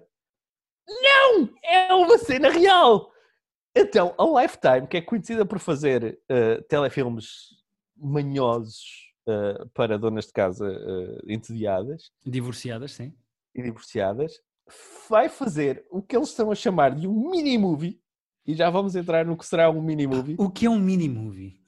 Não! 0.86 1.48
É 1.64 1.92
uma 1.94 2.18
cena 2.18 2.50
real! 2.50 3.10
Então, 3.80 4.14
a 4.18 4.42
Lifetime, 4.42 4.86
que 4.86 4.96
é 4.96 5.00
conhecida 5.02 5.44
por 5.46 5.58
fazer 5.58 6.18
eh, 6.28 6.60
telefilmes 6.68 7.56
manhosos 7.96 9.12
eh, 9.26 9.64
para 9.74 9.98
donas 9.98 10.26
de 10.26 10.32
casa 10.32 10.66
eh, 10.70 11.32
entediadas 11.34 12.10
Divorciadas, 12.24 12.92
sim. 12.92 13.14
e 13.54 13.62
divorciadas, 13.62 14.40
vai 15.08 15.28
fazer 15.28 15.86
o 15.90 16.02
que 16.02 16.16
eles 16.16 16.28
estão 16.30 16.50
a 16.50 16.54
chamar 16.54 16.94
de 16.94 17.06
um 17.06 17.30
mini-movie. 17.30 18.00
E 18.46 18.54
já 18.54 18.70
vamos 18.70 18.96
entrar 18.96 19.26
no 19.26 19.36
que 19.36 19.44
será 19.46 19.70
um 19.70 19.82
mini-movie. 19.82 20.36
O 20.38 20.50
que 20.50 20.64
é 20.66 20.70
um 20.70 20.78
mini-movie? 20.78 21.60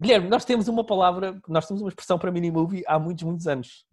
Guilherme, 0.00 0.28
nós 0.28 0.44
temos 0.44 0.68
uma 0.68 0.84
palavra, 0.84 1.40
nós 1.48 1.66
temos 1.66 1.80
uma 1.82 1.88
expressão 1.88 2.18
para 2.18 2.30
mini-movie 2.30 2.84
há 2.86 2.98
muitos, 2.98 3.24
muitos 3.24 3.46
anos. 3.46 3.86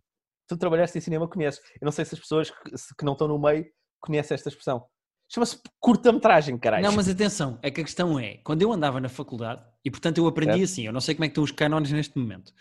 Tu 0.48 0.58
trabalhaste 0.58 0.98
em 0.98 1.02
cinema, 1.02 1.28
conheces. 1.28 1.62
Eu 1.82 1.86
não 1.86 1.92
sei 1.92 2.04
se 2.06 2.14
as 2.14 2.20
pessoas 2.20 2.52
que, 2.52 2.78
se- 2.78 2.94
que 2.96 3.06
não 3.06 3.14
estão 3.14 3.28
no 3.28 3.40
meio 3.40 3.66
conhecem 4.02 4.36
esta 4.36 4.50
expressão. 4.50 4.86
Chama-se 5.28 5.60
curta-metragem, 5.80 6.58
caralho. 6.58 6.84
Não, 6.84 6.92
mas 6.92 7.10
atenção, 7.10 7.58
é 7.62 7.72
que 7.72 7.82
a 7.82 7.84
questão 7.84 8.20
é, 8.20 8.38
quando 8.44 8.62
eu 8.62 8.72
andava 8.72 9.00
na 9.00 9.10
faculdade, 9.10 9.62
e 9.84 9.90
portanto 9.90 10.18
eu 10.20 10.28
aprendi 10.28 10.54
Certo. 10.60 10.64
assim, 10.64 10.86
eu 10.86 10.94
não 10.94 11.02
sei 11.02 11.16
como 11.16 11.26
é 11.26 11.28
que 11.28 11.32
estão 11.32 11.44
os 11.44 11.52
cânones 11.52 11.92
neste 11.92 12.18
momento, 12.18 12.54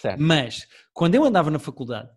Certo. 0.00 0.20
mas 0.20 0.66
quando 0.92 1.14
eu 1.16 1.24
andava 1.24 1.50
na 1.50 1.58
faculdade, 1.58 2.08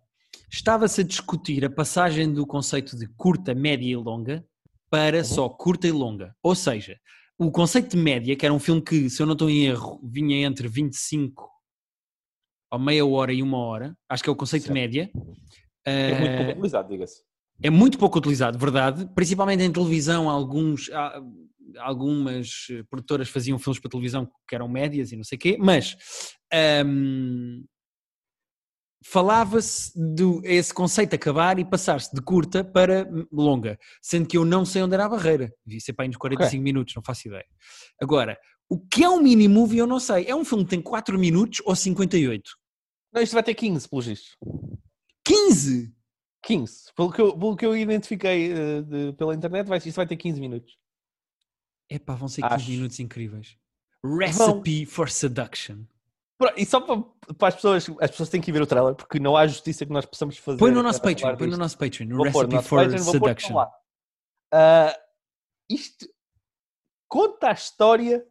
estava-se 0.51 1.01
a 1.01 1.03
discutir 1.03 1.65
a 1.65 1.69
passagem 1.69 2.31
do 2.31 2.45
conceito 2.45 2.95
de 2.95 3.07
curta, 3.07 3.55
média 3.55 3.87
e 3.91 3.95
longa 3.95 4.45
para 4.89 5.23
só 5.23 5.49
curta 5.49 5.87
e 5.87 5.91
longa. 5.91 6.35
Ou 6.41 6.55
seja, 6.55 6.97
o 7.37 7.51
conceito 7.51 7.97
de 7.97 8.01
média, 8.01 8.35
que 8.35 8.45
era 8.45 8.53
um 8.53 8.59
filme 8.59 8.81
que, 8.81 9.09
se 9.09 9.21
eu 9.21 9.25
não 9.25 9.33
estou 9.33 9.49
em 9.49 9.65
erro, 9.65 9.99
vinha 10.03 10.45
entre 10.45 10.67
25 10.67 11.49
ou 12.71 12.79
meia 12.79 13.05
hora 13.05 13.33
e 13.33 13.41
uma 13.41 13.57
hora, 13.57 13.97
acho 14.07 14.23
que 14.23 14.29
é 14.29 14.31
o 14.31 14.35
conceito 14.35 14.63
de 14.63 14.67
Certo. 14.67 14.75
média. 14.75 15.11
É 15.83 16.17
muito 16.19 16.31
eh, 16.31 16.37
pouco 16.37 16.51
utilizado, 16.51 16.87
diga-se. 16.89 17.23
É 17.61 17.69
muito 17.69 17.97
pouco 17.97 18.17
utilizado, 18.19 18.57
verdade. 18.57 19.07
Principalmente 19.15 19.63
em 19.63 19.71
televisão, 19.71 20.29
alguns, 20.29 20.89
há- 20.91 21.21
algumas 21.79 22.67
eh, 22.71 22.83
produtoras 22.89 23.29
faziam 23.29 23.57
filmes 23.59 23.79
para 23.79 23.89
televisão 23.91 24.29
que 24.47 24.55
eram 24.55 24.67
médias 24.67 25.11
e 25.11 25.15
não 25.17 25.23
sei 25.23 25.35
o 25.35 25.39
quê, 25.39 25.57
mas 25.59 25.97
ahm, 26.53 27.63
falava-se 29.03 29.91
do 29.95 30.41
esse 30.43 30.73
conceito 30.73 31.13
acabar 31.15 31.59
e 31.59 31.65
passar-se 31.65 32.13
de 32.13 32.21
curta 32.21 32.63
para 32.63 33.07
longa, 33.31 33.77
sendo 34.01 34.27
que 34.27 34.37
eu 34.37 34.43
não 34.45 34.65
sei 34.65 34.81
onde 34.83 34.93
era 34.93 35.05
a 35.05 35.09
barreira. 35.09 35.51
Devia 35.65 35.79
ser 35.79 35.93
para 35.93 36.05
aí 36.05 36.09
nos 36.09 36.17
45 36.17 36.61
minutos, 36.63 36.95
não 36.95 37.03
faço 37.03 37.27
ideia. 37.27 37.45
Agora, 38.01 38.37
o 38.67 38.79
que 38.79 39.03
é 39.03 39.09
um 39.09 39.21
mini 39.21 39.47
movie 39.47 39.77
eu 39.77 39.87
não 39.87 39.99
sei. 39.99 40.25
É 40.27 40.35
um 40.35 40.43
filme 40.43 40.63
que 40.63 40.71
tem 40.71 40.81
4 40.81 41.19
minutos 41.19 41.61
ou 41.65 41.75
58? 41.75 42.51
Não, 43.13 43.21
isto 43.21 43.33
vai 43.33 43.43
ter 43.43 43.53
15, 43.53 43.87
pelos 43.87 44.05
vistos. 44.07 44.35
15! 45.23 45.94
15. 46.45 46.93
Pelo 46.95 47.11
que 47.11 47.21
eu, 47.21 47.37
pelo 47.37 47.55
que 47.55 47.65
eu 47.65 47.75
identifiquei 47.75 48.51
eh, 48.51 48.81
de- 48.81 49.13
pela 49.13 49.33
internet, 49.33 49.67
vai, 49.67 49.77
isto 49.79 49.93
vai 49.93 50.07
ter 50.07 50.15
15 50.15 50.39
minutos. 50.39 50.77
Epá, 51.89 52.15
vão 52.15 52.27
ser 52.27 52.41
15 52.43 52.53
Acho. 52.53 52.71
minutos 52.71 52.99
incríveis. 52.99 53.57
Recipe 54.03 54.85
for 54.85 55.09
Seduction. 55.09 55.85
E 56.57 56.65
só 56.65 56.81
para, 56.81 57.01
para, 57.37 57.47
as 57.47 57.55
pessoas, 57.55 57.89
as 58.01 58.11
pessoas 58.11 58.29
têm 58.29 58.41
que 58.41 58.51
ver 58.51 58.61
o 58.61 58.67
trailer 58.67 58.93
porque 58.93 59.19
não 59.19 59.37
há 59.37 59.47
justiça 59.47 59.85
que 59.85 59.91
nós 59.91 60.05
possamos 60.05 60.37
fazer. 60.37 60.59
Põe 60.59 60.71
no 60.71 60.83
nosso 60.83 61.01
Patreon, 61.01 61.37
põe 61.37 61.47
no 61.47 61.57
nosso 61.57 61.77
Patreon, 61.77 62.07
no 62.07 62.23
Recipe 62.23 62.61
for 62.61 62.83
Patreon, 62.83 63.03
Seduction. 63.03 63.57
Uh, 63.57 64.93
isto 65.69 66.07
conta 67.07 67.49
a 67.49 67.53
história, 67.53 68.25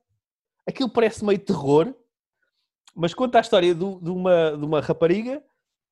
aquilo 0.69 0.91
parece 0.91 1.25
meio 1.25 1.39
terror, 1.39 1.95
mas 2.95 3.15
conta 3.15 3.39
a 3.39 3.41
história 3.41 3.75
do, 3.75 3.99
de, 4.01 4.11
uma, 4.11 4.57
de 4.57 4.65
uma 4.65 4.81
rapariga 4.81 5.43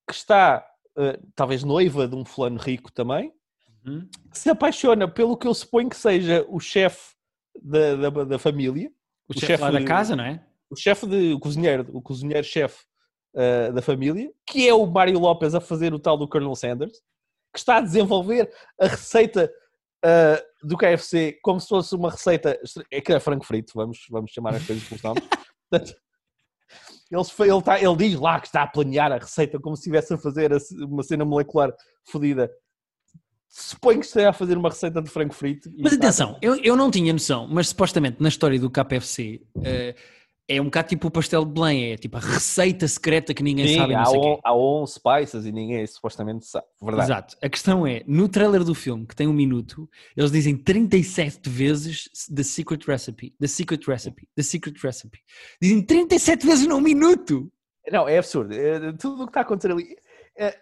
que 0.06 0.14
está, 0.14 0.64
uh, 0.96 1.32
talvez 1.34 1.62
noiva 1.62 2.06
de 2.06 2.14
um 2.14 2.24
fulano 2.24 2.58
rico 2.58 2.92
também, 2.92 3.32
uhum. 3.84 4.08
que 4.30 4.38
se 4.38 4.50
apaixona 4.50 5.08
pelo 5.08 5.36
que 5.36 5.46
eu 5.46 5.54
suponho 5.54 5.88
que 5.88 5.96
seja 5.96 6.44
o 6.48 6.58
chefe 6.60 7.14
da, 7.62 7.96
da, 7.96 8.24
da, 8.24 8.38
família. 8.38 8.90
O, 9.28 9.36
o 9.36 9.40
chefe 9.40 9.62
lá 9.62 9.70
da 9.70 9.84
casa, 9.84 10.16
não 10.16 10.24
é? 10.24 10.44
o 10.72 10.76
chefe 10.76 11.06
de 11.06 11.34
o 11.34 11.38
cozinheiro, 11.38 11.86
o 11.92 12.00
cozinheiro-chefe 12.00 12.82
uh, 13.34 13.72
da 13.74 13.82
família, 13.82 14.32
que 14.46 14.66
é 14.66 14.72
o 14.72 14.86
Mário 14.86 15.18
Lopes 15.18 15.54
a 15.54 15.60
fazer 15.60 15.92
o 15.92 15.98
tal 15.98 16.16
do 16.16 16.26
Colonel 16.26 16.56
Sanders, 16.56 16.94
que 17.52 17.58
está 17.58 17.76
a 17.76 17.82
desenvolver 17.82 18.50
a 18.80 18.86
receita 18.86 19.52
uh, 20.02 20.66
do 20.66 20.78
KFC 20.78 21.38
como 21.42 21.60
se 21.60 21.68
fosse 21.68 21.94
uma 21.94 22.10
receita. 22.10 22.58
É 22.90 23.02
que 23.02 23.12
é 23.12 23.20
frango 23.20 23.44
frito, 23.44 23.72
vamos, 23.74 23.98
vamos 24.08 24.30
chamar 24.30 24.54
as 24.54 24.66
coisas 24.66 24.88
por 24.88 24.98
nomes. 25.04 25.22
Portanto, 25.68 25.94
ele, 27.12 27.50
ele, 27.50 27.58
está, 27.58 27.80
ele 27.80 27.96
diz 27.96 28.18
lá 28.18 28.40
que 28.40 28.46
está 28.46 28.62
a 28.62 28.66
planear 28.66 29.12
a 29.12 29.18
receita 29.18 29.60
como 29.60 29.76
se 29.76 29.82
estivesse 29.82 30.14
a 30.14 30.18
fazer 30.18 30.50
uma 30.80 31.02
cena 31.02 31.24
molecular 31.24 31.70
fodida. 32.10 32.50
Suponho 33.48 34.00
que 34.00 34.06
esteja 34.06 34.30
a 34.30 34.32
fazer 34.32 34.56
uma 34.56 34.70
receita 34.70 35.02
de 35.02 35.10
frango 35.10 35.34
frito. 35.34 35.68
Mas 35.78 35.92
atenção, 35.92 36.38
eu, 36.40 36.56
eu 36.56 36.74
não 36.74 36.90
tinha 36.90 37.12
noção, 37.12 37.46
mas 37.46 37.68
supostamente 37.68 38.16
na 38.18 38.30
história 38.30 38.58
do 38.58 38.70
KFC. 38.70 39.42
Uh, 39.54 39.94
é 40.56 40.60
um 40.60 40.64
bocado 40.64 40.88
tipo 40.88 41.08
o 41.08 41.10
pastel 41.10 41.44
de 41.44 41.52
Belém, 41.52 41.92
é 41.92 41.96
tipo 41.96 42.16
a 42.16 42.20
receita 42.20 42.86
secreta 42.86 43.32
que 43.32 43.42
ninguém 43.42 43.68
Sim, 43.68 43.78
sabe. 43.78 43.94
Há, 43.94 44.10
on, 44.10 44.38
há 44.44 44.54
on 44.54 44.86
spices 44.86 45.46
e 45.46 45.52
ninguém 45.52 45.86
supostamente 45.86 46.46
sabe. 46.46 46.66
Verdade. 46.80 47.06
Exato. 47.06 47.36
A 47.42 47.48
questão 47.48 47.86
é, 47.86 48.02
no 48.06 48.28
trailer 48.28 48.62
do 48.62 48.74
filme, 48.74 49.06
que 49.06 49.16
tem 49.16 49.26
um 49.26 49.32
minuto, 49.32 49.88
eles 50.16 50.30
dizem 50.30 50.56
37 50.56 51.48
vezes 51.48 52.08
The 52.34 52.42
Secret 52.42 52.84
Recipe, 52.86 53.34
The 53.40 53.46
Secret 53.46 53.86
Recipe, 53.86 54.28
The 54.36 54.42
Secret 54.42 54.78
Recipe. 54.82 55.18
Dizem 55.60 55.82
37 55.82 56.46
vezes 56.46 56.66
num 56.66 56.80
minuto! 56.80 57.50
Não, 57.90 58.08
é 58.08 58.18
absurdo. 58.18 58.54
É, 58.54 58.92
tudo 58.92 59.22
o 59.22 59.26
que 59.26 59.30
está 59.30 59.40
a 59.40 59.42
acontecer 59.42 59.72
ali. 59.72 59.96
É, 60.36 60.56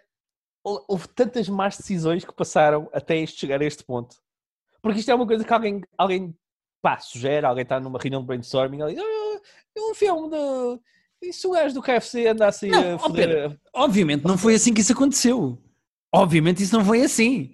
houve 0.63 1.07
tantas 1.09 1.49
más 1.49 1.77
decisões 1.77 2.25
que 2.25 2.33
passaram 2.33 2.89
até 2.93 3.17
este 3.17 3.39
chegar 3.39 3.61
a 3.61 3.65
este 3.65 3.83
ponto. 3.83 4.15
Porque 4.81 4.99
isto 4.99 5.11
é 5.11 5.15
uma 5.15 5.27
coisa 5.27 5.43
que 5.43 5.53
alguém, 5.53 5.81
alguém 5.97 6.35
pá, 6.81 6.97
sugere, 6.99 7.45
alguém 7.45 7.63
está 7.63 7.79
numa 7.79 7.99
reunião 7.99 8.21
de 8.21 8.27
brainstorming, 8.27 8.81
ali, 8.81 8.97
ah, 8.97 9.41
um 9.77 9.93
filme 9.93 10.29
de. 10.29 10.79
E 11.21 11.33
se 11.33 11.45
o 11.47 11.51
gajo 11.51 11.75
do 11.75 11.81
KFC 11.81 12.27
andasse 12.27 12.67
não, 12.67 12.95
a 12.95 12.99
foder... 12.99 13.55
Obviamente 13.75 14.25
não 14.25 14.37
foi 14.37 14.55
assim 14.55 14.73
que 14.73 14.81
isso 14.81 14.91
aconteceu. 14.91 15.61
Obviamente 16.13 16.63
isso 16.63 16.75
não 16.75 16.83
foi 16.83 17.03
assim. 17.03 17.53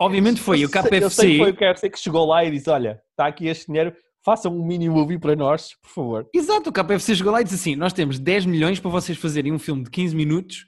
Obviamente 0.00 0.40
foi 0.40 0.62
eu 0.62 0.68
o 0.68 0.70
KFC. 0.70 1.04
Eu 1.04 1.10
sei 1.10 1.30
que 1.32 1.38
foi 1.38 1.50
o 1.50 1.56
KFC 1.56 1.90
que 1.90 1.98
chegou 1.98 2.24
lá 2.24 2.44
e 2.44 2.50
disse: 2.50 2.70
Olha, 2.70 3.02
está 3.10 3.26
aqui 3.26 3.48
este 3.48 3.66
dinheiro, 3.66 3.92
façam 4.24 4.56
um 4.56 4.64
mini 4.64 4.88
movie 4.88 5.18
para 5.18 5.34
nós, 5.34 5.74
por 5.82 5.90
favor. 5.90 6.28
Exato, 6.32 6.70
o 6.70 6.72
KFC 6.72 7.16
chegou 7.16 7.32
lá 7.32 7.40
e 7.40 7.44
disse 7.44 7.56
assim: 7.56 7.76
Nós 7.76 7.92
temos 7.92 8.18
10 8.18 8.46
milhões 8.46 8.78
para 8.78 8.90
vocês 8.90 9.18
fazerem 9.18 9.52
um 9.52 9.58
filme 9.58 9.82
de 9.82 9.90
15 9.90 10.14
minutos 10.14 10.66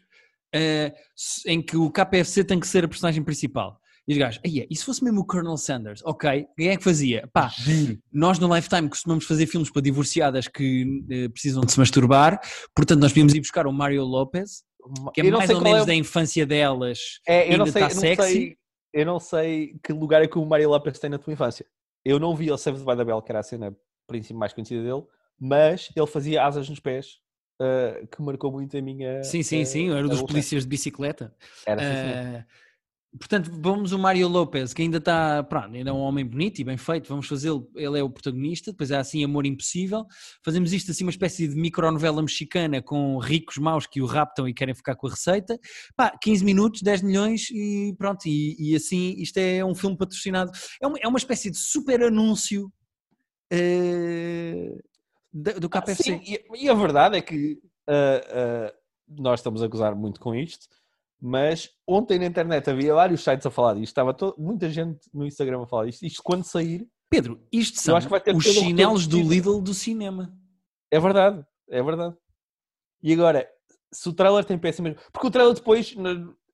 uh, 0.55 0.92
em 1.46 1.62
que 1.62 1.76
o 1.76 1.90
KFC 1.90 2.42
tem 2.42 2.59
que 2.59 2.66
ser 2.66 2.84
a 2.84 2.88
personagem 2.88 3.22
principal. 3.22 3.80
E 4.07 4.12
os 4.12 4.18
gajos, 4.18 4.40
aí 4.44 4.66
e 4.68 4.76
se 4.76 4.84
fosse 4.84 5.05
mesmo 5.05 5.20
o 5.20 5.24
Colonel 5.24 5.57
Sanders? 5.57 6.03
Ok, 6.05 6.46
quem 6.57 6.68
é 6.68 6.76
que 6.76 6.82
fazia? 6.82 7.28
Pá, 7.32 7.51
nós 8.12 8.38
no 8.38 8.55
Lifetime 8.55 8.88
costumamos 8.88 9.24
fazer 9.24 9.46
filmes 9.46 9.70
para 9.70 9.82
divorciadas 9.82 10.48
que 10.48 11.05
eh, 11.11 11.28
precisam 11.28 11.62
de 11.62 11.72
se 11.72 11.78
masturbar, 11.78 12.40
portanto 12.74 13.01
nós 13.01 13.12
podíamos 13.12 13.34
ir 13.34 13.40
buscar 13.40 13.66
o 13.66 13.72
Mario 13.72 14.05
Lopez, 14.05 14.62
que 15.14 15.20
é 15.20 15.30
mais 15.30 15.51
ou 15.51 15.61
menos 15.61 15.82
é... 15.82 15.86
da 15.86 15.94
infância 15.94 16.46
delas, 16.46 17.20
é, 17.26 17.53
eu 17.53 17.59
não 17.59 17.66
sei, 17.66 17.82
está 17.82 17.94
eu 17.94 18.01
sexy. 18.01 18.32
Sei, 18.32 18.57
eu 18.92 19.07
não 19.07 19.20
sei 19.20 19.78
que 19.82 19.92
lugar 19.92 20.22
é 20.22 20.26
que 20.26 20.38
o 20.38 20.44
Mario 20.44 20.70
Lopez 20.70 20.98
tem 20.98 21.11
na 21.11 21.18
tua 21.18 21.32
infância. 21.32 21.64
Eu 22.05 22.18
não 22.18 22.34
vi 22.34 22.51
o 22.51 22.57
Saved 22.57 22.84
by 22.84 22.96
the 22.96 23.05
Bell, 23.05 23.22
que 23.22 23.30
era 23.30 23.40
a 23.40 23.42
cena 23.42 23.76
mais 24.34 24.53
conhecida 24.53 24.82
dele, 24.82 25.05
mas 25.38 25.88
ele 25.94 26.07
fazia 26.07 26.44
asas 26.44 26.68
nos 26.68 26.80
pés 26.80 27.20
Uh, 27.61 28.07
que 28.07 28.22
marcou 28.22 28.51
muito 28.51 28.74
a 28.74 28.80
minha. 28.80 29.22
Sim, 29.22 29.42
sim, 29.42 29.61
uh, 29.61 29.66
sim, 29.66 29.90
era 29.90 30.09
dos 30.09 30.22
polícias 30.22 30.62
de 30.62 30.68
bicicleta. 30.70 31.30
Era, 31.66 31.82
sim, 31.82 32.38
uh, 32.38 32.44
Portanto, 33.18 33.50
vamos 33.52 33.90
o 33.90 33.98
Mário 33.98 34.28
Lopes, 34.28 34.72
que 34.72 34.82
ainda 34.82 34.98
está, 34.98 35.42
pronto, 35.42 35.74
ainda 35.74 35.90
é 35.90 35.92
um 35.92 35.98
homem 35.98 36.24
bonito 36.24 36.61
e 36.61 36.64
bem 36.64 36.76
feito, 36.76 37.08
vamos 37.08 37.26
fazê-lo, 37.26 37.68
ele 37.74 37.98
é 37.98 38.02
o 38.04 38.08
protagonista, 38.08 38.70
depois 38.70 38.92
é 38.92 38.98
assim 38.98 39.24
Amor 39.24 39.44
Impossível, 39.44 40.06
fazemos 40.44 40.72
isto 40.72 40.92
assim 40.92 41.02
uma 41.02 41.11
espécie 41.11 41.48
de 41.48 41.56
micronovela 41.56 42.22
mexicana 42.22 42.80
com 42.80 43.18
ricos 43.18 43.58
maus 43.58 43.84
que 43.84 44.00
o 44.00 44.06
raptam 44.06 44.48
e 44.48 44.54
querem 44.54 44.76
ficar 44.76 44.94
com 44.94 45.08
a 45.08 45.11
receita, 45.11 45.58
pá, 45.96 46.16
15 46.22 46.44
minutos, 46.44 46.82
10 46.82 47.02
milhões 47.02 47.50
e 47.50 47.92
pronto, 47.98 48.26
e, 48.26 48.54
e 48.58 48.76
assim 48.76 49.16
isto 49.18 49.38
é 49.38 49.64
um 49.64 49.74
filme 49.74 49.96
patrocinado, 49.96 50.52
é 50.80 50.86
uma, 50.86 50.98
é 51.02 51.08
uma 51.08 51.18
espécie 51.18 51.50
de 51.50 51.58
super 51.58 52.04
anúncio 52.04 52.72
uh, 53.52 54.80
do 55.32 55.68
KFC. 55.68 55.90
Ah, 55.90 55.94
sim, 55.96 56.20
e, 56.24 56.64
e, 56.64 56.68
a 56.68 56.74
verdade 56.74 57.16
é 57.16 57.20
que 57.20 57.61
uh, 57.88 58.70
uh, 58.70 59.20
nós 59.20 59.40
estamos 59.40 59.64
a 59.64 59.66
gozar 59.66 59.96
muito 59.96 60.20
com 60.20 60.32
isto, 60.32 60.68
mas 61.20 61.70
ontem 61.86 62.18
na 62.18 62.26
internet 62.26 62.68
havia 62.70 62.94
vários 62.94 63.22
sites 63.22 63.46
a 63.46 63.50
falar 63.50 63.74
disto, 63.74 63.88
estava 63.88 64.14
todo, 64.14 64.34
muita 64.38 64.70
gente 64.70 65.00
no 65.12 65.26
Instagram 65.26 65.62
a 65.62 65.66
falar 65.66 65.86
disto. 65.86 66.04
Isto 66.04 66.22
quando 66.22 66.44
sair. 66.44 66.88
Pedro, 67.10 67.40
isto 67.52 67.80
são 67.80 67.98
os 68.34 68.44
chinelos 68.44 69.06
do 69.06 69.20
Lidl 69.20 69.60
do 69.60 69.74
cinema. 69.74 70.32
É 70.90 70.98
verdade, 70.98 71.44
é 71.68 71.82
verdade. 71.82 72.14
E 73.02 73.12
agora, 73.12 73.48
se 73.92 74.08
o 74.08 74.12
trailer 74.12 74.44
tem 74.44 74.58
péssimo. 74.58 74.94
Porque 75.12 75.26
o 75.26 75.30
trailer 75.30 75.54
depois 75.54 75.94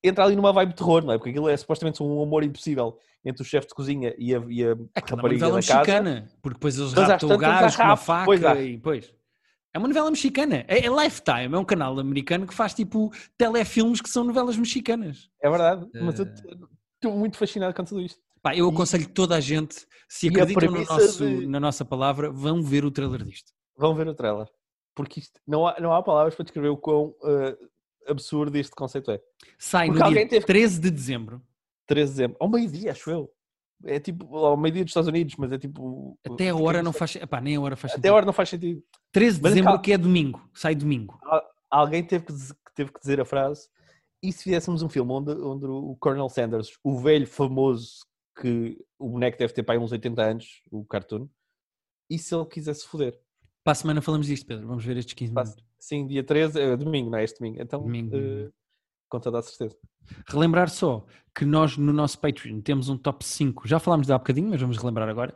entra 0.02 0.24
ali 0.24 0.36
numa 0.36 0.52
vibe 0.52 0.70
de 0.70 0.76
terror, 0.76 1.04
não 1.04 1.12
é? 1.12 1.18
Porque 1.18 1.30
aquilo 1.30 1.48
é 1.48 1.56
supostamente 1.56 2.02
um 2.02 2.22
amor 2.22 2.42
impossível 2.42 2.98
entre 3.24 3.42
o 3.42 3.44
chefe 3.44 3.68
de 3.68 3.74
cozinha 3.74 4.14
e 4.18 4.34
a, 4.34 4.42
e 4.48 4.64
a 4.64 4.72
Aquela 4.94 5.16
rapariga 5.16 5.48
da 5.48 5.54
mexicana, 5.56 6.20
casa. 6.20 6.38
porque 6.40 6.54
depois 6.54 6.78
eles 6.78 6.92
raptam 6.92 7.30
o 7.30 7.38
gajo 7.38 7.76
com 7.76 7.82
uma 7.82 7.96
faca 7.96 8.24
pois 8.24 8.40
e 8.40 8.76
depois... 8.76 9.15
É 9.76 9.78
uma 9.78 9.88
novela 9.88 10.10
mexicana. 10.10 10.64
É, 10.68 10.86
é, 10.86 10.88
Lifetime, 10.88 11.54
é 11.54 11.58
um 11.58 11.64
canal 11.64 11.98
americano 11.98 12.46
que 12.46 12.54
faz 12.54 12.72
tipo 12.72 13.12
telefilmes 13.36 14.00
que 14.00 14.08
são 14.08 14.24
novelas 14.24 14.56
mexicanas. 14.56 15.28
É 15.38 15.50
verdade, 15.50 15.84
uh... 15.84 16.02
mas 16.02 16.18
eu 16.18 16.24
estou 16.24 17.14
muito 17.14 17.36
fascinado 17.36 17.74
com 17.74 17.84
tudo 17.84 18.00
isto. 18.00 18.18
Pá, 18.40 18.56
eu 18.56 18.66
aconselho 18.70 19.06
toda 19.06 19.36
a 19.36 19.40
gente, 19.40 19.86
se 20.08 20.28
acreditam 20.28 20.70
no 20.70 20.82
nosso, 20.82 21.26
de... 21.26 21.46
na 21.46 21.60
nossa 21.60 21.84
palavra, 21.84 22.30
vão 22.30 22.62
ver 22.62 22.86
o 22.86 22.90
trailer 22.90 23.22
disto. 23.22 23.52
Vão 23.76 23.94
ver 23.94 24.08
o 24.08 24.14
trailer. 24.14 24.46
Porque 24.94 25.20
isto, 25.20 25.38
não, 25.46 25.66
há, 25.66 25.78
não 25.78 25.92
há 25.92 26.02
palavras 26.02 26.34
para 26.34 26.44
descrever 26.44 26.68
o 26.68 26.78
quão 26.78 27.08
uh, 27.08 27.54
absurdo 28.08 28.56
este 28.56 28.74
conceito 28.74 29.10
é. 29.10 29.20
Sai 29.58 29.88
Porque 29.88 30.02
no 30.02 30.08
dia 30.10 30.26
teve... 30.26 30.46
13 30.46 30.80
de 30.80 30.90
dezembro. 30.90 31.42
13 31.86 32.10
de 32.12 32.16
dezembro. 32.16 32.36
Ao 32.40 32.48
meio-dia, 32.48 32.92
acho 32.92 33.10
eu. 33.10 33.30
É 33.84 34.00
tipo 34.00 34.34
ao 34.36 34.56
meio-dia 34.56 34.84
dos 34.84 34.90
Estados 34.90 35.08
Unidos, 35.08 35.34
mas 35.36 35.52
é 35.52 35.58
tipo. 35.58 36.18
Até 36.24 36.48
a 36.48 36.56
hora 36.56 36.82
não 36.82 36.92
faz 36.92 37.16
Epá, 37.16 37.40
nem 37.40 37.56
a 37.56 37.60
hora 37.60 37.76
faz 37.76 37.92
sentido. 37.92 38.00
Até 38.00 38.08
a 38.08 38.14
hora 38.14 38.26
não 38.26 38.32
faz 38.32 38.48
sentido. 38.48 38.82
13 39.12 39.36
de 39.36 39.42
mas 39.42 39.54
dezembro, 39.54 39.80
que 39.80 39.92
é 39.92 39.98
domingo, 39.98 40.48
sai 40.54 40.74
domingo. 40.74 41.18
Alguém 41.70 42.02
teve 42.04 42.24
que, 42.24 42.32
teve 42.74 42.92
que 42.92 43.00
dizer 43.00 43.20
a 43.20 43.24
frase. 43.24 43.68
E 44.22 44.32
se 44.32 44.44
fizéssemos 44.44 44.82
um 44.82 44.88
filme 44.88 45.12
onde, 45.12 45.30
onde 45.32 45.66
o 45.66 45.96
Colonel 46.00 46.28
Sanders, 46.28 46.72
o 46.82 46.98
velho 46.98 47.26
famoso 47.26 48.06
que 48.40 48.78
o 48.98 49.10
boneco 49.10 49.38
deve 49.38 49.52
ter 49.52 49.62
para 49.62 49.74
aí 49.74 49.78
uns 49.78 49.92
80 49.92 50.22
anos, 50.22 50.62
o 50.70 50.84
cartoon, 50.84 51.28
e 52.08 52.18
se 52.18 52.34
ele 52.34 52.46
quisesse 52.46 52.86
foder? 52.86 53.18
Para 53.62 53.72
a 53.72 53.74
semana 53.74 54.00
falamos 54.00 54.26
disto, 54.26 54.46
Pedro. 54.46 54.66
Vamos 54.66 54.84
ver 54.84 54.96
estes 54.96 55.14
15 55.14 55.34
minutos. 55.34 55.64
Sim, 55.78 56.06
dia 56.06 56.22
13, 56.22 56.60
é 56.60 56.76
domingo, 56.76 57.10
não 57.10 57.18
é 57.18 57.24
este 57.24 57.38
domingo. 57.38 57.60
Então, 57.60 57.82
domingo. 57.82 58.16
Uh, 58.16 58.52
com 59.08 59.20
toda 59.20 59.38
a 59.38 59.42
certeza. 59.42 59.76
Relembrar 60.28 60.68
só 60.70 61.06
que 61.36 61.44
nós 61.44 61.76
no 61.76 61.92
nosso 61.92 62.18
Patreon 62.18 62.62
temos 62.62 62.88
um 62.88 62.96
top 62.96 63.22
5, 63.22 63.68
já 63.68 63.78
falámos 63.78 64.06
de 64.06 64.12
há 64.12 64.16
bocadinho, 64.16 64.48
mas 64.48 64.60
vamos 64.60 64.78
relembrar 64.78 65.06
agora, 65.06 65.34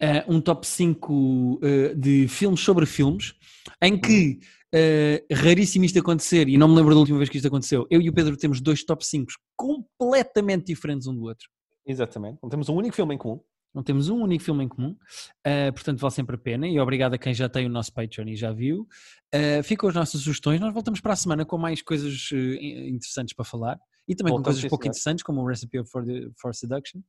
uh, 0.00 0.34
um 0.34 0.40
top 0.40 0.66
5 0.66 1.12
uh, 1.12 1.60
eh, 1.62 1.94
de 1.94 2.26
filmes 2.26 2.60
sobre 2.60 2.86
filmes, 2.86 3.34
em 3.82 4.00
que, 4.00 4.40
uh, 4.74 5.34
raríssimo 5.34 5.84
isto 5.84 5.98
acontecer, 5.98 6.48
e 6.48 6.56
não 6.56 6.68
me 6.68 6.76
lembro 6.76 6.94
da 6.94 7.00
última 7.00 7.18
vez 7.18 7.28
que 7.28 7.36
isto 7.36 7.48
aconteceu, 7.48 7.86
eu 7.90 8.00
e 8.00 8.08
o 8.08 8.14
Pedro 8.14 8.34
temos 8.34 8.62
dois 8.62 8.82
top 8.82 9.04
5 9.04 9.30
completamente 9.54 10.68
diferentes 10.68 11.06
um 11.06 11.14
do 11.14 11.24
outro. 11.24 11.46
Exatamente, 11.86 12.38
não 12.42 12.48
temos 12.48 12.70
um 12.70 12.74
único 12.74 12.96
filme 12.96 13.14
em 13.14 13.18
comum. 13.18 13.38
Não 13.74 13.82
temos 13.82 14.10
um 14.10 14.20
único 14.20 14.44
filme 14.44 14.64
em 14.64 14.68
comum, 14.68 14.90
uh, 14.90 15.72
portanto 15.72 15.98
vale 15.98 16.12
sempre 16.12 16.36
a 16.36 16.38
pena 16.38 16.68
e 16.68 16.78
obrigado 16.78 17.14
a 17.14 17.18
quem 17.18 17.32
já 17.32 17.48
tem 17.48 17.64
o 17.64 17.70
nosso 17.70 17.90
Patreon 17.90 18.28
e 18.28 18.36
já 18.36 18.52
viu. 18.52 18.86
Uh, 19.34 19.62
ficam 19.62 19.88
as 19.88 19.94
nossas 19.94 20.20
sugestões, 20.20 20.60
nós 20.60 20.74
voltamos 20.74 21.00
para 21.00 21.14
a 21.14 21.16
semana 21.16 21.44
com 21.46 21.56
mais 21.56 21.80
coisas 21.80 22.28
interessantes 22.32 23.34
para 23.34 23.46
falar 23.46 23.80
e 24.08 24.14
também 24.14 24.34
com 24.34 24.42
coisas 24.42 24.64
pouco 24.64 24.86
interessantes 24.86 25.22
como 25.22 25.42
o 25.42 25.46
Recipe 25.46 25.84
for, 25.84 26.04
the, 26.04 26.28
for 26.40 26.54
Seduction. 26.54 27.00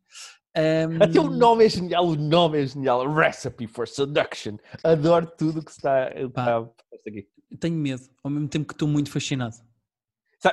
Um... 0.55 1.03
Até 1.03 1.19
o 1.19 1.29
nome 1.29 1.65
é 1.65 1.69
genial, 1.69 2.05
o 2.05 2.15
nome 2.15 2.61
é 2.61 2.65
genial, 2.65 3.11
Recipe 3.13 3.67
for 3.67 3.87
Seduction. 3.87 4.57
Adoro 4.83 5.31
tudo 5.37 5.63
que 5.63 5.71
está, 5.71 6.09
está 6.11 6.69
aqui. 7.07 7.27
Tenho 7.59 7.75
medo, 7.75 8.03
ao 8.23 8.31
mesmo 8.31 8.47
tempo 8.47 8.67
que 8.67 8.73
estou 8.73 8.87
muito 8.87 9.11
fascinado. 9.11 9.55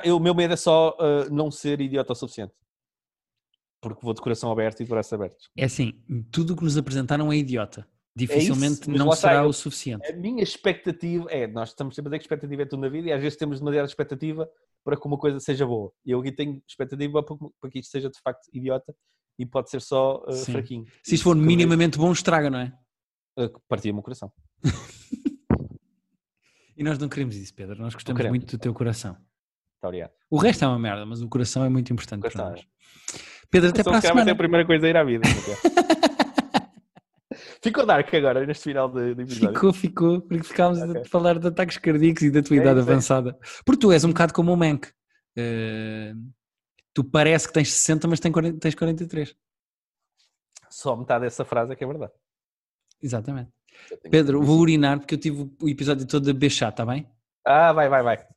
o 0.05 0.19
meu 0.19 0.33
medo 0.33 0.53
é 0.53 0.57
só 0.57 0.95
não 1.31 1.51
ser 1.51 1.81
idiota 1.81 2.13
o 2.13 2.15
suficiente 2.15 2.53
porque 3.81 3.99
vou 4.03 4.13
de 4.13 4.21
coração 4.21 4.51
aberto 4.51 4.81
e 4.81 4.83
de 4.83 4.89
braços 4.89 5.11
abertos. 5.11 5.49
É 5.57 5.65
assim, 5.65 5.93
tudo 6.31 6.53
o 6.53 6.55
que 6.55 6.63
nos 6.63 6.77
apresentaram 6.77 7.31
é 7.31 7.35
idiota. 7.35 7.85
Dificilmente 8.15 8.89
mas 8.89 8.99
não 8.99 9.11
será 9.13 9.43
eu- 9.43 9.49
o 9.49 9.53
suficiente. 9.53 10.05
A 10.07 10.15
minha 10.15 10.43
expectativa 10.43 11.25
é, 11.29 11.47
nós 11.47 11.69
estamos 11.69 11.95
sempre 11.95 12.09
a 12.09 12.11
dizer 12.11 12.19
que 12.19 12.25
expectativa 12.25 12.61
é 12.61 12.65
tudo 12.65 12.81
na 12.81 12.89
vida 12.89 13.07
e 13.07 13.11
às 13.11 13.21
vezes 13.21 13.37
temos 13.37 13.59
demasiada 13.59 13.87
expectativa 13.87 14.49
para 14.83 14.99
que 14.99 15.07
uma 15.07 15.17
coisa 15.17 15.39
seja 15.39 15.65
boa. 15.65 15.91
E 16.05 16.11
eu 16.11 16.19
aqui 16.19 16.31
tenho 16.31 16.61
expectativa 16.67 17.23
para, 17.23 17.69
que 17.69 17.79
isto 17.79 17.91
seja 17.91 18.09
de 18.09 18.19
facto 18.21 18.47
idiota 18.53 18.93
e 19.37 19.45
pode 19.45 19.69
ser 19.69 19.81
só 19.81 20.23
uh, 20.27 20.33
fraquinho. 20.45 20.85
Se 21.03 21.15
isto 21.15 21.23
for 21.23 21.35
eu 21.35 21.41
minimamente 21.41 21.97
bom, 21.97 22.11
estraga, 22.11 22.49
não 22.49 22.59
é? 22.59 22.73
uh, 23.39 23.61
Partia-me 23.67 23.99
o 23.99 24.03
coração. 24.03 24.31
E 26.81 26.83
nós 26.83 26.97
não 26.97 27.07
queremos 27.07 27.35
isso, 27.35 27.53
Pedro. 27.53 27.79
Nós 27.79 27.93
gostamos 27.93 28.25
muito 28.25 28.57
do 28.57 28.59
teu 28.59 28.73
coração. 28.73 29.11
Muito 29.11 29.83
obrigado. 29.83 30.11
O 30.31 30.37
resto 30.37 30.65
é 30.65 30.67
uma 30.67 30.79
merda, 30.79 31.05
mas 31.05 31.21
o 31.21 31.29
coração 31.29 31.63
é 31.63 31.69
muito 31.69 31.93
importante 31.93 32.27
para 32.27 32.49
nós. 32.49 32.65
Pedro, 33.51 33.69
até 33.69 33.83
para 33.83 33.97
a 33.97 34.01
semana. 34.01 34.31
a 34.31 34.35
primeira 34.35 34.65
coisa 34.65 34.87
a 34.87 34.89
ir 34.89 34.97
à 34.97 35.03
vida. 35.03 35.21
Ficou 37.63 37.85
dark 37.85 38.11
agora, 38.13 38.45
neste 38.45 38.63
final 38.63 38.89
do, 38.89 39.13
do 39.15 39.21
episódio. 39.21 39.53
Ficou, 39.53 39.73
ficou, 39.73 40.21
porque 40.21 40.43
ficámos 40.43 40.81
a 40.81 40.87
Ok. 40.87 41.05
falar 41.05 41.37
de 41.37 41.47
ataques 41.47 41.77
cardíacos 41.77 42.23
e 42.23 42.31
da 42.31 42.41
tua 42.41 42.57
É 42.57 42.59
idade 42.59 42.79
é. 42.79 42.81
avançada. 42.81 43.37
Porque 43.63 43.79
tu 43.81 43.91
és 43.91 44.03
um 44.03 44.09
bocado 44.09 44.33
como 44.33 44.51
o 44.51 44.57
Mank. 44.57 44.87
Eh, 45.37 46.13
tu 46.93 47.03
parece 47.03 47.47
que 47.47 47.53
tens 47.53 47.71
60, 47.71 48.07
mas 48.07 48.19
tens 48.19 48.31
40 48.33 48.59
tens 48.59 48.73
43. 48.75 49.35
Só 50.69 50.95
metade 50.95 51.25
dessa 51.25 51.45
frase 51.45 51.73
é 51.73 51.75
que 51.75 51.83
é 51.83 51.87
verdade. 51.87 52.13
Exatamente. 53.01 53.51
Pedro, 54.09 54.41
vou 54.41 54.59
urinar 54.59 54.99
porque 54.99 55.15
eu 55.15 55.19
tive 55.19 55.49
o 55.61 55.69
episódio 55.69 56.05
todo 56.07 56.25
da 56.25 56.33
Bechá, 56.37 56.69
está 56.69 56.85
bem? 56.85 57.07
Ah, 57.45 57.71
vai, 57.73 57.87
vai, 57.89 58.01
vai. 58.03 58.27